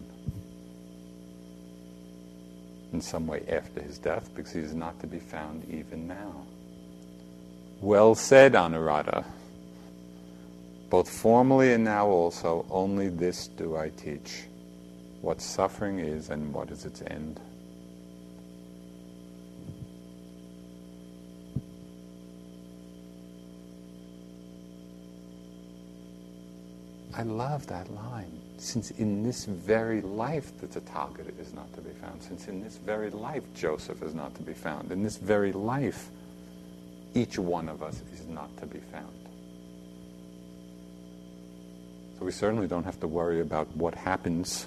in 2.92 3.00
some 3.00 3.26
way 3.26 3.42
after 3.48 3.82
his 3.82 3.98
death 3.98 4.30
because 4.36 4.52
he 4.52 4.60
is 4.60 4.74
not 4.74 5.00
to 5.00 5.08
be 5.08 5.18
found 5.18 5.68
even 5.68 6.06
now. 6.06 6.46
Well 7.80 8.14
said, 8.14 8.52
Anuradha. 8.52 9.24
Both 10.90 11.08
formally 11.08 11.72
and 11.72 11.82
now 11.84 12.08
also, 12.08 12.66
only 12.68 13.08
this 13.08 13.46
do 13.46 13.74
I 13.74 13.88
teach 13.88 14.42
what 15.22 15.40
suffering 15.40 15.98
is 15.98 16.28
and 16.28 16.52
what 16.52 16.70
is 16.70 16.84
its 16.84 17.02
end. 17.06 17.40
I 27.16 27.22
love 27.22 27.66
that 27.68 27.90
line. 27.94 28.40
Since 28.58 28.90
in 28.92 29.22
this 29.22 29.46
very 29.46 30.02
life 30.02 30.52
the 30.60 30.66
Tathagata 30.66 31.38
is 31.40 31.54
not 31.54 31.72
to 31.74 31.80
be 31.80 31.92
found, 31.92 32.22
since 32.22 32.46
in 32.46 32.62
this 32.62 32.76
very 32.76 33.08
life 33.08 33.44
Joseph 33.54 34.02
is 34.02 34.14
not 34.14 34.34
to 34.34 34.42
be 34.42 34.52
found, 34.52 34.92
in 34.92 35.02
this 35.02 35.16
very 35.16 35.52
life 35.52 36.10
each 37.14 37.38
one 37.38 37.68
of 37.68 37.82
us 37.82 38.02
is 38.12 38.26
not 38.26 38.54
to 38.58 38.66
be 38.66 38.78
found. 38.78 39.06
So 42.18 42.24
we 42.24 42.32
certainly 42.32 42.66
don't 42.66 42.84
have 42.84 43.00
to 43.00 43.08
worry 43.08 43.40
about 43.40 43.74
what 43.76 43.94
happens 43.94 44.66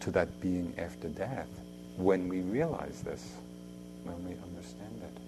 to 0.00 0.10
that 0.10 0.40
being 0.40 0.74
after 0.76 1.08
death 1.08 1.48
when 1.96 2.28
we 2.28 2.40
realize 2.40 3.00
this, 3.00 3.32
when 4.02 4.22
we 4.24 4.32
understand 4.42 5.02
it. 5.02 5.20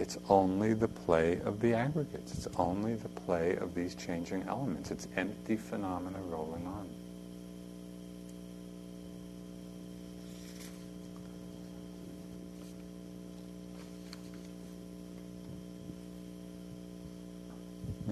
It's 0.00 0.18
only 0.28 0.72
the 0.72 0.88
play 0.88 1.40
of 1.44 1.60
the 1.60 1.74
aggregates. 1.74 2.32
It's 2.32 2.48
only 2.56 2.94
the 2.94 3.08
play 3.08 3.56
of 3.56 3.74
these 3.74 3.94
changing 3.94 4.44
elements. 4.48 4.90
It's 4.90 5.06
empty 5.14 5.56
phenomena 5.56 6.18
rolling 6.28 6.66
on. 6.66 6.79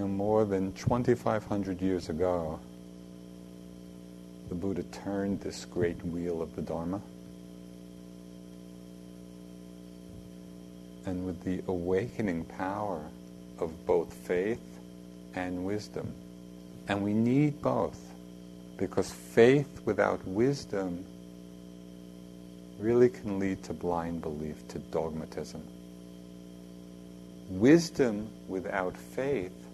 More 0.06 0.44
than 0.44 0.72
2,500 0.72 1.82
years 1.82 2.08
ago, 2.08 2.60
the 4.48 4.54
Buddha 4.54 4.84
turned 4.84 5.40
this 5.40 5.64
great 5.64 6.02
wheel 6.04 6.40
of 6.40 6.54
the 6.56 6.62
Dharma. 6.62 7.00
and 11.08 11.24
with 11.24 11.42
the 11.42 11.62
awakening 11.68 12.44
power 12.44 13.02
of 13.58 13.86
both 13.86 14.12
faith 14.12 14.78
and 15.34 15.64
wisdom. 15.64 16.12
And 16.86 17.02
we 17.02 17.14
need 17.14 17.62
both 17.62 17.98
because 18.76 19.10
faith 19.10 19.80
without 19.86 20.22
wisdom 20.26 21.04
really 22.78 23.08
can 23.08 23.38
lead 23.38 23.64
to 23.64 23.72
blind 23.72 24.20
belief, 24.20 24.68
to 24.68 24.78
dogmatism. 24.78 25.62
Wisdom 27.48 28.28
without 28.46 28.94
faith 28.94 29.67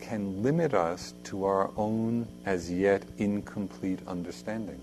can 0.00 0.42
limit 0.42 0.74
us 0.74 1.14
to 1.24 1.44
our 1.44 1.70
own 1.76 2.26
as 2.44 2.70
yet 2.70 3.02
incomplete 3.18 4.00
understanding. 4.06 4.80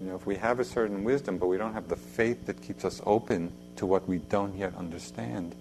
You 0.00 0.08
know, 0.08 0.14
if 0.16 0.26
we 0.26 0.36
have 0.36 0.60
a 0.60 0.64
certain 0.64 1.04
wisdom, 1.04 1.38
but 1.38 1.46
we 1.46 1.56
don't 1.56 1.72
have 1.72 1.88
the 1.88 1.96
faith 1.96 2.46
that 2.46 2.60
keeps 2.60 2.84
us 2.84 3.00
open 3.06 3.52
to 3.76 3.86
what 3.86 4.06
we 4.06 4.18
don't 4.18 4.56
yet 4.56 4.74
understand, 4.76 5.54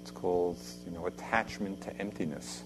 it's 0.00 0.10
called, 0.10 0.58
you 0.84 0.92
know, 0.92 1.06
attachment 1.06 1.80
to 1.82 1.96
emptiness. 1.98 2.62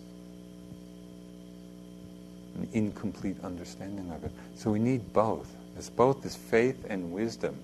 An 2.57 2.69
incomplete 2.73 3.37
understanding 3.43 4.11
of 4.13 4.25
it. 4.25 4.33
So 4.55 4.71
we 4.71 4.79
need 4.79 5.13
both. 5.13 5.55
As 5.77 5.89
both 5.89 6.25
as 6.27 6.37
faith 6.37 6.85
and 6.89 7.13
wisdom 7.13 7.57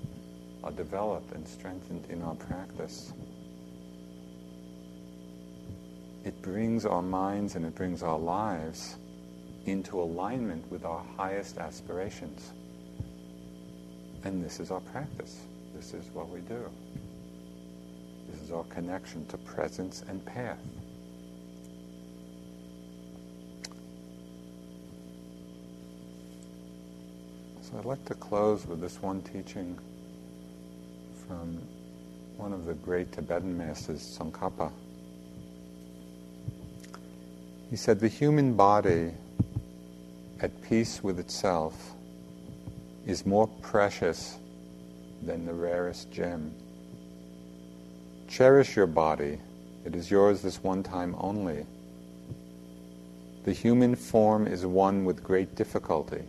are 0.62 0.72
developed 0.72 1.32
and 1.32 1.46
strengthened 1.46 2.04
in 2.08 2.22
our 2.22 2.34
practice. 2.34 3.12
It 6.26 6.42
brings 6.42 6.84
our 6.84 7.02
minds 7.02 7.54
and 7.54 7.64
it 7.64 7.76
brings 7.76 8.02
our 8.02 8.18
lives 8.18 8.96
into 9.64 10.00
alignment 10.00 10.68
with 10.72 10.84
our 10.84 11.04
highest 11.16 11.56
aspirations. 11.56 12.50
And 14.24 14.44
this 14.44 14.58
is 14.58 14.72
our 14.72 14.80
practice. 14.80 15.42
This 15.72 15.94
is 15.94 16.04
what 16.12 16.28
we 16.28 16.40
do. 16.40 16.68
This 18.28 18.42
is 18.42 18.50
our 18.50 18.64
connection 18.64 19.24
to 19.26 19.38
presence 19.38 20.02
and 20.08 20.24
path. 20.26 20.58
So 27.62 27.78
I'd 27.78 27.84
like 27.84 28.04
to 28.06 28.14
close 28.14 28.66
with 28.66 28.80
this 28.80 29.00
one 29.00 29.22
teaching 29.22 29.78
from 31.28 31.62
one 32.36 32.52
of 32.52 32.64
the 32.64 32.74
great 32.74 33.12
Tibetan 33.12 33.56
masters, 33.56 34.18
Tsongkhapa. 34.18 34.72
He 37.70 37.76
said, 37.76 37.98
The 37.98 38.08
human 38.08 38.54
body, 38.54 39.12
at 40.40 40.62
peace 40.62 41.02
with 41.02 41.18
itself, 41.18 41.94
is 43.06 43.26
more 43.26 43.46
precious 43.46 44.38
than 45.22 45.46
the 45.46 45.54
rarest 45.54 46.10
gem. 46.10 46.54
Cherish 48.28 48.76
your 48.76 48.86
body. 48.86 49.38
It 49.84 49.94
is 49.94 50.10
yours 50.10 50.42
this 50.42 50.62
one 50.62 50.82
time 50.82 51.14
only. 51.18 51.64
The 53.44 53.52
human 53.52 53.94
form 53.94 54.46
is 54.46 54.66
won 54.66 55.04
with 55.04 55.22
great 55.22 55.54
difficulty. 55.54 56.22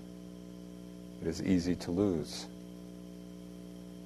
It 1.21 1.27
is 1.27 1.41
easy 1.41 1.75
to 1.75 1.91
lose. 1.91 2.45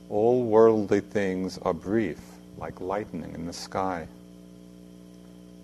All 0.09 0.43
worldly 0.43 1.01
things 1.01 1.57
are 1.59 1.73
brief, 1.73 2.19
like 2.57 2.79
lightning 2.79 3.34
in 3.34 3.45
the 3.45 3.53
sky. 3.53 4.07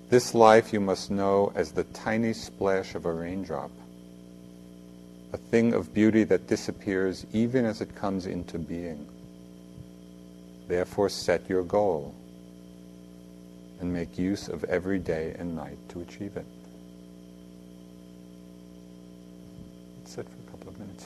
This 0.10 0.34
life 0.34 0.72
you 0.72 0.80
must 0.80 1.12
know 1.12 1.52
as 1.56 1.72
the 1.72 1.84
tiny 1.84 2.34
splash 2.34 2.96
of 2.96 3.06
a 3.06 3.12
raindrop 3.12 3.72
a 5.34 5.38
thing 5.38 5.74
of 5.74 5.94
beauty 5.94 6.24
that 6.24 6.48
disappears 6.48 7.26
even 7.34 7.66
as 7.66 7.82
it 7.82 7.96
comes 7.96 8.26
into 8.26 8.58
being. 8.58 9.08
Therefore, 10.68 11.10
set 11.10 11.50
your 11.50 11.64
goal 11.64 12.16
and 13.80 13.92
make 13.92 14.18
use 14.18 14.48
of 14.48 14.64
every 14.66 15.00
day 15.00 15.36
and 15.38 15.56
night 15.56 15.78
to 15.90 16.02
achieve 16.02 16.38
it. 16.38 16.46
Sit 20.06 20.26
for 20.26 20.48
a 20.48 20.52
couple 20.52 20.70
of 20.70 20.80
minutes. 20.80 21.06